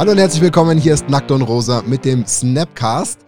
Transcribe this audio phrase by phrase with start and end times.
[0.00, 3.18] Hallo und herzlich willkommen, hier ist Nackt und Rosa mit dem Snapcast.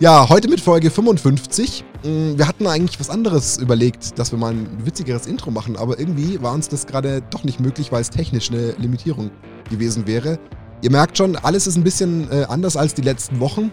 [0.00, 1.84] Ja, heute mit Folge 55.
[2.02, 6.00] Mm, wir hatten eigentlich was anderes überlegt, dass wir mal ein witzigeres Intro machen, aber
[6.00, 9.30] irgendwie war uns das gerade doch nicht möglich, weil es technisch eine Limitierung
[9.70, 10.40] gewesen wäre.
[10.82, 13.70] Ihr merkt schon, alles ist ein bisschen äh, anders als die letzten Wochen.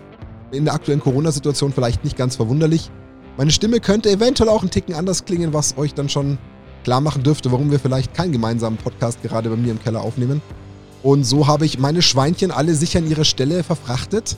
[0.51, 2.91] In der aktuellen Corona-Situation vielleicht nicht ganz verwunderlich.
[3.35, 6.37] Meine Stimme könnte eventuell auch einen Ticken anders klingen, was euch dann schon
[6.83, 10.39] klar machen dürfte, warum wir vielleicht keinen gemeinsamen Podcast gerade bei mir im Keller aufnehmen.
[11.03, 14.37] Und so habe ich meine Schweinchen alle sicher an ihre Stelle verfrachtet.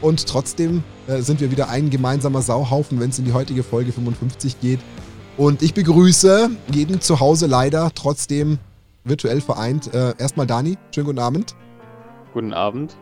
[0.00, 3.92] Und trotzdem äh, sind wir wieder ein gemeinsamer Sauhaufen, wenn es in die heutige Folge
[3.92, 4.80] 55 geht.
[5.36, 8.58] Und ich begrüße jeden zu Hause leider trotzdem
[9.04, 9.92] virtuell vereint.
[9.92, 11.54] Äh, erstmal Dani, schönen guten Abend.
[12.32, 12.96] Guten Abend.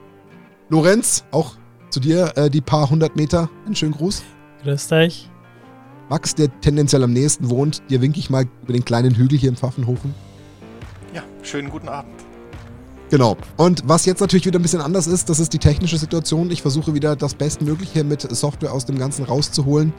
[0.69, 1.53] Lorenz, auch
[1.91, 3.49] zu dir äh, die paar hundert Meter.
[3.65, 4.23] Einen schönen Gruß.
[4.65, 5.31] Grüß dich.
[6.09, 9.49] Max, der tendenziell am nächsten wohnt, dir winke ich mal über den kleinen Hügel hier
[9.49, 10.15] im Pfaffenhofen.
[11.13, 12.26] Ja, schönen guten Abend.
[13.11, 13.37] Genau.
[13.57, 16.51] Und was jetzt natürlich wieder ein bisschen anders ist, das ist die technische Situation.
[16.51, 19.93] Ich versuche wieder das Bestmögliche mit Software aus dem Ganzen rauszuholen.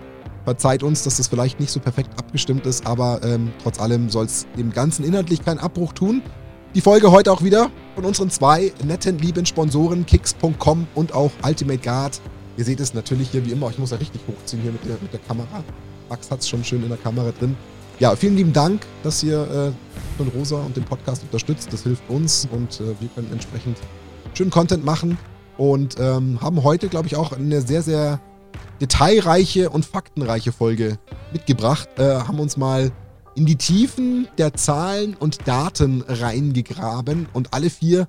[0.43, 4.25] Verzeiht uns, dass das vielleicht nicht so perfekt abgestimmt ist, aber ähm, trotz allem soll
[4.25, 6.21] es dem Ganzen inhaltlich keinen Abbruch tun.
[6.75, 11.79] Die Folge heute auch wieder von unseren zwei netten, lieben Sponsoren, kicks.com und auch Ultimate
[11.79, 12.21] Guard.
[12.57, 13.69] Ihr seht es natürlich hier wie immer.
[13.69, 15.63] Ich muss ja richtig hochziehen hier mit der, mit der Kamera.
[16.09, 17.55] Max hat es schon schön in der Kamera drin.
[17.99, 19.86] Ja, vielen lieben Dank, dass ihr äh,
[20.17, 21.71] von Rosa und den Podcast unterstützt.
[21.71, 23.77] Das hilft uns und äh, wir können entsprechend
[24.33, 25.17] schönen Content machen
[25.57, 28.19] und ähm, haben heute, glaube ich, auch eine sehr, sehr
[28.81, 30.99] detailreiche und faktenreiche Folge
[31.31, 31.89] mitgebracht.
[31.97, 32.91] Äh, haben uns mal
[33.35, 38.07] in die Tiefen der Zahlen und Daten reingegraben und alle vier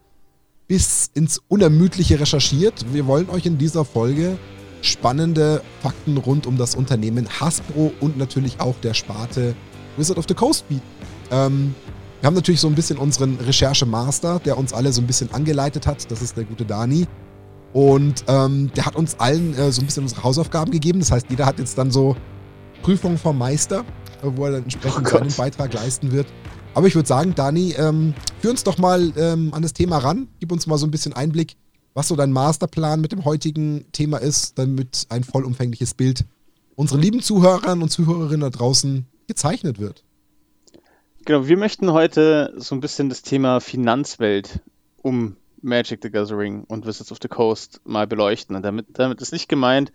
[0.67, 2.93] bis ins Unermüdliche recherchiert.
[2.93, 4.39] Wir wollen euch in dieser Folge
[4.83, 9.55] spannende Fakten rund um das Unternehmen Hasbro und natürlich auch der Sparte
[9.97, 10.83] Wizard of the Coast bieten.
[11.31, 11.75] Ähm,
[12.21, 15.87] wir haben natürlich so ein bisschen unseren Recherchemaster, der uns alle so ein bisschen angeleitet
[15.87, 16.11] hat.
[16.11, 17.07] Das ist der gute Dani.
[17.73, 20.99] Und ähm, der hat uns allen äh, so ein bisschen unsere Hausaufgaben gegeben.
[21.01, 22.17] Das heißt, jeder hat jetzt dann so
[22.83, 23.85] Prüfungen vom Meister,
[24.23, 26.27] äh, wo er dann entsprechend oh seinen Beitrag leisten wird.
[26.75, 30.29] Aber ich würde sagen, Dani, ähm, führ uns doch mal ähm, an das Thema ran.
[30.41, 31.57] Gib uns mal so ein bisschen Einblick,
[31.95, 36.25] was so dein Masterplan mit dem heutigen Thema ist, damit ein vollumfängliches Bild
[36.75, 40.05] unseren lieben Zuhörern und Zuhörerinnen da draußen gezeichnet wird.
[41.29, 44.61] Genau, wir möchten heute so ein bisschen das Thema Finanzwelt
[45.03, 48.57] um Magic the Gathering und Wizards of the Coast mal beleuchten.
[48.57, 49.93] Und damit, damit ist nicht gemeint,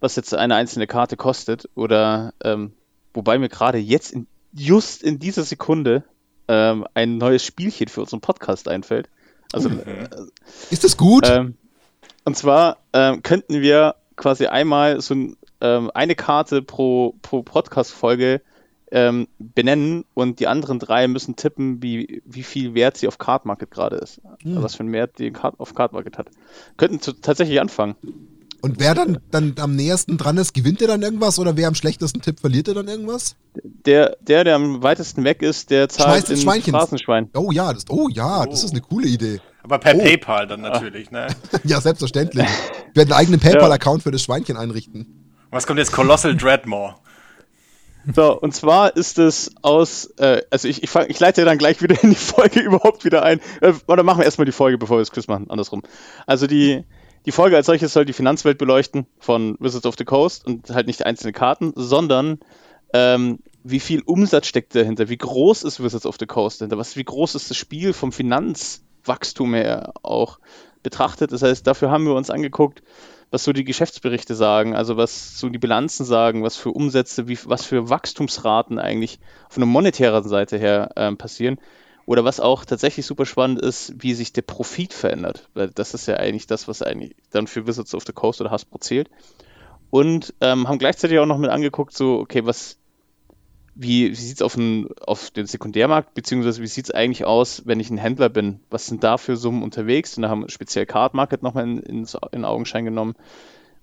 [0.00, 2.72] was jetzt eine einzelne Karte kostet oder ähm,
[3.12, 6.02] wobei mir gerade jetzt in, just in dieser Sekunde
[6.48, 9.08] ähm, ein neues Spielchen für unseren Podcast einfällt.
[9.52, 9.78] Also, mhm.
[9.78, 10.08] äh,
[10.72, 11.30] ist das gut?
[11.30, 11.54] Ähm,
[12.24, 18.40] und zwar ähm, könnten wir quasi einmal so ein, ähm, eine Karte pro, pro Podcast-Folge
[18.94, 23.44] ähm, benennen und die anderen drei müssen tippen, wie, wie viel Wert sie auf Card
[23.44, 24.20] Market gerade ist.
[24.44, 24.52] Mhm.
[24.52, 26.28] Also was für einen Wert die auf Card Market hat.
[26.76, 27.96] Könnten zu, tatsächlich anfangen.
[28.62, 31.74] Und wer dann, dann am nähersten dran ist, gewinnt er dann irgendwas oder wer am
[31.74, 33.34] schlechtesten tippt, verliert er dann irgendwas?
[33.84, 37.30] Der, der, der am weitesten weg ist, der zahlt in Straßenschwein.
[37.34, 38.46] Oh ja, das, oh ja, oh.
[38.46, 39.40] das ist eine coole Idee.
[39.64, 39.98] Aber per oh.
[39.98, 41.26] PayPal dann natürlich, ne?
[41.64, 42.46] ja, selbstverständlich.
[42.92, 45.34] Wir werden einen eigenen PayPal-Account für das Schweinchen einrichten.
[45.50, 45.90] Was kommt jetzt?
[45.90, 46.94] Colossal Dreadmore.
[48.12, 51.80] So, und zwar ist es aus, äh, also ich, ich, fang, ich leite dann gleich
[51.82, 53.40] wieder in die Folge überhaupt wieder ein.
[53.60, 55.82] Äh, oder machen wir erstmal die Folge, bevor wir das Quiz machen, andersrum.
[56.26, 56.84] Also die,
[57.26, 60.86] die Folge als solches soll die Finanzwelt beleuchten von Wizards of the Coast und halt
[60.86, 62.40] nicht einzelne Karten, sondern
[62.92, 66.96] ähm, wie viel Umsatz steckt dahinter, wie groß ist Wizards of the Coast dahinter, was,
[66.96, 70.38] wie groß ist das Spiel vom Finanzwachstum her auch
[70.82, 71.32] betrachtet.
[71.32, 72.82] Das heißt, dafür haben wir uns angeguckt,
[73.34, 77.36] was so die Geschäftsberichte sagen, also was so die Bilanzen sagen, was für Umsätze, wie,
[77.46, 79.18] was für Wachstumsraten eigentlich
[79.50, 81.58] von der monetären Seite her äh, passieren.
[82.06, 85.48] Oder was auch tatsächlich super spannend ist, wie sich der Profit verändert.
[85.52, 88.52] Weil das ist ja eigentlich das, was eigentlich dann für Wizards of the Coast oder
[88.52, 89.10] Hasbro zählt.
[89.90, 92.78] Und ähm, haben gleichzeitig auch noch mit angeguckt, so, okay, was,
[93.74, 94.56] wie, wie sieht es auf,
[95.06, 98.60] auf den Sekundärmarkt, beziehungsweise wie sieht es eigentlich aus, wenn ich ein Händler bin?
[98.70, 100.16] Was sind da für Summen unterwegs?
[100.16, 103.14] Und da haben wir speziell Card Market nochmal in, in, in Augenschein genommen,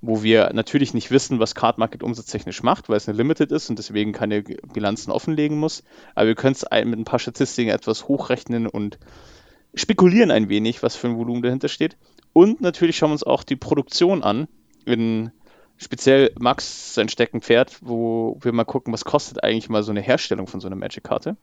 [0.01, 3.69] wo wir natürlich nicht wissen, was Card Market umsatztechnisch macht, weil es eine Limited ist
[3.69, 5.83] und deswegen keine Bilanzen offenlegen muss.
[6.15, 8.97] Aber wir können es mit ein paar Statistiken etwas hochrechnen und
[9.73, 11.97] spekulieren ein wenig, was für ein Volumen dahinter steht.
[12.33, 14.47] Und natürlich schauen wir uns auch die Produktion an
[14.85, 15.31] in
[15.81, 20.47] speziell Max sein Steckenpferd, wo wir mal gucken, was kostet eigentlich mal so eine Herstellung
[20.47, 21.35] von so einer Magic-Karte.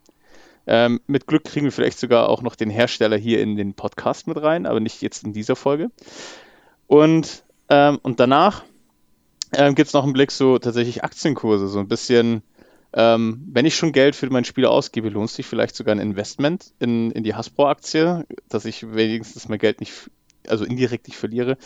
[0.66, 4.26] Ähm, mit Glück kriegen wir vielleicht sogar auch noch den Hersteller hier in den Podcast
[4.26, 5.90] mit rein, aber nicht jetzt in dieser Folge.
[6.86, 8.64] Und, ähm, und danach
[9.52, 12.42] ähm, gibt es noch einen Blick so tatsächlich Aktienkurse, so ein bisschen,
[12.92, 16.72] ähm, wenn ich schon Geld für mein Spiel ausgebe, lohnt sich vielleicht sogar ein Investment
[16.78, 19.92] in, in die Hasbro-Aktie, dass ich wenigstens mein Geld nicht
[20.46, 21.56] also indirekt ich verliere.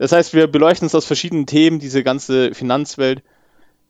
[0.00, 3.22] Das heißt, wir beleuchten es aus verschiedenen Themen, diese ganze Finanzwelt.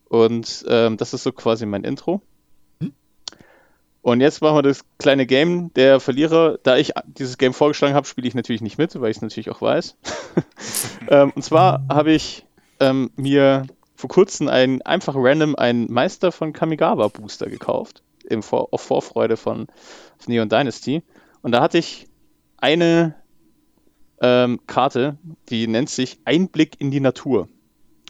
[0.08, 2.20] Und ähm, das ist so quasi mein Intro.
[2.80, 2.92] Hm?
[4.02, 5.72] Und jetzt machen wir das kleine Game.
[5.74, 9.18] Der Verlierer, da ich dieses Game vorgeschlagen habe, spiele ich natürlich nicht mit, weil ich
[9.18, 9.96] es natürlich auch weiß.
[11.08, 12.44] ähm, und zwar habe ich
[12.80, 18.02] ähm, mir vor kurzem ein einfach random einen Meister von Kamigawa Booster gekauft.
[18.28, 19.68] Im vor auf Vorfreude von,
[20.18, 21.04] von Neon Dynasty.
[21.42, 22.08] Und da hatte ich
[22.56, 23.14] eine
[24.20, 25.17] ähm, Karte,
[25.49, 27.49] die nennt sich Einblick in die Natur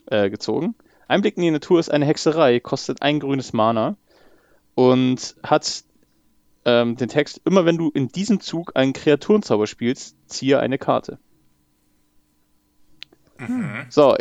[0.07, 0.75] äh, gezogen.
[1.09, 3.97] Einblick in die Natur ist eine Hexerei, kostet ein grünes Mana
[4.75, 5.85] und hat
[6.65, 11.19] ähm, den Text, immer wenn du in diesem Zug einen Kreaturenzauber spielst, ziehe eine Karte.
[13.89, 14.17] So,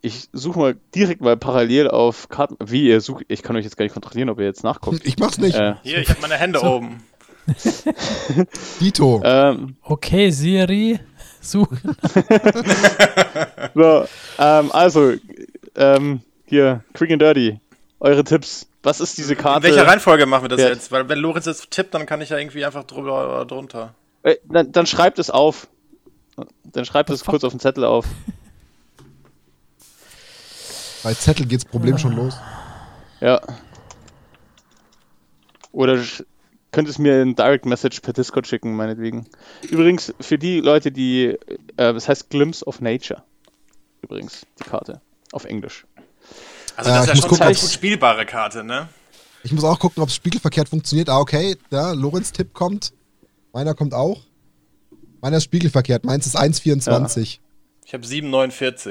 [0.00, 2.56] ich suche mal direkt mal parallel auf Karten.
[2.64, 5.06] Wie ihr sucht, ich kann euch jetzt gar nicht kontrollieren, ob ihr jetzt nachguckt.
[5.06, 5.54] Ich mach's nicht.
[5.54, 7.02] Äh, Hier, ich habe meine Hände oben.
[8.80, 9.22] Dito.
[9.24, 10.98] ähm, Okay, Siri,
[11.40, 11.80] suchen.
[13.74, 14.06] so,
[14.38, 15.14] ähm, also,
[15.76, 17.60] ähm, hier, Quick and Dirty,
[18.00, 18.66] eure Tipps.
[18.82, 19.64] Was ist diese In Karte?
[19.64, 20.68] welcher Reihenfolge machen wir das Ja.
[20.68, 20.92] jetzt?
[20.92, 23.94] Weil wenn Lorenz jetzt tippt, dann kann ich ja irgendwie einfach drüber oder drunter.
[24.22, 25.66] Äh, dann, dann schreibt es auf.
[26.64, 28.06] Dann schreibt es kurz auf den Zettel auf.
[31.02, 32.36] Bei Zettel geht's Problem schon los.
[33.20, 33.40] Ja.
[35.72, 35.98] Oder
[36.68, 39.26] sch- könnt es mir in Direct Message per Discord schicken, meinetwegen.
[39.70, 41.36] Übrigens, für die Leute, die, äh,
[41.76, 43.22] das heißt Glimpse of Nature.
[44.02, 45.00] Übrigens, die Karte.
[45.32, 45.86] Auf Englisch.
[46.76, 48.88] Also Äh, das ich ist ja schon gucken, eine gut spielbare Karte, ne?
[49.44, 51.08] Ich muss auch gucken, ob es spiegelverkehrt funktioniert.
[51.08, 51.56] Ah, okay.
[51.70, 52.92] Da, Lorenz Tipp kommt.
[53.52, 54.20] Meiner kommt auch.
[55.20, 56.04] Meiner ist spiegelverkehrt.
[56.04, 57.38] Meins ist 1,24.
[57.84, 58.90] Ich habe 7,49.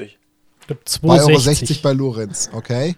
[0.60, 1.82] Ich glaub, 2,60 Euro 260.
[1.82, 2.50] bei Lorenz.
[2.52, 2.96] Okay.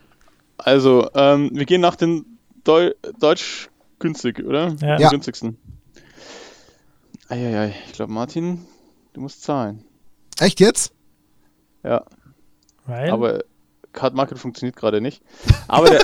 [0.59, 2.25] Also, ähm, wir gehen nach den
[2.65, 3.70] Deu Deutsch
[4.01, 4.69] günstig, oder?
[4.81, 4.97] Ja.
[4.97, 5.09] Den Ja.
[5.11, 5.57] günstigsten.
[7.29, 8.67] Eieiei, ich glaube, Martin,
[9.13, 9.85] du musst zahlen.
[10.41, 10.93] Echt jetzt?
[11.85, 12.03] Ja,
[12.87, 13.41] Weil, aber
[13.93, 15.23] Card Market funktioniert gerade nicht.
[15.69, 16.01] Aber der.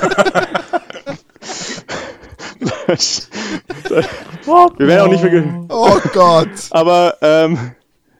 [4.76, 6.48] wir werden auch nicht mehr ge- Oh Gott.
[6.70, 7.72] Aber ähm,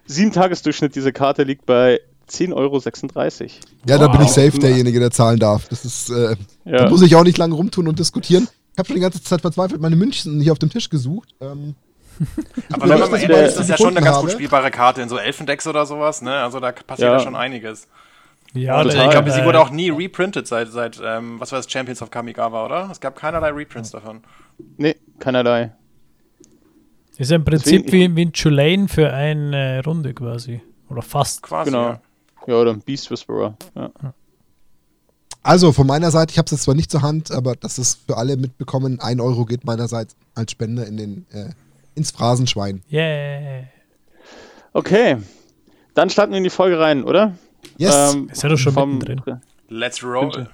[0.07, 2.01] sieben Tagesdurchschnitt dieser Karte liegt bei
[2.31, 2.81] 10,36 Euro.
[3.87, 4.35] Ja, da bin ich Wow.
[4.35, 5.69] safe derjenige, der zahlen darf.
[5.69, 6.89] Das ist, äh, da Ja.
[6.89, 8.49] muss ich auch nicht lange rumtun und diskutieren.
[8.77, 11.31] Ich habe schon die ganze Zeit verzweifelt meine München hier auf dem Tisch gesucht.
[11.41, 11.75] Ähm,
[12.73, 14.21] Aber wenn das man ist mal der- ehrlich ist, das ist ja schon eine ganz
[14.21, 16.35] gut spielbare Karte in so Elfendecks oder sowas, ne?
[16.35, 17.15] Also da passiert Ja.
[17.17, 17.89] ja schon einiges.
[18.53, 18.97] ja, total.
[18.97, 22.03] der- Ich glaube, sie wurde auch nie reprintet seit, seit ähm, was war das, Champions
[22.03, 22.89] of Kamigawa, oder?
[22.93, 24.21] Es gab keinerlei Reprints davon.
[24.77, 25.73] Nee, keinerlei.
[27.17, 30.61] Ist ja im Prinzip Deswegen- wie, wie ein Tulane für eine Runde quasi.
[30.91, 31.43] Oder fast.
[31.43, 31.71] Quasi.
[31.71, 31.83] Genau.
[31.89, 32.01] Ja.
[32.47, 33.57] Ja, oder ein Beast Whisperer.
[33.75, 33.91] Ja.
[35.47, 38.01] Also von meiner Seite, ich habe es jetzt zwar nicht zur Hand, aber das ist
[38.07, 39.01] für alle mitbekommen.
[39.01, 41.51] Ein Euro geht meinerseits als Spende in den, äh,
[41.95, 42.83] ins Phrasenschwein.
[42.93, 43.65] Yeah.
[44.73, 45.17] Okay,
[45.95, 47.33] dann starten wir in die Folge rein, oder?
[47.79, 48.15] Yes.
[48.15, 49.41] Ähm, Ist ja doch schon vom- mittendrin.
[49.69, 50.49] Let's roll.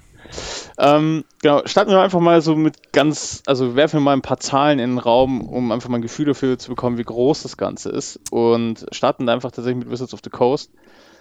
[0.77, 4.39] Ähm, genau, starten wir einfach mal so mit ganz, also werfen wir mal ein paar
[4.39, 7.57] Zahlen in den Raum, um einfach mal ein Gefühl dafür zu bekommen, wie groß das
[7.57, 8.19] Ganze ist.
[8.31, 10.71] Und starten da einfach tatsächlich mit Wizards of the Coast.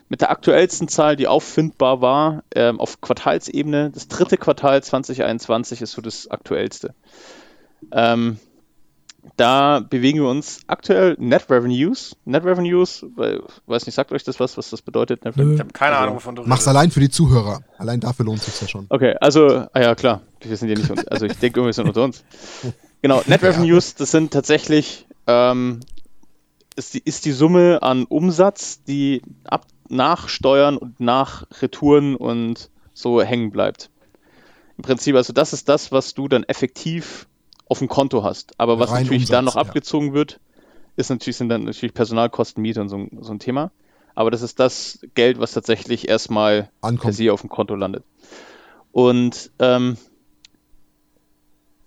[0.08, 5.92] Mit der aktuellsten Zahl, die auffindbar war, ähm, auf Quartalsebene, das dritte Quartal 2021 ist
[5.92, 6.94] so das aktuellste.
[7.92, 8.38] Ähm,
[9.36, 12.16] da bewegen wir uns aktuell Net Revenues.
[12.24, 15.24] Net Revenues, weil, weiß nicht, sagt euch das was, was das bedeutet?
[15.24, 15.34] Net.
[15.36, 17.60] Ich habe keine Also, Ahnung, wovon du Mach's allein für die Zuhörer.
[17.78, 18.86] Allein dafür lohnt sich ja schon.
[18.88, 20.22] Okay, also, ah ja, klar.
[20.40, 22.24] Wir sind ja nicht, also ich denke, wir sind unter uns.
[23.04, 23.42] Genau, Net.
[23.42, 25.80] Revenues, das sind tatsächlich, ähm,
[26.76, 32.70] ist, die, ist die Summe an Umsatz, die ab, nach Steuern und nach Retouren und
[32.94, 33.90] so hängen bleibt.
[34.78, 37.26] Im Prinzip, also das ist das, was du dann effektiv
[37.68, 38.58] auf dem Konto hast.
[38.58, 39.68] Aber was Rein natürlich dann noch Umsatz, ja.
[39.70, 40.40] abgezogen wird,
[40.96, 43.70] ist natürlich, sind dann natürlich Personalkosten, Miete und so, ein- so ein Thema.
[44.14, 47.14] Aber das ist das Geld, was tatsächlich erstmal per Ankommt.
[47.14, 48.04] se auf dem Konto landet.
[48.92, 49.96] Und ähm,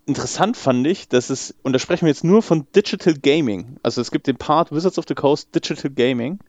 [0.05, 4.01] interessant fand ich, dass es, und da sprechen wir jetzt nur von Digital Gaming, also
[4.01, 6.39] es gibt den Part Wizards of the Coast Digital Gaming,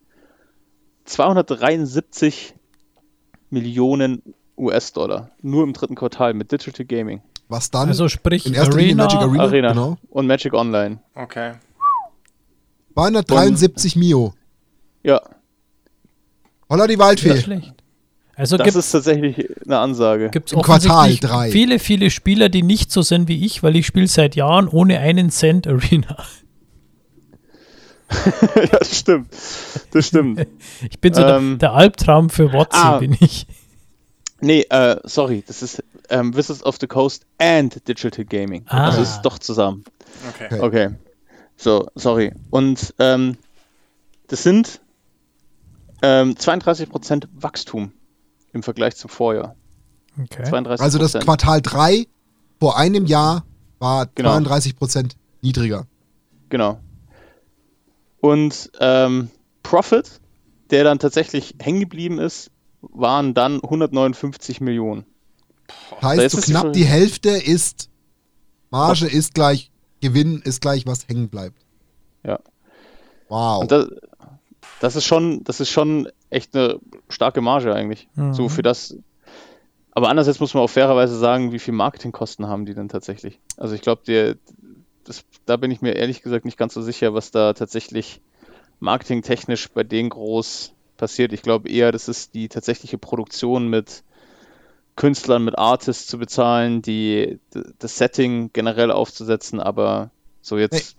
[1.06, 2.54] 273
[3.50, 4.22] Millionen
[4.58, 7.88] US-Dollar, nur im dritten Quartal mit Digital Gaming Was dann?
[7.88, 9.42] Also sprich in erster Linie Arena, Magic Arena.
[9.44, 9.98] Arena Genau.
[10.10, 10.98] und Magic Online.
[11.14, 11.52] Okay.
[12.94, 14.34] 273 Mio.
[15.02, 15.20] Ja,
[16.68, 17.36] Holla die Nicht Waldfee.
[17.40, 17.74] schlecht.
[18.36, 20.30] Also das gibt ist tatsächlich eine Ansage.
[20.32, 21.50] es Im Quartal drei.
[21.50, 24.98] viele, viele Spieler, die nicht so sind wie ich, weil ich spiele seit Jahren ohne
[24.98, 26.16] einen Cent Arena.
[28.54, 29.28] ja, das stimmt.
[29.90, 30.46] Das stimmt.
[30.90, 32.98] Ich bin so Ähm, der, der Albtraum für Watson, ah.
[32.98, 33.46] bin ich.
[34.40, 38.64] Nee, äh, sorry, das ist ähm, Wizards of the Coast and Digital Gaming.
[38.66, 38.90] Ah.
[38.90, 39.82] Also ist doch zusammen.
[40.28, 40.46] Okay.
[40.50, 40.60] Okay.
[40.60, 40.88] Okay.
[41.56, 42.32] So, sorry.
[42.50, 43.38] Und ähm,
[44.28, 44.80] das sind
[46.02, 47.92] Ähm, 32% Wachstum
[48.56, 49.54] im Vergleich zum Vorjahr.
[50.20, 50.42] Okay.
[50.42, 50.80] 32%.
[50.80, 52.06] Also das Quartal 3
[52.58, 53.44] vor einem Jahr
[53.78, 54.32] war Genau.
[54.32, 55.86] 32% niedriger.
[56.48, 56.80] Genau.
[58.20, 59.30] Und ähm,
[59.62, 60.20] Profit,
[60.70, 65.04] der dann tatsächlich hängen geblieben ist, waren dann 159 Millionen.
[66.00, 67.90] Da Heißt ist so knapp die Hälfte ist
[68.70, 69.70] Marge ist gleich
[70.00, 71.64] Gewinn ist gleich was hängen bleibt.
[72.24, 72.38] Ja.
[73.28, 73.62] Wow.
[73.62, 73.86] Und das,
[74.80, 76.78] das ist schon, das ist schon echt eine
[77.08, 78.08] starke Marge eigentlich.
[78.14, 78.34] Mhm.
[78.34, 78.96] So für das.
[79.92, 83.40] Aber andererseits muss man auch fairerweise sagen, wie viel Marketingkosten haben die denn tatsächlich?
[83.56, 84.36] Also ich glaube,
[85.46, 88.20] da bin ich mir ehrlich gesagt nicht ganz so sicher, was da tatsächlich
[88.78, 91.32] marketingtechnisch bei denen groß passiert.
[91.32, 94.02] Ich glaube eher, das ist die tatsächliche Produktion mit
[94.96, 97.38] Künstlern, mit Artists zu bezahlen, die
[97.78, 100.10] das Setting generell aufzusetzen, aber
[100.42, 100.96] so jetzt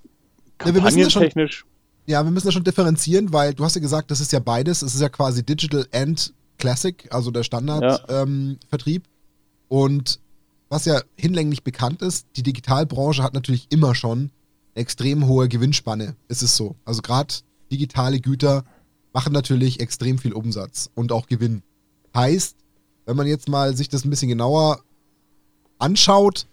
[0.58, 1.67] schon- kampagnentechnisch.
[2.08, 4.82] Ja, wir müssen da schon differenzieren, weil du hast ja gesagt, das ist ja beides.
[4.82, 8.10] Es ist ja quasi Digital and Classic, also der Standardvertrieb.
[8.10, 9.04] Ähm, Vertrieb.
[9.68, 10.20] Und
[10.70, 14.32] was ja hinlänglich bekannt ist, die Digitalbranche hat natürlich immer schon
[14.74, 16.16] extrem hohe Gewinnspanne.
[16.30, 16.76] Ist es so.
[16.86, 17.34] Also gerade
[17.72, 18.64] digitale Güter
[19.14, 21.64] machen natürlich extrem viel Umsatz und auch Gewinn.
[22.16, 22.56] Heißt,
[23.06, 24.82] wenn man jetzt mal sich das ein bisschen genauer
[25.80, 26.48] anschaut,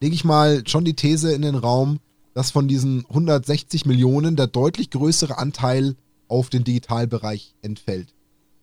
[0.00, 2.00] lege ich mal schon die These in den Raum,
[2.38, 5.96] dass von diesen 160 Millionen der deutlich größere Anteil
[6.28, 8.14] auf den Digitalbereich entfällt.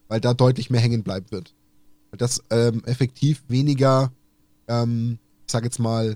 [0.07, 1.53] Weil da deutlich mehr hängen bleiben wird.
[2.09, 4.13] Weil das ähm, effektiv weniger,
[4.69, 6.15] ähm, ich sag jetzt mal,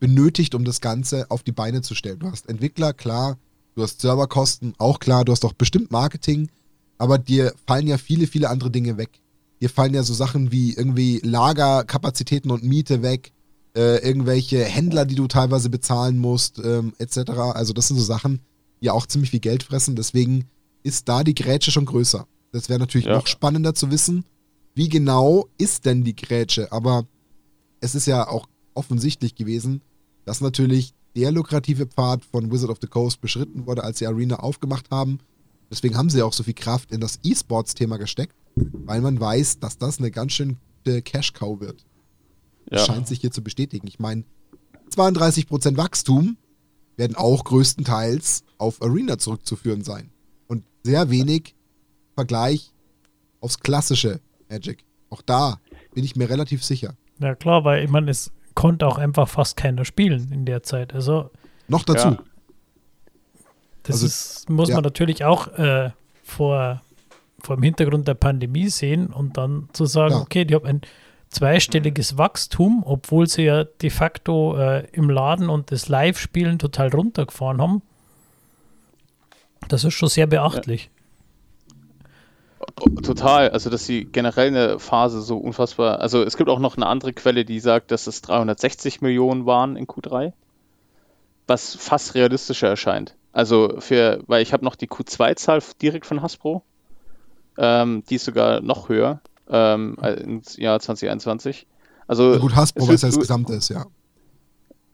[0.00, 2.20] benötigt, um das Ganze auf die Beine zu stellen.
[2.20, 3.36] Du hast Entwickler, klar,
[3.74, 6.48] du hast Serverkosten, auch klar, du hast auch bestimmt Marketing,
[6.96, 9.20] aber dir fallen ja viele, viele andere Dinge weg.
[9.60, 13.33] Dir fallen ja so Sachen wie irgendwie Lagerkapazitäten und Miete weg,
[13.76, 17.30] äh, irgendwelche Händler, die du teilweise bezahlen musst, ähm, etc.
[17.54, 18.40] Also das sind so Sachen,
[18.80, 19.96] die auch ziemlich viel Geld fressen.
[19.96, 20.44] Deswegen
[20.82, 22.26] ist da die Grätsche schon größer.
[22.52, 23.16] Das wäre natürlich Ja.
[23.16, 24.24] noch spannender zu wissen,
[24.74, 26.70] wie genau ist denn die Grätsche.
[26.72, 27.06] Aber
[27.80, 29.82] es ist ja auch offensichtlich gewesen,
[30.24, 34.36] dass natürlich der lukrative Pfad von Wizard of the Coast beschritten wurde, als sie Arena
[34.36, 35.18] aufgemacht haben.
[35.70, 39.78] Deswegen haben sie auch so viel Kraft in das E-Sports-Thema gesteckt, weil man weiß, dass
[39.78, 41.84] das eine ganz schön gute Cash-Cow wird.
[42.66, 42.94] Das Ja.
[42.94, 43.86] scheint sich hier zu bestätigen.
[43.86, 44.24] Ich meine,
[44.90, 46.36] 32% Wachstum
[46.96, 50.10] werden auch größtenteils auf Arena zurückzuführen sein.
[50.46, 51.54] Und sehr wenig
[52.14, 52.72] Vergleich
[53.40, 54.84] aufs klassische Magic.
[55.10, 55.60] Auch da
[55.94, 56.94] bin ich mir relativ sicher.
[57.18, 60.94] Ja klar, weil ich meine, es konnte auch einfach fast keiner spielen in der Zeit.
[60.94, 61.30] Also
[61.66, 62.08] Noch dazu.
[62.08, 62.18] Ja.
[63.82, 64.76] das Also, ist, muss ja.
[64.76, 65.90] man natürlich auch äh,
[66.22, 66.82] vor,
[67.40, 70.20] vor dem Hintergrund der Pandemie sehen und dann zu sagen, Ja.
[70.20, 70.80] okay, die haben ein
[71.34, 77.60] zweistelliges Wachstum, obwohl sie ja de facto äh, im Laden und das Live-Spielen total runtergefahren
[77.60, 77.82] haben.
[79.68, 80.90] Das ist schon sehr beachtlich.
[83.02, 86.86] Total, also dass sie generell eine Phase so unfassbar, also es gibt auch noch eine
[86.86, 90.32] andere Quelle, die sagt, dass es 360 Millionen waren in Q3,
[91.46, 93.14] was fast realistischer erscheint.
[93.32, 96.62] Also für, weil ich habe noch die Q2-Zahl direkt von Hasbro,
[97.58, 101.66] ähm, die ist sogar noch höher ähm, ins Jahr 2021.
[102.06, 103.86] Also Na gut, Hasbro, es was wird- das Gesamte ist, ja.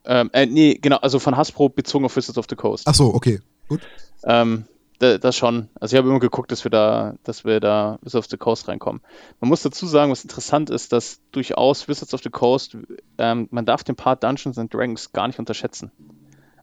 [0.04, 2.86] ähm, äh, nee, genau, also von Hasbro bezogen auf Wizards of the Coast.
[2.86, 3.40] Ach so, okay.
[3.68, 3.80] Gut.
[4.24, 4.64] Ähm,
[4.98, 5.68] da, das schon.
[5.80, 8.68] Also ich habe immer geguckt, dass wir da, dass wir da bis auf the Coast
[8.68, 9.00] reinkommen.
[9.40, 12.76] Man muss dazu sagen, was interessant ist, dass durchaus Wizards of the Coast,
[13.18, 15.90] ähm, man darf den Part Dungeons and Dragons gar nicht unterschätzen.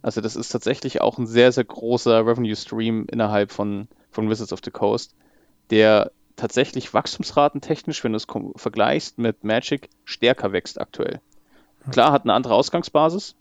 [0.04, 4.54] Also das ist tatsächlich auch ein sehr, sehr großer Revenue Stream innerhalb von, von Wizards
[4.54, 5.16] of the Coast,
[5.72, 11.20] der tatsächlich wachstumsratentechnisch, wenn du es vergleichst mit Magic, stärker wächst aktuell.
[11.92, 13.36] Klar, hat eine andere Ausgangsbasis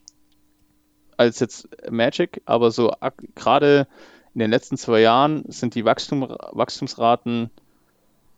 [1.17, 2.93] als jetzt Magic, aber so
[3.35, 3.87] gerade
[4.35, 6.23] in den letzten zwei Jahren sind die Wachstum,
[6.53, 7.51] Wachstumsraten,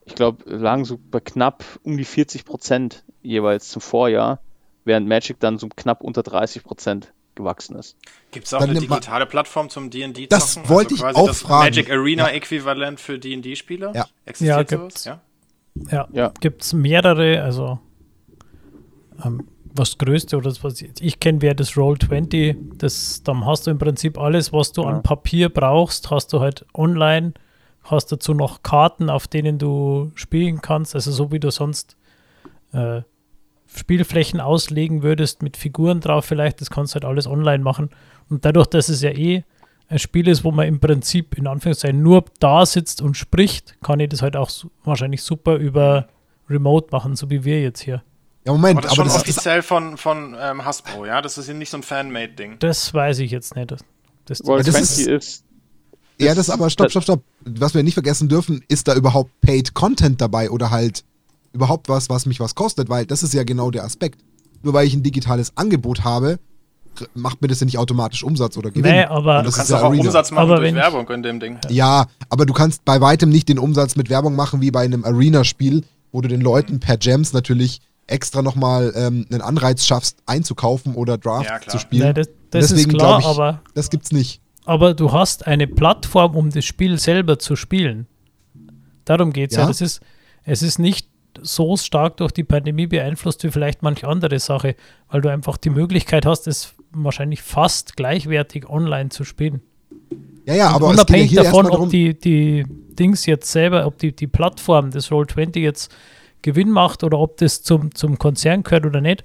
[0.05, 4.41] ich glaube, lagen so bei knapp um die 40 Prozent jeweils zum Vorjahr,
[4.85, 7.97] während Magic dann so knapp unter 30 Prozent gewachsen ist.
[8.31, 10.69] Gibt es auch Dann eine digitale Plattform zum D&D Das zocken?
[10.69, 11.65] wollte ich quasi auch das fragen.
[11.65, 12.35] Magic Arena Ja.
[12.35, 13.93] Äquivalent für D&D-Spieler?
[13.95, 14.07] Ja.
[14.27, 14.93] Existiert Ja, sowas?
[14.95, 15.05] gibt's.
[15.07, 15.21] Ja.
[15.91, 16.33] Ja, Ja.
[16.41, 17.79] gibt es mehrere, also
[19.25, 22.57] ähm, was Größte oder das, was ich, ich kenne, wäre das Roll20.
[22.79, 24.89] Das, dann hast du im Prinzip alles, was du Ja.
[24.89, 27.33] an Papier brauchst, hast du halt online,
[27.85, 31.97] hast dazu noch Karten, auf denen du spielen kannst, also so wie du sonst
[32.73, 33.03] äh,
[33.75, 37.91] Spielflächen auslegen würdest mit Figuren drauf vielleicht, das kannst du halt alles online machen.
[38.29, 39.45] Und dadurch, dass es ja eh
[39.89, 44.01] ein Spiel ist, wo man im Prinzip in Anführungszeichen nur da sitzt und spricht, kann
[44.01, 44.51] ich das halt auch
[44.85, 46.09] wahrscheinlich super über
[46.51, 48.03] Remote machen, so wie wir jetzt hier.
[48.47, 51.21] Ja, Moment, Aber das ist aber schon das ist offiziell von, von ähm, Hasbro, ja?
[51.23, 52.57] Das ist hier nicht so ein Fanmade-Ding.
[52.61, 53.71] Das weiß ich jetzt nicht.
[53.71, 53.81] Das,
[54.27, 55.45] das Roll das 20 ist- ist,
[56.19, 57.23] Ja, das aber, stopp, stopp, stopp.
[57.45, 61.05] Was wir nicht vergessen dürfen, ist da überhaupt Paid Content dabei oder halt
[61.59, 64.21] überhaupt was, was mich was kostet, weil das ist ja genau der Aspekt.
[64.63, 66.39] Nur weil ich ein digitales Angebot habe,
[67.15, 68.91] macht mir das ja nicht automatisch Umsatz oder Gewinn.
[68.93, 70.03] Nee, aber Du kannst ist ja auch Arena.
[70.05, 71.59] Umsatz machen Aber durch Werbung in dem Ding.
[71.69, 75.05] Ja, aber du kannst bei weitem nicht den Umsatz mit Werbung machen wie bei einem
[75.05, 80.95] Arena-Spiel, wo du den Leuten per Gems natürlich extra nochmal ähm, einen Anreiz schaffst, einzukaufen
[80.95, 81.73] oder Draft Ja, klar.
[81.73, 82.07] zu spielen.
[82.09, 84.41] Nee, das, das ist Deswegen klar, glaub ich, aber, Das gibt's nicht.
[84.65, 88.07] aber du hast eine Plattform, um das Spiel selber zu spielen.
[89.05, 89.63] Darum geht es ja.
[89.63, 89.69] Ja.
[89.69, 90.01] Das ist,
[90.45, 91.09] es ist nicht
[91.43, 94.75] so stark durch die Pandemie beeinflusst wie vielleicht manche andere Sache,
[95.11, 99.63] weil du einfach die Möglichkeit hast, es wahrscheinlich fast gleichwertig online zu spielen.
[100.47, 102.65] Ja, ja, aber es geht ja Unabhängig hier davon, ob die, die
[102.99, 105.95] Dings jetzt selber, ob die, die Plattform des Roll20 jetzt
[106.43, 109.25] Gewinn macht oder ob das zum, zum Konzern gehört oder nicht.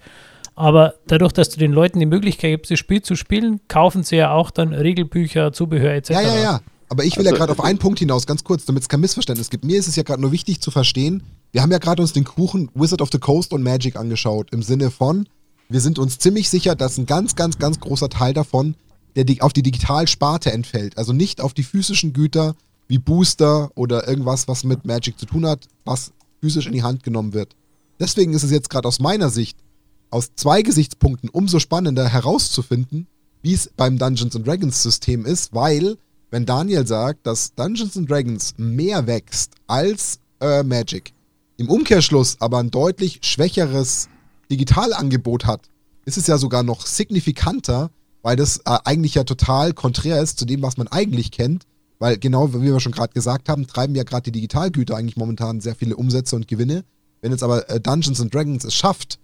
[0.56, 4.18] Aber dadurch, dass du den Leuten die Möglichkeit gibst, das Spiel zu spielen, kaufen sie
[4.18, 6.10] ja auch dann Regelbücher, Zubehör etc.
[6.10, 6.62] Ja, ja, ja.
[6.90, 8.90] Aber ich will Also, ja gerade auf äh, einen Punkt hinaus, ganz kurz, damit es
[8.90, 9.66] kein Missverständnis gibt.
[9.66, 11.24] Mir ist es ja gerade nur wichtig zu verstehen,
[11.54, 14.62] wir haben ja gerade uns den Kuchen Wizard of the Coast und Magic angeschaut, im
[14.62, 15.30] Sinne von,
[15.70, 18.76] wir sind uns ziemlich sicher, dass ein ganz, ganz, ganz großer Teil davon
[19.16, 20.98] der auf die Digitalsparte entfällt.
[20.98, 22.56] Also nicht auf die physischen Güter
[22.88, 27.04] wie Booster oder irgendwas, was mit Magic zu tun hat, was physisch in die Hand
[27.04, 27.56] genommen wird.
[28.00, 29.58] Deswegen ist es jetzt gerade aus meiner Sicht,
[30.10, 33.08] aus zwei Gesichtspunkten umso spannender herauszufinden,
[33.42, 35.98] wie es beim Dungeons Dragons System ist, weil
[36.32, 41.14] wenn Daniel sagt, dass Dungeons Dragons mehr wächst als äh, Magic,
[41.58, 44.10] im Umkehrschluss aber ein deutlich schwächeres
[44.52, 45.70] Digitalangebot hat,
[46.06, 47.92] ist es ja sogar noch signifikanter,
[48.22, 51.66] weil das äh, eigentlich ja total konträr ist zu dem, was man eigentlich kennt.
[52.00, 55.62] Weil genau wie wir schon gerade gesagt haben, treiben ja gerade die Digitalgüter eigentlich momentan
[55.62, 56.84] sehr viele Umsätze und Gewinne.
[57.22, 59.20] Wenn jetzt aber äh, Dungeons and Dragons es schafft,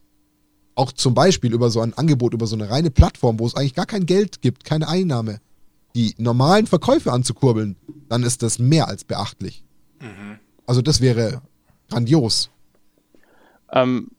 [0.75, 3.73] auch zum Beispiel über so ein Angebot, über so eine reine Plattform, wo es eigentlich
[3.73, 5.39] gar kein Geld gibt, keine Einnahme,
[5.95, 7.75] die normalen Verkäufe anzukurbeln,
[8.07, 9.65] dann ist das mehr als beachtlich.
[10.65, 11.41] Also das wäre
[11.89, 12.49] grandios.
[13.71, 14.09] Ähm,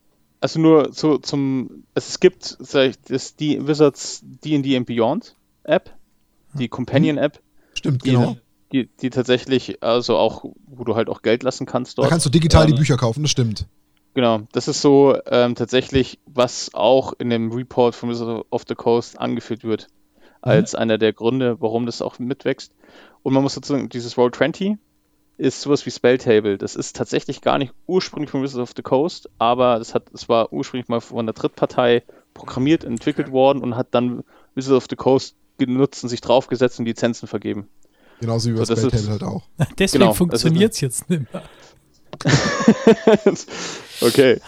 [0.40, 5.90] also nur so zum, es gibt sag ich, das die Wizards D&D and Beyond App,
[6.54, 7.40] die Companion App,
[7.74, 8.36] Stimmt, die, genau.
[8.72, 12.10] die, die tatsächlich, also auch, wo du halt auch Geld lassen kannst Da dort.
[12.10, 13.66] kannst du digital die Ähm, Bücher kaufen, das stimmt.
[14.14, 18.74] Genau, das ist so ähm, tatsächlich, was auch in dem Report von Wizard of the
[18.74, 19.86] Coast angeführt wird,
[20.42, 22.72] als einer der Gründe, warum das auch mitwächst.
[23.22, 24.78] Und man muss dazu sagen, dieses Roll20
[25.40, 26.58] ist sowas wie Spelltable.
[26.58, 30.28] Das ist tatsächlich gar nicht ursprünglich von Wizard of the Coast, aber das hat, es
[30.28, 32.02] war ursprünglich mal von der Drittpartei
[32.34, 34.22] programmiert, entwickelt worden und hat dann
[34.54, 37.68] Wizard of the Coast genutzt und sich draufgesetzt und Lizenzen vergeben.
[38.20, 39.42] Genauso wie bei so, das ist- Spelltable halt auch.
[39.78, 41.42] Deswegen Genau, funktioniert es jetzt nicht mehr.
[44.00, 44.40] okay.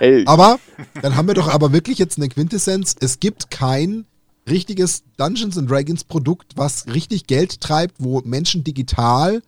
[0.00, 0.58] Ey, Aber
[1.02, 2.96] dann haben wir doch aber wirklich jetzt eine Quintessenz.
[3.00, 4.06] Es gibt kein
[4.48, 9.42] richtiges Dungeons and Dragons Produkt, was richtig Geld treibt, wo Menschen digital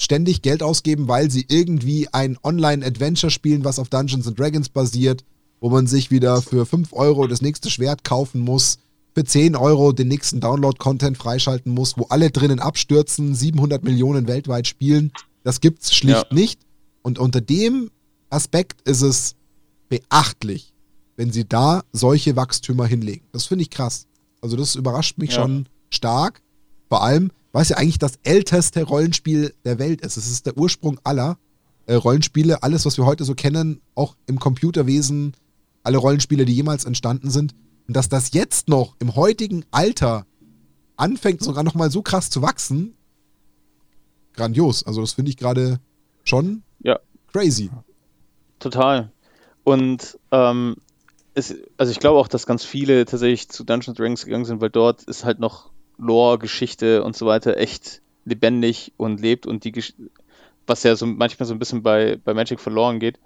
[0.00, 5.24] ständig Geld ausgeben, weil sie irgendwie ein Online-Adventure spielen, was auf Dungeons and Dragons basiert,
[5.60, 8.78] wo man sich wieder für 5 Euro das nächste Schwert kaufen muss,
[9.14, 14.66] für 10 Euro den nächsten Download-Content freischalten muss, wo alle drinnen abstürzen, 700 Millionen weltweit
[14.66, 15.12] spielen.
[15.42, 16.34] Das gibt's schlicht Ja.
[16.34, 16.60] nicht.
[17.02, 17.90] Und unter dem
[18.30, 19.34] Aspekt ist es
[19.90, 20.72] beachtlich,
[21.16, 23.26] wenn sie da solche Wachstümer hinlegen.
[23.32, 24.06] Das finde ich krass.
[24.40, 25.42] Also das überrascht mich Ja.
[25.42, 26.40] schon stark.
[26.88, 30.16] Vor allem, weil es ja eigentlich das älteste Rollenspiel der Welt ist.
[30.16, 31.38] Es ist der Ursprung aller
[31.86, 35.34] äh, Rollenspiele, alles, was wir heute so kennen, auch im Computerwesen,
[35.82, 37.54] alle Rollenspiele, die jemals entstanden sind.
[37.88, 40.26] Und dass das jetzt noch im heutigen Alter
[40.96, 42.94] anfängt, sogar noch mal so krass zu wachsen,
[44.34, 44.84] grandios.
[44.84, 45.80] Also das finde ich gerade
[46.22, 46.98] schon Ja.
[47.32, 47.70] crazy.
[48.58, 49.10] Total.
[49.64, 50.76] Und ähm,
[51.34, 54.70] es, also ich glaube auch, dass ganz viele tatsächlich zu Dungeons Dragons gegangen sind, weil
[54.70, 59.72] dort ist halt noch Lore, Geschichte und so weiter echt lebendig und lebt und die
[59.72, 59.94] Gesch
[60.66, 63.18] was ja so manchmal so ein bisschen bei, bei Magic verloren geht.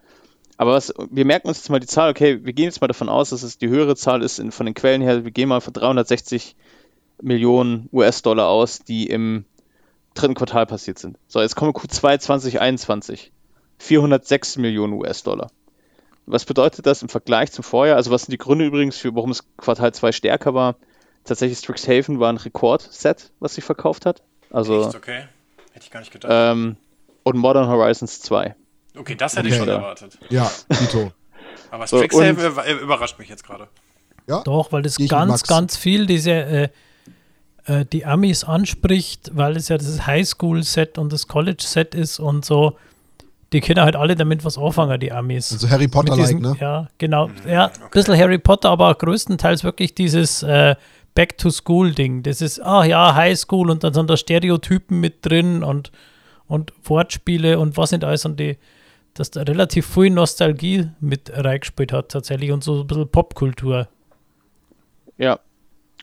[0.57, 3.09] Aber was, wir merken uns jetzt mal die Zahl, okay, wir gehen jetzt mal davon
[3.09, 5.61] aus, dass es die höhere Zahl ist in, von den Quellen her, wir gehen mal
[5.61, 6.57] von 360
[7.21, 9.45] Millionen US-Dollar aus, die im
[10.15, 11.19] dritten Quartal passiert sind.
[11.27, 13.33] So, jetzt kommen wir Q2 2021.
[13.79, 15.51] 406 Millionen US-Dollar.
[16.27, 17.97] Was bedeutet das im Vergleich zum Vorjahr?
[17.97, 20.77] Also was sind die Gründe übrigens, für warum es Quartal 2 stärker war?
[21.25, 24.23] Tatsächlich Strixhaven war ein Rekordset, was sie verkauft hat.
[24.51, 25.25] Also Echt, okay.
[25.73, 26.31] Hätte ich gar nicht gedacht.
[26.33, 26.77] ähm,
[27.23, 28.55] und Modern Horizons 2.
[28.99, 29.61] okay, das hätte ich okay.
[29.61, 29.75] schon Ja.
[29.77, 30.19] erwartet.
[30.29, 31.11] Ja, Dito.
[31.71, 33.69] Aber Strixhaven über- überrascht mich jetzt gerade.
[34.29, 36.69] Ja, Doch, weil das ich ganz, ganz viel diese äh,
[37.67, 42.77] äh, die Amis anspricht, weil es ja das Highschool-Set und das College-Set ist und so.
[43.53, 45.53] Die können halt alle damit was anfangen, die Amis.
[45.53, 46.57] also Harry Potter-like, ne?
[46.61, 47.31] Ja, genau.
[47.47, 50.75] Ja, ein bisschen Harry Potter, aber auch größtenteils wirklich dieses äh,
[51.15, 52.23] Back-to-School-Ding.
[52.23, 55.93] Das ist, ach ja, Highschool und dann sind da Stereotypen mit drin und,
[56.47, 58.59] und Wortspiele und was nicht alles und die,
[59.15, 63.89] dass da relativ viel Nostalgie mit reingespielt hat tatsächlich und so ein bisschen Popkultur.
[65.17, 65.39] Ja.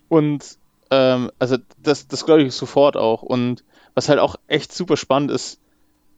[0.08, 0.58] Und
[0.89, 3.21] ähm, also das, das glaube ich sofort auch.
[3.21, 3.63] Und
[3.95, 5.60] was halt auch echt super spannend ist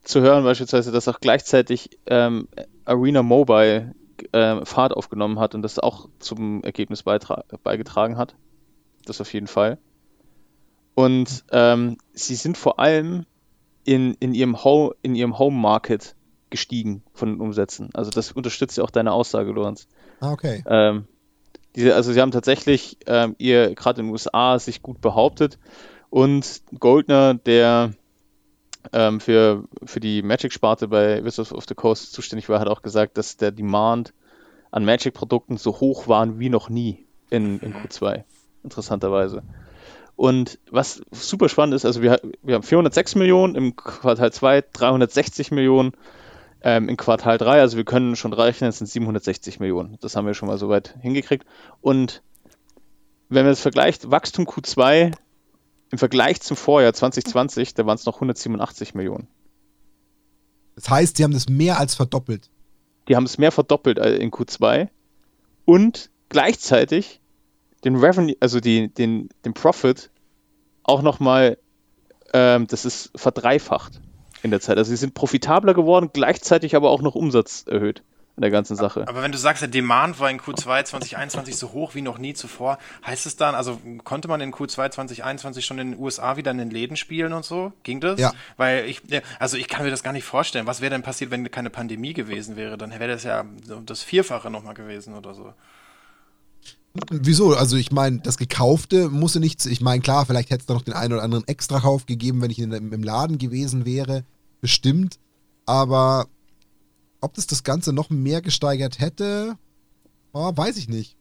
[0.04, 2.48] zu hören, beispielsweise, dass auch gleichzeitig ähm,
[2.86, 3.96] Arena Mobile
[4.32, 8.36] äh, Fahrt aufgenommen hat und das auch zum Ergebnis beigetragen hat.
[9.06, 9.78] Das auf jeden Fall.
[10.96, 13.26] Und ähm, sie sind vor allem
[13.84, 16.16] in, in ihrem, Ho in ihrem Home Market
[16.50, 17.90] gestiegen von den Umsätzen.
[17.94, 19.88] Also das unterstützt ja auch deine Aussage, Lorenz.
[20.20, 20.64] Ah, okay.
[20.68, 21.08] Ähm,
[21.76, 25.58] diese, also sie haben tatsächlich ähm, ihr gerade in den USA sich gut behauptet
[26.10, 27.94] und Goldner, der
[28.92, 33.18] ähm, für, für die Magic-Sparte bei Wizards of the Coast zuständig war, hat auch gesagt,
[33.18, 34.14] dass der Demand
[34.70, 38.24] an Magic-Produkten so hoch waren wie noch nie in, in Q2,
[38.64, 39.44] interessanterweise.
[40.16, 45.52] Und was super spannend ist, also wir, wir haben 406 Millionen im Quartal 2, 360
[45.52, 45.94] Millionen
[46.62, 49.98] ähm, in Quartal 3, also wir können schon rechnen, es sind 760 Millionen.
[50.02, 51.46] Das haben wir schon mal so weit hingekriegt.
[51.82, 52.22] Und
[53.30, 55.14] wenn man das vergleicht, Wachstum Q2
[55.92, 59.28] im Vergleich zum Vorjahr 2020, da waren es noch 187 Millionen.
[60.76, 62.50] Das heißt, sie haben das mehr als verdoppelt.
[63.08, 64.90] Die haben es mehr verdoppelt in Q2
[65.66, 67.20] und gleichzeitig
[67.84, 70.10] den Revenue, also die, den, den Profit
[70.84, 71.58] auch nochmal,
[72.34, 74.02] ähm, das ist verdreifacht
[74.42, 74.78] in der Zeit.
[74.78, 78.04] Also sie sind profitabler geworden, gleichzeitig aber auch noch Umsatz erhöht
[78.36, 79.08] in der ganzen Sache.
[79.08, 82.34] Aber wenn du sagst, der Demand war in Q2 2021 so hoch wie noch nie
[82.34, 86.50] zuvor, heißt es dann, also konnte man in Q2 2021 schon in den USA wieder
[86.50, 87.74] in den Läden spielen und so?
[87.84, 88.20] Ging das?
[88.20, 88.34] Ja.
[88.58, 89.02] Weil ich,
[89.38, 90.66] also ich kann mir das gar nicht vorstellen.
[90.66, 92.76] Was wäre denn passiert, wenn keine Pandemie gewesen wäre?
[92.76, 93.46] Dann wäre das ja
[93.86, 95.54] das Vierfache nochmal gewesen oder so.
[97.10, 97.56] Wieso?
[97.56, 99.66] Also ich meine, das Gekaufte musste nichts.
[99.66, 102.52] Ich meine, klar, vielleicht hätte es da noch den einen oder anderen Extrakauf gegeben, wenn
[102.52, 104.24] ich in, im Laden gewesen wäre
[104.62, 105.18] bestimmt.
[105.66, 106.28] Aber
[107.20, 109.58] ob das das Ganze noch mehr gesteigert hätte,
[110.34, 111.16] oh, weiß ich nicht.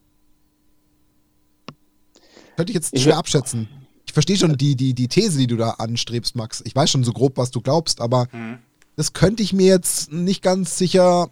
[2.55, 3.67] Könnte ich jetzt schwer abschätzen.
[4.05, 6.61] Ich verstehe schon die, die, die These, die du da anstrebst, Max.
[6.65, 8.59] Ich weiß schon so grob, was du glaubst, aber mhm.
[8.95, 11.31] das könnte ich mir jetzt nicht ganz sicher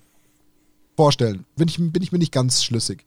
[0.95, 1.45] vorstellen.
[1.55, 3.05] Bin ich, bin ich mir nicht ganz schlüssig.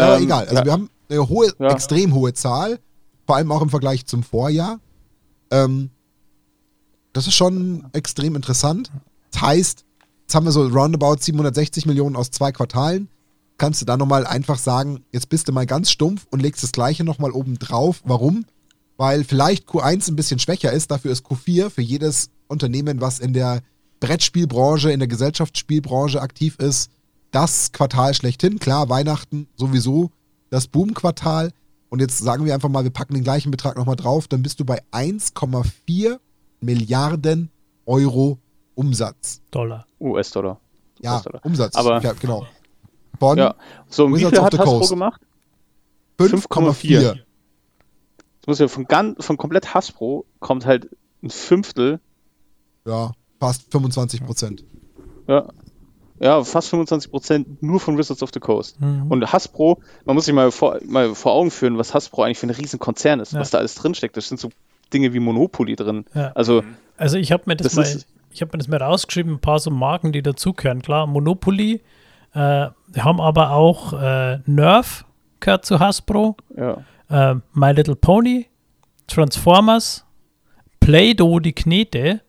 [0.00, 0.44] Ähm, aber egal.
[0.44, 0.64] Also ja.
[0.64, 1.70] wir haben eine hohe, ja.
[1.70, 2.78] extrem hohe Zahl,
[3.26, 4.80] vor allem auch im Vergleich zum Vorjahr.
[5.50, 5.90] Ähm,
[7.12, 8.90] das ist schon extrem interessant.
[9.32, 9.84] Das heißt,
[10.22, 13.08] jetzt haben wir so roundabout 760 Millionen aus zwei Quartalen.
[13.58, 16.72] Kannst du da nochmal einfach sagen, jetzt bist du mal ganz stumpf und legst das
[16.72, 18.00] gleiche nochmal oben drauf.
[18.04, 18.46] Warum?
[18.96, 23.32] Weil vielleicht Q1 ein bisschen schwächer ist, dafür ist Q4 für jedes Unternehmen, was in
[23.32, 23.60] der
[24.00, 26.90] Brettspielbranche, in der Gesellschaftsspielbranche aktiv ist,
[27.30, 28.58] das Quartal schlechthin.
[28.58, 30.10] Klar, Weihnachten sowieso
[30.50, 31.52] das Boom-Quartal.
[31.88, 34.60] Und jetzt sagen wir einfach mal, wir packen den gleichen Betrag nochmal drauf, dann bist
[34.60, 36.18] du bei 1,4
[36.60, 37.50] Milliarden
[37.86, 38.38] Euro
[38.74, 39.40] Umsatz.
[39.50, 39.86] Dollar.
[40.00, 40.60] US-Dollar.
[41.00, 41.44] Ja, US -Dollar.
[41.44, 41.74] Umsatz.
[41.74, 42.46] Aber, ja, genau.
[43.18, 43.54] Von ja.
[43.88, 45.20] So, wie viel hat Hasbro gemacht?
[46.18, 47.18] 5,4.
[48.40, 50.88] Das muss ja von, ganz, von komplett Hasbro kommt halt
[51.22, 52.00] ein Fünftel.
[52.86, 54.64] Ja, fast 25 Prozent.
[55.26, 55.48] Ja.
[56.20, 58.78] Ja, fast 25 Prozent nur von Wizards of the Coast.
[58.78, 59.06] Mhm.
[59.08, 62.46] Und Hasbro, man muss sich mal vor, mal vor Augen führen, was Hasbro eigentlich für
[62.46, 63.40] ein Riesenkonzern ist, ja.
[63.40, 64.18] was da alles drinsteckt.
[64.18, 64.50] Das sind so
[64.92, 66.04] Dinge wie Monopoly drin.
[66.14, 66.32] Ja.
[66.34, 66.62] Also,
[66.98, 69.58] also ich habe mir das, das mal, ich habe mir das mal rausgeschrieben, ein paar
[69.58, 70.82] so Marken, die dazugehören.
[70.82, 71.80] Klar, Monopoly,
[72.34, 75.06] äh, haben aber auch äh, Nerf
[75.40, 76.84] gehört zu Hasbro, ja.
[77.08, 78.46] äh, My Little Pony,
[79.06, 80.04] Transformers,
[80.80, 82.20] Play-Doh, die Knete.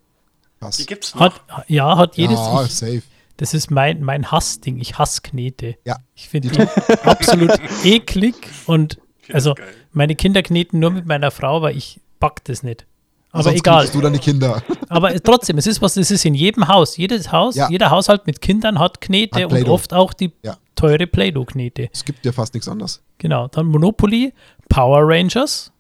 [0.62, 0.78] Was?
[0.78, 1.22] Die gibt's noch.
[1.22, 2.40] Hat, ja, hat jedes.
[2.40, 3.02] Ja, ich, safe.
[3.42, 4.78] Das ist mein, mein Hassding.
[4.78, 5.76] Ich hasse Knete.
[5.84, 5.98] Ja.
[6.14, 6.62] Ich finde die
[7.04, 7.50] absolut
[7.84, 8.36] eklig
[8.68, 9.00] und
[9.34, 9.56] also
[9.94, 12.86] meine Kinder kneten nur mit meiner Frau, weil ich back das nicht.
[13.32, 13.88] Aber Sonst egal.
[13.88, 14.62] du deine Kinder.
[14.90, 16.98] Aber trotzdem, es ist was, es ist in jedem Haus.
[16.98, 17.68] Jedes Haus, ja.
[17.68, 20.58] jeder Haushalt mit Kindern hat Knete hat und oft auch die ja.
[20.76, 21.90] teure Play-Doh-Knete.
[21.92, 23.02] Es gibt ja fast nichts anderes.
[23.18, 23.48] Genau.
[23.48, 24.34] Dann Monopoly,
[24.70, 25.72] Power Rangers.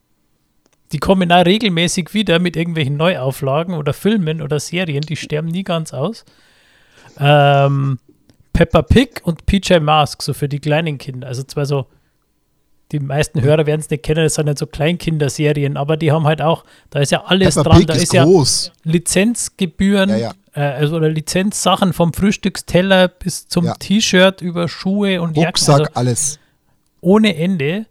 [0.93, 5.01] Die kommen auch regelmäßig wieder mit irgendwelchen Neuauflagen oder Filmen oder Serien.
[5.01, 6.25] Die sterben nie ganz aus.
[7.19, 7.99] Ähm,
[8.53, 11.27] Peppa Pig und PJ Mask, so für die kleinen Kinder.
[11.27, 11.87] Also zwei so
[12.91, 16.25] die meisten Hörer werden es nicht kennen, das sind nicht so Kleinkinderserien, aber die haben
[16.25, 18.71] halt auch, da ist ja alles Peppa dran, Pig da ist, ist ja groß.
[18.83, 20.31] Lizenzgebühren, ja, ja.
[20.53, 23.73] Äh, also oder Lizenzsachen vom Frühstücksteller bis zum ja.
[23.75, 26.39] T-Shirt über Schuhe und Rucksack, also alles.
[26.99, 27.85] Ohne Ende.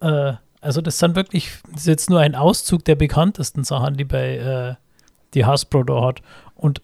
[0.00, 4.04] Äh, also das sind wirklich, das ist jetzt nur ein Auszug der bekanntesten Sachen, die
[4.04, 4.74] bei äh,
[5.34, 6.22] die Hasbro da hat.
[6.54, 6.82] Und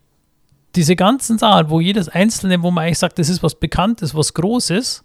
[0.78, 4.32] diese ganzen Sachen, wo jedes einzelne, wo man eigentlich sagt, das ist was Bekanntes, was
[4.32, 5.02] Großes,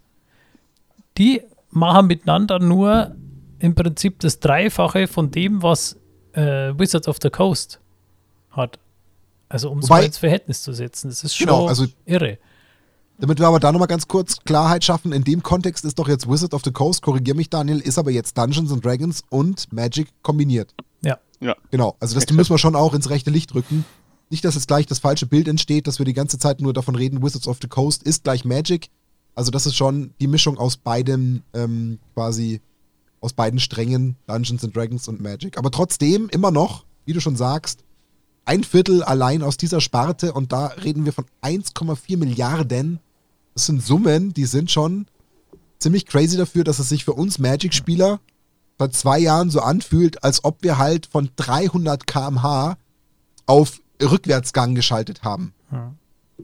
[1.17, 3.15] die machen miteinander nur
[3.57, 5.97] im Prinzip das Dreifache von dem, was
[6.33, 7.79] äh, Wizards of the Coast
[8.51, 8.77] hat.
[9.49, 11.09] Also um es Wobei- mal ins Verhältnis zu setzen.
[11.09, 12.37] Das ist schon Genau, also- irre.
[13.17, 16.29] Damit wir aber da nochmal ganz kurz Klarheit schaffen, in dem Kontext ist doch jetzt
[16.29, 20.07] Wizard of the Coast, korrigier mich Daniel, ist aber jetzt Dungeons and Dragons und Magic
[20.23, 20.73] kombiniert.
[21.01, 21.17] Ja.
[21.39, 21.55] Ja.
[21.71, 22.37] Genau, also das Exakt.
[22.37, 23.85] müssen wir schon auch ins rechte Licht rücken.
[24.33, 26.95] Nicht, dass jetzt gleich das falsche Bild entsteht, dass wir die ganze Zeit nur davon
[26.95, 28.89] reden, Wizards of the Coast ist gleich Magic.
[29.35, 32.59] Also das ist schon die Mischung aus beidem, ähm, quasi
[33.21, 35.59] aus beiden Strängen, Dungeons and Dragons und Magic.
[35.59, 37.83] Aber trotzdem immer noch, wie du schon sagst,
[38.43, 42.99] ein Viertel allein aus dieser Sparte und da reden wir von 1,4 Milliarden.
[43.53, 45.05] Das sind Summen, die sind schon
[45.77, 48.19] ziemlich crazy dafür, dass es sich für uns Magic-Spieler
[48.79, 52.77] seit zwei Jahren so anfühlt, als ob wir halt von 300 km/h
[53.45, 55.53] auf Rückwärtsgang geschaltet haben.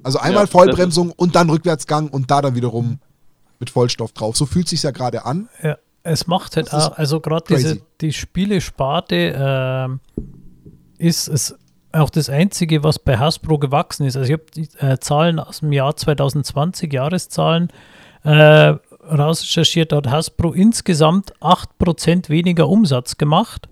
[0.03, 2.99] Also einmal Ja, Vollbremsung und dann Rückwärtsgang und da dann wiederum
[3.59, 4.37] mit Vollstoff drauf.
[4.37, 5.49] So fühlt sich ja gerade an.
[5.61, 9.99] Ja, es macht halt auch, also gerade diese die Spielesparte ähm,
[10.97, 11.55] ist es
[11.91, 14.15] auch das Einzige, was bei Hasbro gewachsen ist.
[14.15, 17.69] Also ich habe die äh, Zahlen aus dem Jahr 2020, Jahreszahlen,
[18.23, 18.75] äh,
[19.11, 23.69] rausrecherchiert, da hat Hasbro insgesamt 8% weniger Umsatz gemacht,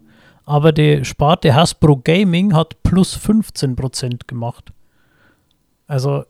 [0.48, 4.72] aber die Sparte Hasbro Gaming hat plus 15% gemacht.
[5.88, 6.24] Also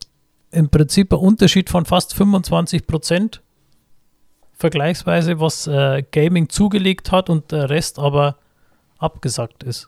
[0.50, 3.42] im Prinzip ein Unterschied von fast 25%
[4.54, 8.38] vergleichsweise, was äh, Gaming zugelegt hat und der Rest aber
[8.98, 9.88] abgesagt ist.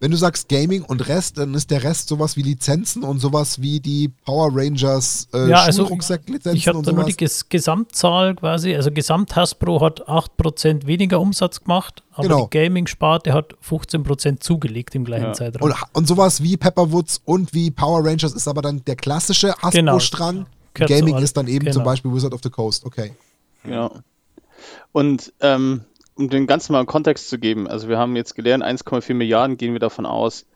[0.00, 3.62] Wenn du sagst Gaming und Rest, dann ist der Rest sowas wie Lizenzen und sowas
[3.62, 8.34] wie die Power Rangers äh, Ja, also Schulrucksack-Lizenzen Ich habe da nur die Ges Gesamtzahl
[8.34, 12.48] quasi, also Gesamt Hasbro hat 8% weniger Umsatz gemacht, aber Genau.
[12.52, 15.32] die Gaming-Sparte hat 15% zugelegt im gleichen Ja.
[15.32, 15.70] Zeitraum.
[15.70, 19.92] Und, und sowas wie Pepperwoods und wie Power Rangers ist aber dann der klassische Genau.
[19.92, 20.46] Hasbro-Strang.
[20.76, 21.84] Zu Gaming ist dann eben zum genau.
[21.84, 22.84] Beispiel Wizard of the Coast.
[22.84, 23.12] Okay.
[23.66, 23.90] Ja.
[24.92, 25.82] Und ähm,
[26.16, 29.56] um den ganzen mal einen Kontext zu geben, also wir haben jetzt gelernt, 1,4 Milliarden
[29.56, 30.46] gehen wir davon aus.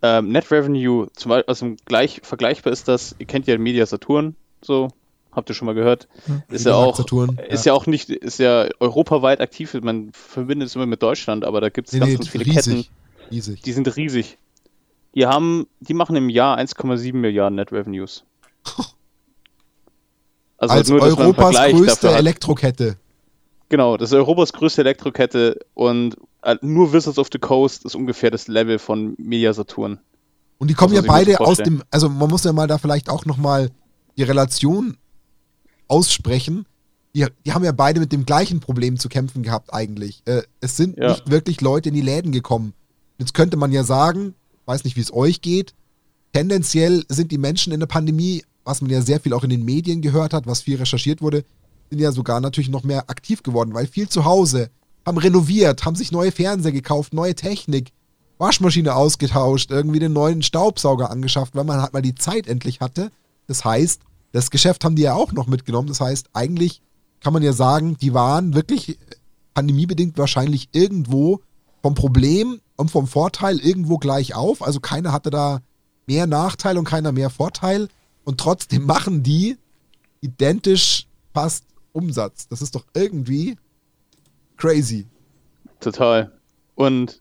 [0.00, 4.34] Ähm, Net Revenue, zum Beispiel, also gleich, vergleichbar ist das, ihr kennt ja Media Saturn,
[4.60, 4.88] so,
[5.30, 6.08] habt ihr schon mal gehört.
[6.48, 7.72] Ist ja auch, Saturn, ist ja.
[7.72, 11.88] auch nicht, ist ja europaweit aktiv, man verbindet es immer mit Deutschland, aber da gibt
[11.88, 12.64] es Nee, ganz, nee, ganz viele riesig.
[12.64, 13.62] Ketten, Riesig.
[13.62, 14.38] die sind riesig.
[15.14, 18.24] Die haben, die machen im Jahr 1,7 Milliarden Net Revenues.
[20.62, 22.08] Also Als nur, Europas größte.
[22.10, 22.96] Elektrokette.
[23.72, 28.30] Genau, das ist Europas größte Elektrokette und äh, nur Wizards of the Coast ist ungefähr
[28.30, 29.98] das Level von Media Saturn.
[30.58, 33.08] Und die kommen Das ja beide aus dem, also man muss ja mal da vielleicht
[33.08, 33.70] auch nochmal
[34.18, 34.98] die Relation
[35.88, 36.66] aussprechen.
[37.14, 40.20] Die, die haben ja beide mit dem gleichen Problem zu kämpfen gehabt eigentlich.
[40.26, 41.08] Äh, es sind Ja.
[41.08, 42.74] nicht wirklich Leute in die Läden gekommen.
[43.16, 44.34] Jetzt könnte man ja sagen,
[44.66, 45.72] weiß nicht, wie es euch geht,
[46.34, 49.64] tendenziell sind die Menschen in der Pandemie, was man ja sehr viel auch in den
[49.64, 51.46] Medien gehört hat, was viel recherchiert wurde,
[51.92, 54.70] sind ja sogar natürlich noch mehr aktiv geworden, weil viel zu Hause,
[55.04, 57.92] haben renoviert, haben sich neue Fernseher gekauft, neue Technik,
[58.38, 63.10] Waschmaschine ausgetauscht, irgendwie den neuen Staubsauger angeschafft, weil man halt mal die Zeit endlich hatte.
[63.46, 64.00] Das heißt,
[64.32, 65.88] das Geschäft haben die ja auch noch mitgenommen.
[65.88, 66.80] Das heißt, eigentlich
[67.20, 68.96] kann man ja sagen, die waren wirklich äh,
[69.52, 71.40] pandemiebedingt wahrscheinlich irgendwo
[71.82, 74.62] vom Problem und vom Vorteil irgendwo gleich auf.
[74.62, 75.60] Also keiner hatte da
[76.06, 77.88] mehr Nachteil und keiner mehr Vorteil.
[78.24, 79.58] Und trotzdem machen die
[80.22, 82.48] identisch fast Umsatz.
[82.48, 83.56] Das ist doch irgendwie
[84.56, 85.06] crazy.
[85.80, 86.32] Total.
[86.74, 87.20] Und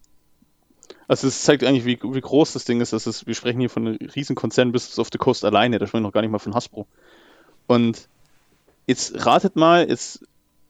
[1.07, 2.93] also es zeigt eigentlich, wie, wie groß das Ding ist.
[2.93, 3.27] Das ist.
[3.27, 5.77] Wir sprechen hier von einem Riesenkonzern bis auf the Coast alleine.
[5.77, 6.87] Da sprechen wir noch gar nicht mal von Hasbro.
[7.67, 8.07] Und
[8.87, 10.23] jetzt ratet mal, jetzt,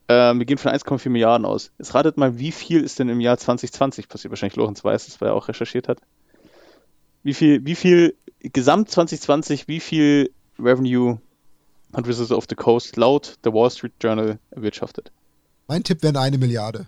[0.08, 1.70] äh, wir gehen von 1,4 Milliarden aus.
[1.78, 4.30] Jetzt ratet mal, wie viel ist denn im Jahr 2020 passiert?
[4.30, 5.98] Wahrscheinlich Lorenz weiß es, weil er auch recherchiert hat.
[7.22, 11.20] Wie viel, wie viel, gesamt 2020, wie viel Revenue
[11.94, 15.12] hat Wizards of the Coast laut der Wall Street Journal erwirtschaftet?
[15.68, 16.86] Mein Tipp wäre eine Milliarde.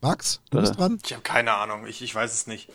[0.00, 0.60] Max, du Äh.
[0.62, 0.98] bist dran?
[1.04, 2.68] Ich habe keine Ahnung, ich, ich weiß es nicht.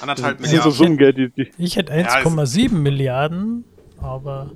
[0.00, 0.86] Anderthalb Das sind so Milliarden.
[0.86, 3.64] Summen, gell, die, die, Ich hätte Ja, es- 1,7 Milliarden,
[4.00, 4.50] aber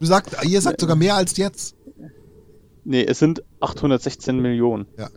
[0.00, 1.76] Du sagst, ihr sagt sogar mehr als jetzt.
[2.84, 4.86] Nee, es sind 816 Millionen.
[4.96, 5.10] Das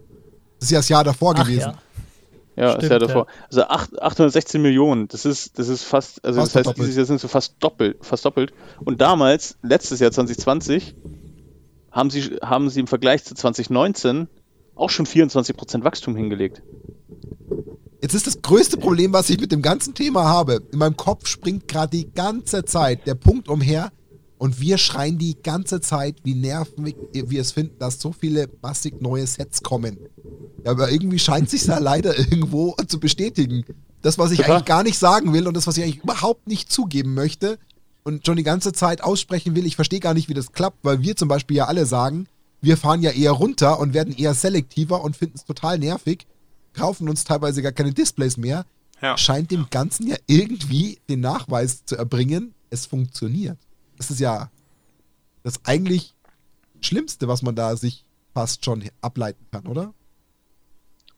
[0.61, 1.71] ist ja das Jahr davor ach gewesen.
[1.71, 1.81] ja.
[2.55, 3.27] Ja, Stimmt, ist ja davor.
[3.49, 6.87] Also acht- 816 Millionen, das ist, das ist fast, also Fast das heißt, verdoppelt.
[6.87, 8.53] dieses Jahr sind sie fast doppelt, fast doppelt.
[8.83, 10.95] Und damals, letztes Jahr 2020,
[11.91, 14.27] haben sie, haben sie im Vergleich zu 2019
[14.75, 16.61] auch schon 24% Wachstum hingelegt.
[18.01, 20.61] Jetzt ist das größte Problem, was ich mit dem ganzen Thema habe.
[20.71, 23.91] In meinem Kopf springt gerade die ganze Zeit der Punkt umher
[24.37, 29.01] und wir schreien die ganze Zeit, wie nervig wir es finden, dass so viele massig
[29.01, 29.97] neue Sets kommen.
[30.65, 33.63] Ja, aber irgendwie scheint sich da leider irgendwo zu bestätigen.
[34.01, 34.53] Das, was ich Total.
[34.55, 37.57] eigentlich gar nicht sagen will und das, was ich eigentlich überhaupt nicht zugeben möchte,
[38.03, 41.01] und schon die ganze Zeit aussprechen will, ich verstehe gar nicht, wie das klappt, weil
[41.01, 42.27] wir zum Beispiel ja alle sagen,
[42.61, 46.27] wir fahren ja eher runter und werden eher selektiver und finden es total nervig,
[46.73, 48.65] kaufen uns teilweise gar keine Displays mehr,
[49.01, 49.17] Ja.
[49.17, 53.57] scheint dem Ganzen ja irgendwie den Nachweis zu erbringen, es funktioniert.
[53.97, 54.51] Das ist ja
[55.41, 56.13] das eigentlich
[56.81, 59.95] Schlimmste, was man da sich fast schon ableiten kann, oder?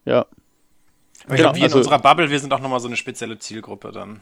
[0.08, 0.20] Ja.
[0.20, 2.96] Aber ich Genau, glaube, wir also- in unserer Bubble, wir sind auch nochmal so eine
[2.96, 4.22] spezielle Zielgruppe dann.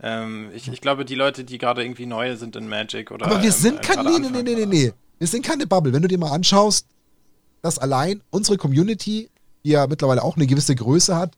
[0.00, 3.26] Ähm, ich, ich glaube, die Leute, die gerade irgendwie neu sind in Magic oder.
[3.26, 3.96] Aber wir ähm, sind äh, kein.
[4.04, 4.92] gerade Nee, nee, nee, nee, nee.
[5.18, 5.92] Wir sind keine Bubble.
[5.92, 6.86] Wenn du dir mal anschaust,
[7.60, 9.28] dass allein unsere Community,
[9.64, 11.32] die ja mittlerweile auch eine gewisse Größe hat,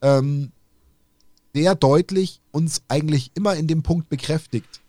[0.00, 0.52] ähm,
[1.54, 4.80] sehr deutlich uns eigentlich immer in dem Punkt bekräftigt,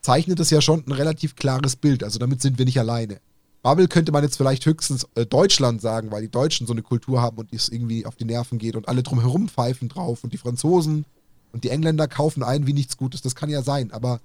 [0.00, 2.02] zeichnet es ja schon ein relativ klares Bild.
[2.02, 3.20] Also damit sind wir nicht alleine.
[3.62, 7.20] Bubble könnte man jetzt vielleicht höchstens äh, Deutschland sagen, weil die Deutschen so eine Kultur
[7.20, 10.38] haben und es irgendwie auf die Nerven geht und alle drumherum pfeifen drauf und die
[10.38, 11.04] Franzosen
[11.52, 13.20] und die Engländer kaufen ein wie nichts Gutes.
[13.22, 14.20] Das kann ja sein, aber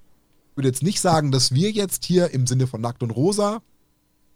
[0.51, 3.61] ich würde jetzt nicht sagen, dass wir jetzt hier im Sinne von Nackt und Rosa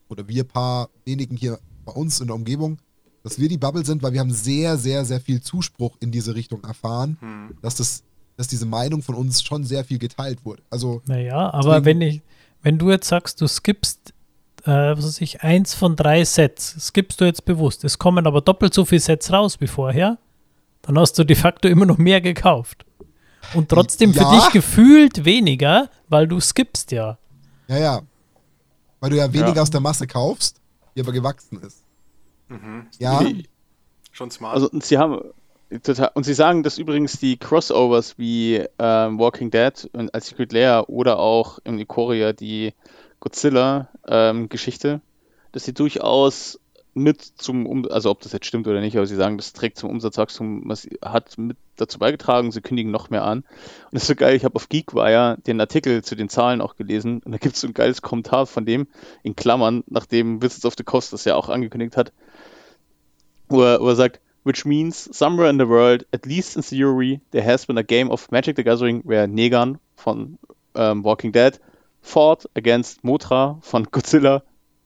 [0.09, 2.79] oder wir paar wenigen hier bei uns in der Umgebung,
[3.23, 6.33] dass wir die Bubble sind, weil wir haben sehr, sehr, sehr viel Zuspruch in diese
[6.33, 7.17] Richtung erfahren,
[7.61, 8.03] dass das,
[8.35, 10.63] dass diese Meinung von uns schon sehr viel geteilt wurde.
[10.71, 12.21] Also Naja, aber Deswegen- wenn ich,
[12.63, 14.13] wenn du jetzt sagst, du skippst,
[14.67, 18.41] äh, was weiß ich, eins von drei Sets, skippst du jetzt bewusst, es kommen aber
[18.41, 20.17] doppelt so viele Sets raus wie vorher,
[20.81, 22.85] dann hast du de facto immer noch mehr gekauft.
[23.53, 24.35] Und trotzdem für Ja.
[24.35, 27.17] dich gefühlt weniger, weil du skippst ja.
[27.67, 28.01] ja, ja,
[28.99, 29.61] weil du ja weniger Ja.
[29.61, 30.59] aus der Masse kaufst,
[30.95, 31.83] die aber gewachsen ist.
[32.99, 33.21] Ja,
[34.11, 34.55] Schon smart.
[34.55, 35.21] Also und sie haben
[35.83, 40.51] total, und sie sagen, dass übrigens die Crossovers wie ähm, Walking Dead und als Secret
[40.53, 42.73] Lair oder auch im Ikoria die
[43.19, 45.01] Godzilla-Geschichte,
[45.51, 46.59] dass sie durchaus
[46.97, 49.77] mit zum, um also ob das jetzt stimmt oder nicht, aber sie sagen, das trägt
[49.77, 53.39] zum Umsatzwachstum, was hat mit dazu beigetragen, sie kündigen noch mehr an.
[53.39, 53.45] Und
[53.91, 57.21] das ist so geil, ich habe auf Geekwire den Artikel zu den Zahlen auch gelesen
[57.23, 58.87] und da gibt es so ein geiles Kommentar von dem,
[59.23, 62.11] in Klammern, nachdem Wizards of the Coast das ja auch angekündigt hat,
[63.47, 67.21] wo er, wo er sagt, which means somewhere in the world, at least in theory,
[67.31, 70.39] there has been a game of Magic the Gathering where Negan von
[70.73, 71.59] ähm, Walking Dead
[72.07, 74.43] fought against Mothra von Godzilla.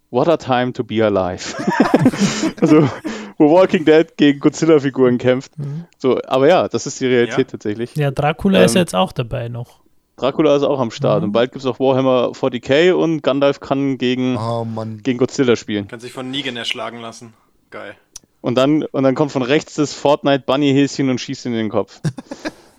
[0.10, 1.56] What a time to be alive.
[2.62, 2.90] also,
[3.38, 5.54] wo Walking Dead gegen Godzilla-Figuren kämpft.
[5.98, 7.44] So, aber ja, das ist die Realität Ja.
[7.52, 7.96] tatsächlich.
[7.96, 9.80] Ja, Dracula ist Ähm, jetzt auch dabei noch.
[10.18, 13.98] Dracula ist auch am Start und bald gibt es auch Warhammer 40k und Gandalf kann
[13.98, 15.00] gegen, oh Mann.
[15.02, 15.88] gegen Godzilla spielen.
[15.88, 17.34] Kann sich von Negan erschlagen lassen.
[17.70, 17.96] Geil.
[18.42, 21.70] Und dann, und dann kommt von rechts das Fortnite Bunny-Häschen und schießt ihn in den
[21.70, 22.02] Kopf.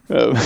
[0.09, 0.37] ähm,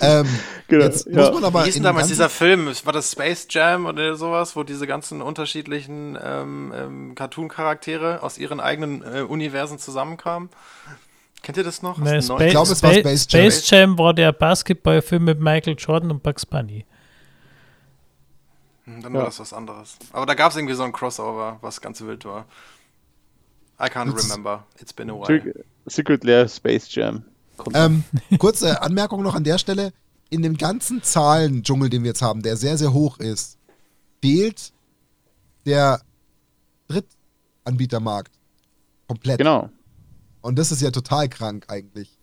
[0.00, 0.26] Ähm,
[0.68, 1.12] genau, jetzt ja.
[1.22, 2.66] muss man aber Wie hieß denn damals dieser Film?
[2.84, 8.60] War das Space Jam oder sowas, wo diese ganzen unterschiedlichen ähm, ähm, Cartoon-Charaktere aus ihren
[8.60, 10.48] eigenen äh, Universen zusammenkamen?
[11.42, 11.98] Kennt ihr das noch?
[11.98, 13.42] Ne, den Spa neuen- glaube, es war Spa- Space Jam.
[13.50, 16.84] Space Jam war der Basketballfilm mit Michael Jordan und Bugs Bunny.
[18.84, 19.96] Hm, Dann war das was anderes.
[20.12, 22.46] Aber da gab es irgendwie so ein Crossover, was ganz wild war.
[23.80, 24.66] I can't Das- remember.
[24.80, 25.26] It's been a while.
[25.26, 27.24] Secret- Secret Lair Space Jam.
[27.74, 28.04] Ähm,
[28.38, 29.92] kurze Anmerkung noch an der Stelle.
[30.28, 33.58] In dem ganzen Zahlendschungel, den wir jetzt haben, der sehr, sehr hoch ist,
[34.20, 34.72] fehlt
[35.66, 36.00] der
[36.88, 38.32] Drittanbietermarkt
[39.08, 39.38] komplett.
[39.38, 39.70] Genau.
[40.40, 42.16] Und das ist ja total krank eigentlich.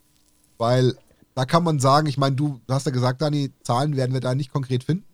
[0.57, 0.95] Weil
[1.35, 4.33] da kann man sagen, ich meine, du hast ja gesagt, Dani, Zahlen werden wir da
[4.33, 5.05] nicht konkret finden.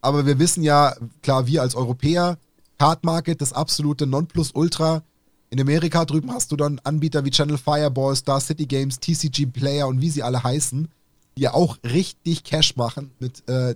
[0.00, 2.38] Aber wir wissen ja, klar, wir als Europäer,
[2.78, 5.02] Card Market, das absolute Nonplusultra.
[5.50, 9.88] In Amerika drüben hast du dann Anbieter wie Channel Fireball, Star City Games, TCG Player
[9.88, 10.88] und wie sie alle heißen,
[11.36, 13.74] die ja auch richtig Cash machen mit äh,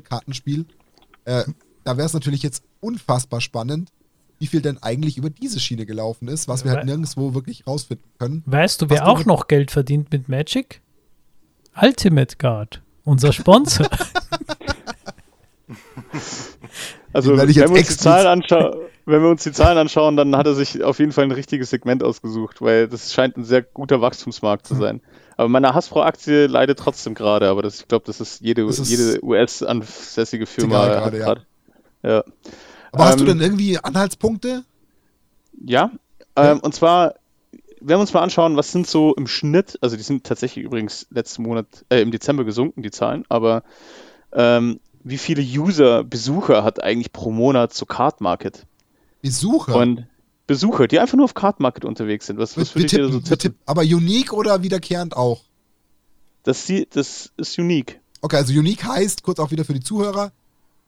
[0.00, 0.66] Kartenspiel.
[1.24, 1.44] Äh,
[1.84, 3.90] da wäre es natürlich jetzt unfassbar spannend,
[4.40, 8.10] wie viel denn eigentlich über diese Schiene gelaufen ist, was wir halt nirgendwo wirklich rausfinden
[8.18, 8.42] können.
[8.46, 10.80] Weißt du, wer auch noch Geld verdient mit Magic?
[11.80, 13.88] Ultimate Guard, unser Sponsor.
[17.12, 18.74] Also, wenn ich wir, jetzt uns die Zahlen anschauen,
[19.06, 21.70] wenn wir uns die Zahlen anschauen, dann hat er sich auf jeden Fall ein richtiges
[21.70, 24.76] Segment ausgesucht, weil das scheint ein sehr guter Wachstumsmarkt Hm.
[24.76, 25.00] zu sein.
[25.36, 28.88] Aber meine Hasbro-Aktie leidet trotzdem gerade, aber das, ich glaube, das ist jede, Das ist
[28.88, 30.86] jede US-ansässige Firma.
[30.88, 31.24] gerade, ja.
[31.24, 31.46] grad-
[32.02, 32.24] ja.
[32.92, 34.64] Aber hast du Ähm, denn irgendwie Anhaltspunkte?
[35.64, 35.90] Ja,
[36.36, 37.14] ähm, und zwar,
[37.80, 41.06] wenn wir uns mal anschauen, was sind so im Schnitt, also die sind tatsächlich übrigens
[41.10, 43.62] letzten Monat, äh, im Dezember gesunken, die Zahlen, aber
[44.32, 48.66] ähm, wie viele User, Besucher hat eigentlich pro Monat so Card Market?
[49.24, 49.76] Besucher?
[49.76, 50.06] Und
[50.46, 52.38] Besucher, die einfach nur auf Card Market unterwegs sind.
[52.38, 53.58] Was, was würdet ihr tippen, so wir tippen?
[53.64, 55.42] Aber unique oder wiederkehrend auch?
[56.42, 58.00] Das, das ist unique.
[58.20, 60.32] Okay, also unique heißt, kurz auch wieder für die Zuhörer,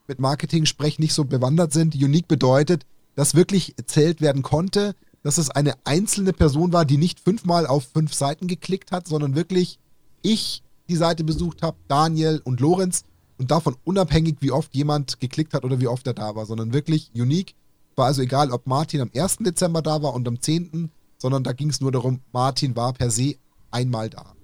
[0.07, 2.85] mit Marketing-Sprech nicht so bewandert sind, unique bedeutet,
[3.15, 7.89] dass wirklich erzählt werden konnte, dass es eine einzelne Person war, die nicht fünfmal auf
[7.93, 9.79] fünf Seiten geklickt hat, sondern wirklich
[10.21, 13.05] ich die Seite besucht habe, Daniel und Lorenz
[13.39, 16.75] und davon unabhängig, wie oft jemand geklickt hat oder wie oft er da war, sondern
[16.75, 17.55] wirklich unique.
[17.97, 19.39] War also egal, ob Martin am 1.
[19.39, 23.11] Dezember da war und am 10., sondern da ging es nur darum, Martin war per
[23.11, 23.37] se
[23.71, 24.35] einmal da.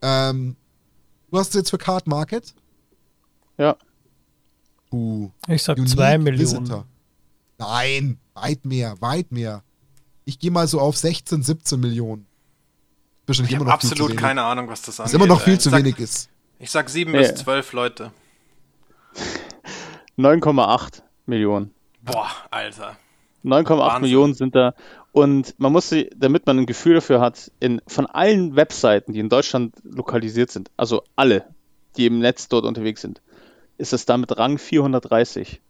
[0.00, 0.56] Ähm,
[1.30, 2.54] du hast es jetzt für Card Market?
[3.56, 3.76] Ja.
[4.92, 6.38] Uh, Ich sag Unique 2 Millionen.
[6.38, 6.86] Visitor.
[7.58, 9.64] Nein, weit mehr, weit mehr.
[10.24, 12.26] Ich gehe mal so auf 16, 17 Millionen.
[13.26, 15.14] Bestimmt Ich habe absolut keine Ahnung, was das Was angeht.
[15.16, 16.30] immer noch viel Äh, zu sag, wenig ist.
[16.60, 17.20] Ich sag sieben Ja.
[17.22, 18.12] bis zwölf Leute.
[20.16, 21.74] 9,8 Millionen.
[22.10, 22.96] Boah, Alter.
[23.44, 24.00] 9,8 Wahnsinn.
[24.02, 24.74] Millionen sind da.
[25.12, 29.20] Und man muss sie, damit man ein Gefühl dafür hat, in, von allen Webseiten, die
[29.20, 31.44] in Deutschland lokalisiert sind, also alle,
[31.96, 33.22] die im Netz dort unterwegs sind,
[33.78, 35.60] ist es damit Rang 430.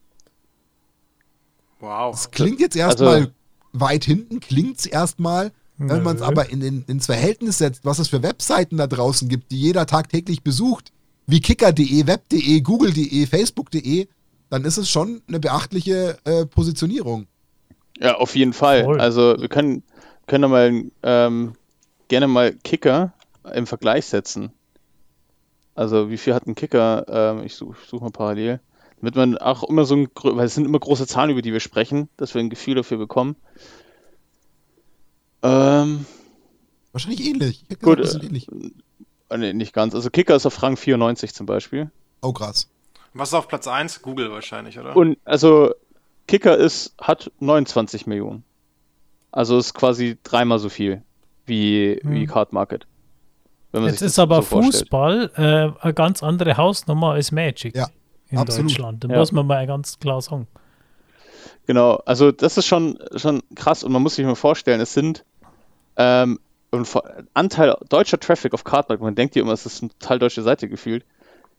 [1.81, 2.13] Wow.
[2.13, 3.33] Das klingt jetzt Also- erstmal
[3.73, 5.53] weit hinten, klingt es erstmal.
[5.81, 9.29] Wenn man es aber in, in, ins Verhältnis setzt, was es für Webseiten da draußen
[9.29, 10.91] gibt, die jeder tagtäglich besucht,
[11.29, 14.09] wie kicker.de, web.de, google.de, facebook.de,
[14.51, 17.27] dann ist es schon eine beachtliche äh, Positionierung.
[18.01, 18.85] Ja, auf jeden Fall.
[18.85, 19.01] Voll.
[19.01, 19.83] Also wir können,
[20.27, 21.53] können da mal ähm,
[22.09, 23.13] gerne mal Kicker
[23.55, 24.53] im Vergleich setzen.
[25.75, 27.07] Also wie viel hat ein Kicker?
[27.09, 28.61] Ähm, ich suche such mal parallel.
[29.01, 31.61] Damit man auch immer so ein, weil es sind immer große Zahlen, über die wir
[31.61, 33.37] sprechen, dass wir ein Gefühl dafür bekommen.
[35.43, 36.05] Ähm,
[36.93, 37.63] Wahrscheinlich ähnlich.
[37.65, 38.73] Ich hätte Gut, gesagt, wir sind ähnlich.
[39.29, 39.95] äh, nee, nicht ganz.
[39.95, 41.91] Also Kicker ist auf Rang 94 zum Beispiel.
[42.23, 42.69] Oh, krass.
[43.15, 44.03] Was ist auf Platz 1?
[44.03, 44.97] Google wahrscheinlich, oder?
[44.97, 45.73] Und also
[46.27, 48.45] Kicker ist, hat 29 Millionen.
[49.33, 51.03] Also ist quasi dreimal so viel
[51.47, 52.27] wie, wie Hm.
[52.27, 52.87] Card Market.
[53.73, 54.63] Wenn man Jetzt sich ist aber so.
[54.63, 57.89] Fußball äh, eine ganz andere Hausnummer als Magic Ja,
[58.29, 58.71] in absolut.
[58.71, 59.05] Deutschland.
[59.05, 59.19] Da Ja.
[59.19, 60.47] muss man mal ganz klar sagen.
[61.67, 65.25] Genau, also das ist schon, schon krass und man muss sich mal vorstellen, es sind
[65.97, 66.39] ähm,
[66.73, 66.87] ein
[67.35, 70.69] Anteil deutscher Traffic auf Cardmarket, man denkt ja immer, es ist eine total deutsche Seite
[70.69, 71.05] gefühlt,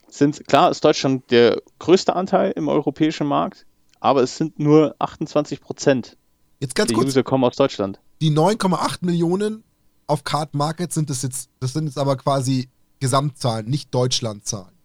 [0.09, 3.65] sind, klar ist Deutschland der größte Anteil im europäischen Markt,
[3.99, 6.17] aber es sind nur 28 Prozent
[6.59, 7.99] Jetzt ganz der kurz, User kommen aus Deutschland.
[8.21, 9.63] die 9,8 Millionen
[10.07, 14.75] auf Card Market sind das jetzt, das sind jetzt aber quasi Gesamtzahlen, nicht Deutschlandzahlen.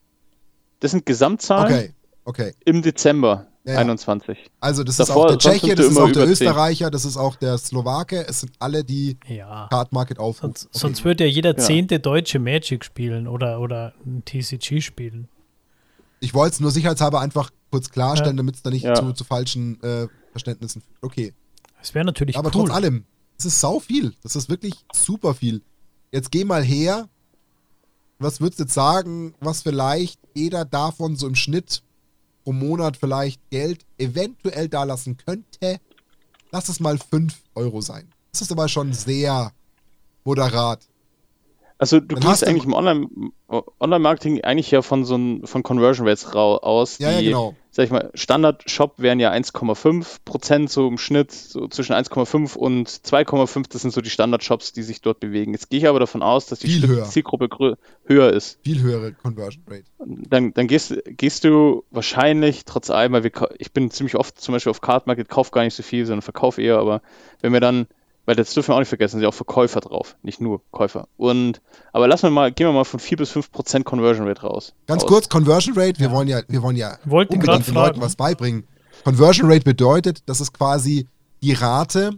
[0.81, 1.95] Das sind Gesamtzahlen Okay,
[2.25, 2.55] okay.
[2.64, 3.79] im Dezember Ja, ja.
[3.81, 4.37] 21.
[4.61, 6.47] Also das Davor- ist auch der Tscheche, das ist auch der über 10.
[6.49, 8.27] Österreicher, das ist auch der Slowake.
[8.29, 9.68] Es sind alle, die Ja.
[9.70, 10.55] Card Market aufrufen.
[10.55, 10.79] Sonst, Okay.
[10.79, 11.57] sonst würde ja jeder Ja.
[11.57, 15.29] zehnte Deutsche Magic spielen oder, oder ein TCG spielen.
[16.20, 18.43] Ich wollte es nur sicherheitshalber einfach kurz klarstellen, Ja.
[18.43, 18.95] damit es da nicht Ja.
[18.95, 21.03] zu, zu falschen äh, Verständnissen führt.
[21.03, 21.33] Okay.
[21.81, 22.66] Das wäre natürlich Aber cool.
[22.66, 23.05] trotz allem,
[23.39, 24.14] es ist sau viel.
[24.22, 25.62] Das ist wirklich super viel.
[26.12, 27.09] Jetzt geh mal her.
[28.18, 31.83] Was würdest du jetzt sagen, was vielleicht jeder davon so im Schnitt
[32.45, 35.80] pro Monat vielleicht Geld eventuell da lassen könnte?
[36.53, 38.09] Lass es mal 5 Euro sein.
[38.30, 39.53] Das ist aber schon sehr
[40.24, 40.86] moderat.
[41.85, 43.09] Also du gehst du- eigentlich im Online-
[43.78, 46.99] Online-Marketing eigentlich ja von so ein, von Conversion Rates aus.
[46.99, 47.55] Ja, ja, die, genau.
[47.70, 52.89] Sag ich mal, Standard-Shop wären ja 1,5 Prozent so im Schnitt, so zwischen 1,5 und
[52.89, 55.53] 2,5, das sind so die Standard-Shops, die sich dort bewegen.
[55.53, 56.68] Jetzt gehe ich aber davon aus, dass die.
[57.05, 57.76] Zielgruppe
[58.07, 58.59] höher ist.
[58.64, 59.85] Viel höhere Conversion Rate.
[59.99, 64.53] Dann, dann gehst, gehst du wahrscheinlich trotz allem, weil wir, ich bin ziemlich oft zum
[64.55, 67.03] Beispiel auf Card Market, kauf gar nicht so viel, sondern verkauf eher, aber
[67.43, 67.87] wenn wir dann,
[68.27, 71.09] weil das dürfen wir auch nicht vergessen, sind ja auch Verkäufer drauf, nicht nur Käufer.
[71.16, 71.61] Und,
[71.93, 74.75] aber lassen wir mal, gehen wir mal von 4 bis 5 Prozent Conversion Rate raus.
[74.87, 75.09] Ganz aus.
[75.09, 78.66] kurz, Conversion Rate, wir wollen ja, wir wollen ja Wollte unbedingt den Leuten was beibringen.
[79.05, 81.09] Conversion Rate bedeutet, das ist quasi
[81.43, 82.12] die Rate,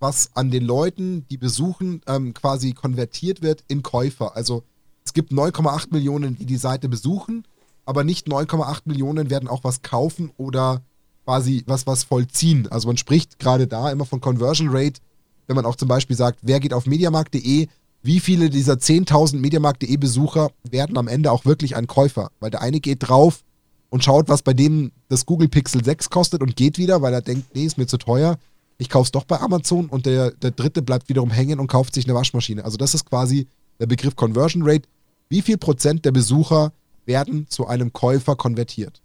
[0.00, 4.34] was an den Leuten, die besuchen, ähm, quasi konvertiert wird in Käufer.
[4.34, 4.64] Also
[5.04, 7.46] es gibt 9,8 Millionen, die die Seite besuchen,
[7.84, 10.82] aber nicht 9,8 Millionen werden auch was kaufen oder
[11.24, 12.66] quasi was, was vollziehen.
[12.70, 15.00] Also man spricht gerade da immer von Conversion Rate,
[15.46, 17.68] wenn man auch zum Beispiel sagt, wer geht auf mediamarkt.de,
[18.02, 22.30] wie viele dieser 10.000 mediamarkt.de Besucher werden am Ende auch wirklich ein Käufer?
[22.40, 23.44] Weil der eine geht drauf
[23.90, 27.20] und schaut, was bei dem das Google Pixel 6 kostet und geht wieder, weil er
[27.20, 28.38] denkt, nee, ist mir zu teuer.
[28.78, 32.06] Ich kauf's doch bei Amazon und der, der dritte bleibt wiederum hängen und kauft sich
[32.06, 32.64] eine Waschmaschine.
[32.64, 33.46] Also das ist quasi
[33.78, 34.88] der Begriff Conversion Rate.
[35.28, 36.72] Wie viel Prozent der Besucher
[37.04, 39.00] werden zu einem Käufer konvertiert?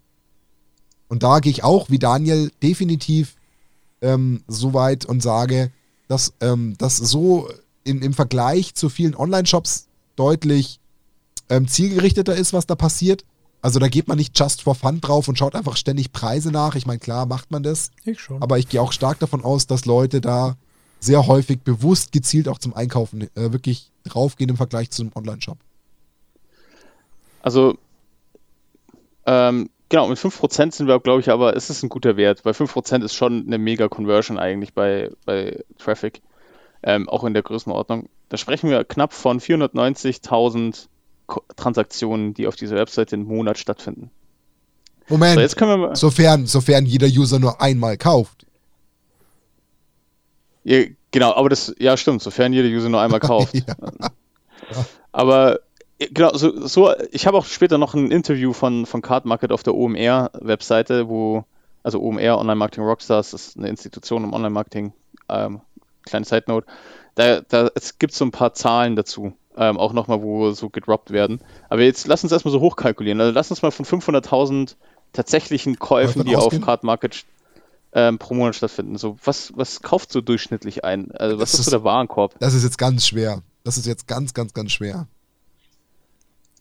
[1.08, 3.36] Und da gehe ich auch, wie Daniel, definitiv
[4.02, 5.72] ähm, so weit und sage,
[6.08, 7.50] dass ähm, das so
[7.84, 10.80] in, im Vergleich zu vielen Online-Shops deutlich
[11.50, 13.24] ähm, zielgerichteter ist, was da passiert.
[13.62, 16.76] Also da geht man nicht just for fun drauf und schaut einfach ständig Preise nach.
[16.76, 18.42] Ich meine, klar macht man das, Ich schon.
[18.42, 20.58] aber ich gehe auch stark davon aus, dass Leute da
[21.00, 25.58] sehr häufig bewusst gezielt auch zum Einkaufen äh, wirklich draufgehen im Vergleich zu einem Online-Shop.
[27.42, 27.78] Also,
[29.26, 32.54] ähm, genau, mit 5% sind wir, glaube ich, aber es ist ein guter Wert, weil
[32.54, 36.22] 5% ist schon eine mega Conversion eigentlich bei, bei Traffic,
[36.84, 38.10] ähm, auch in der Größenordnung.
[38.30, 40.88] Da sprechen wir knapp von 490.000
[41.28, 44.12] Ko- Transaktionen, die auf dieser Webseite im Monat stattfinden.
[45.10, 45.36] Moment.
[45.36, 45.96] So, jetzt können wir mal.
[45.96, 48.46] Sofern, sofern jeder User nur einmal kauft.
[50.64, 53.54] Ja, genau, aber das, ja, stimmt, sofern jeder User nur einmal kauft.
[53.56, 53.64] Ja.
[55.14, 55.60] Aber
[56.00, 59.64] genau, so, so ich habe auch später noch ein Interview von, von Card Market auf
[59.64, 61.46] der OMR-Webseite, wo,
[61.84, 64.94] also OMR, Online Marketing Rockstars, das ist eine Institution im Online-Marketing,
[65.30, 65.62] ähm,
[66.04, 66.68] kleine Side Note.
[67.16, 71.12] Da, da es gibt so ein paar Zahlen dazu, ähm, auch nochmal, wo so gedroppt
[71.12, 71.42] werden.
[71.70, 73.20] Aber jetzt lass uns erstmal so hochkalkulieren.
[73.20, 74.76] Also lass uns mal von 500.000
[75.14, 76.60] tatsächlichen Käufen, die auf?
[76.62, 77.26] Card Market
[77.94, 78.98] ähm, pro Monat stattfinden.
[78.98, 81.12] So, was, was kauft so durchschnittlich ein?
[81.12, 82.36] Also, was Das ist so der Warenkorb?
[82.40, 83.42] Das ist jetzt ganz schwer.
[83.64, 85.08] Das ist jetzt ganz, ganz, ganz schwer.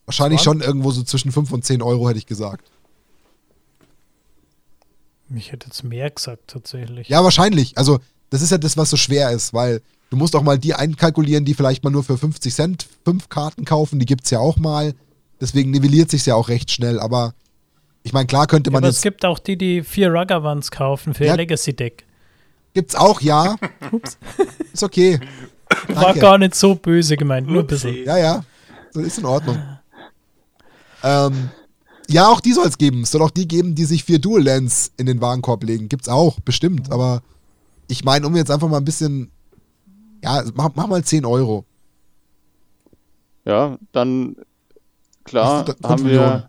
[0.07, 2.65] Wahrscheinlich schon irgendwo so zwischen 5 und 10 Euro, hätte ich gesagt.
[5.35, 7.09] Ich hätte jetzt mehr gesagt, tatsächlich.
[7.09, 7.77] Ja, wahrscheinlich.
[7.77, 7.99] Also,
[8.29, 11.43] das ist ja das, was so schwer ist, weil du musst auch mal die einkalkulieren,
[11.43, 13.99] die vielleicht mal nur für 50 Cent fünf Karten kaufen.
[13.99, 14.93] Die gibt es ja auch mal.
[15.41, 16.99] Deswegen nivelliert sich ja auch recht schnell.
[16.99, 17.33] Aber
[18.03, 19.03] ich meine, klar könnte Ja, man aber es jetzt.
[19.03, 21.33] gibt auch die, die vier Rugger-Ones kaufen für Ja.
[21.33, 22.05] ihr Legacy-Deck.
[22.73, 23.57] Gibt's auch, ja.
[23.91, 24.17] Ups.
[24.71, 25.19] Ist okay.
[25.89, 26.19] War Danke.
[26.21, 28.05] gar nicht so böse gemeint, nur ein bisschen.
[28.05, 28.45] Ja, ja.
[28.93, 29.61] Ist in Ordnung.
[31.07, 31.49] Ähm,
[32.09, 33.03] ja, auch die soll es geben.
[33.03, 35.87] Es soll auch die geben, die sich vier Dual Lens in den Warenkorb legen.
[35.87, 36.91] Gibt's auch, bestimmt.
[36.91, 37.21] Aber
[37.87, 39.31] ich meine, um jetzt einfach mal ein bisschen.
[40.23, 41.65] Ja, mach, mach mal 10 Euro.
[43.45, 44.35] Ja, dann
[45.23, 46.43] klar fünf haben wir Millionen.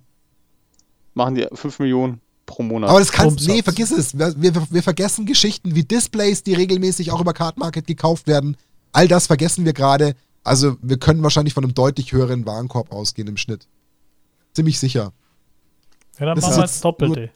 [1.14, 2.90] machen die 5 Millionen pro Monat.
[2.90, 3.54] Aber das kannst Umsatz.
[3.54, 4.18] Nee, vergiss es.
[4.18, 8.56] Wir, wir, wir vergessen Geschichten wie Displays, die regelmäßig auch über Card Market gekauft werden.
[8.92, 10.14] All das vergessen wir gerade.
[10.42, 13.68] Also, wir können wahrscheinlich von einem deutlich höheren Warenkorb ausgehen im Schnitt.
[14.54, 15.12] Ziemlich sicher.
[16.18, 17.30] Ja, dann Das machen ist wir das Doppelte.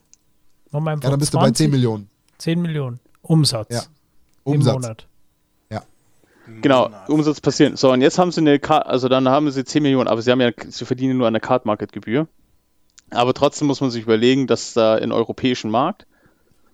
[0.73, 2.09] Einfach Ja, dann bist du bei 10 Millionen
[2.39, 3.83] 10 Millionen Umsatz Ja.
[4.45, 4.75] im Umsatz.
[4.75, 5.07] Monat.
[6.61, 7.09] genau, Monat.
[7.09, 7.77] Umsatz passieren.
[7.77, 10.31] So, und jetzt haben sie eine Ka also dann haben sie 10 Millionen, aber sie
[10.33, 12.27] haben ja sie verdienen nur eine Card Market Gebühr.
[13.11, 16.07] Aber trotzdem muss man sich überlegen, dass da im europäischen Markt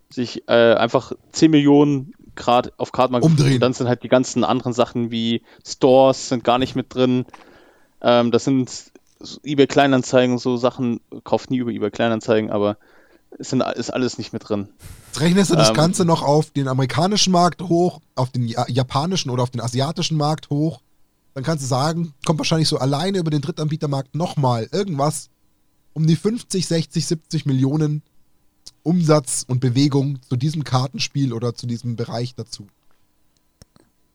[0.09, 3.55] sich äh, einfach 10 Millionen Grad auf Card Market Umdrehen.
[3.55, 7.27] Und dann sind halt die ganzen anderen Sachen wie Stores sind gar nicht mit drin.
[8.01, 8.71] Ähm, das sind
[9.45, 12.77] eBay Kleinanzeigen so Sachen, kauft nie über eBay Kleinanzeigen, aber
[13.39, 14.69] es sind, ist alles nicht mit drin.
[15.09, 15.75] Jetzt rechnest du das Ähm.
[15.75, 20.17] Ganze noch auf den amerikanischen Markt hoch, auf den ja japanischen oder auf den asiatischen
[20.17, 20.81] Markt hoch.
[21.35, 25.29] Dann kannst du sagen, kommt wahrscheinlich so alleine über den Drittanbietermarkt nochmal irgendwas
[25.93, 28.03] um die 50, 60, 70 Millionen
[28.83, 32.67] Umsatz und Bewegung zu diesem Kartenspiel oder zu diesem Bereich dazu.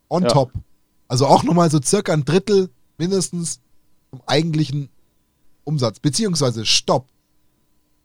[0.09, 0.29] On Ja.
[0.29, 0.51] top.
[1.07, 3.59] Also auch nochmal so circa ein Drittel mindestens
[4.09, 4.89] vom eigentlichen
[5.63, 5.99] Umsatz.
[5.99, 7.07] Beziehungsweise Stopp.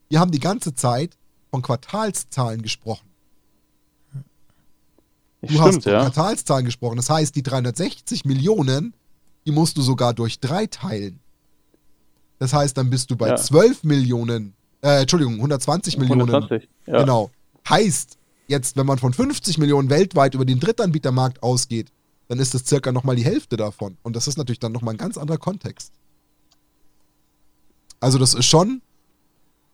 [0.08, 1.16] Wir haben die ganze Zeit
[1.50, 3.08] von Quartalszahlen gesprochen.
[5.42, 6.00] Du hast Stimmt, von ja.
[6.00, 6.96] Quartalszahlen gesprochen.
[6.96, 8.94] Das heißt, die 360 Millionen,
[9.46, 11.20] die musst du sogar durch drei teilen.
[12.38, 13.36] Das heißt, dann bist du bei Ja.
[13.36, 16.22] 12 Millionen, äh, Entschuldigung, 120 Millionen.
[16.28, 17.00] 120, ja.
[17.00, 17.30] Genau.
[17.68, 21.92] Heißt, jetzt, wenn man von 50 Millionen weltweit über den Drittanbietermarkt ausgeht,
[22.28, 23.96] dann ist das circa nochmal die Hälfte davon.
[24.02, 25.92] Und das ist natürlich dann nochmal ein ganz anderer Kontext.
[28.00, 28.82] Also, das ist schon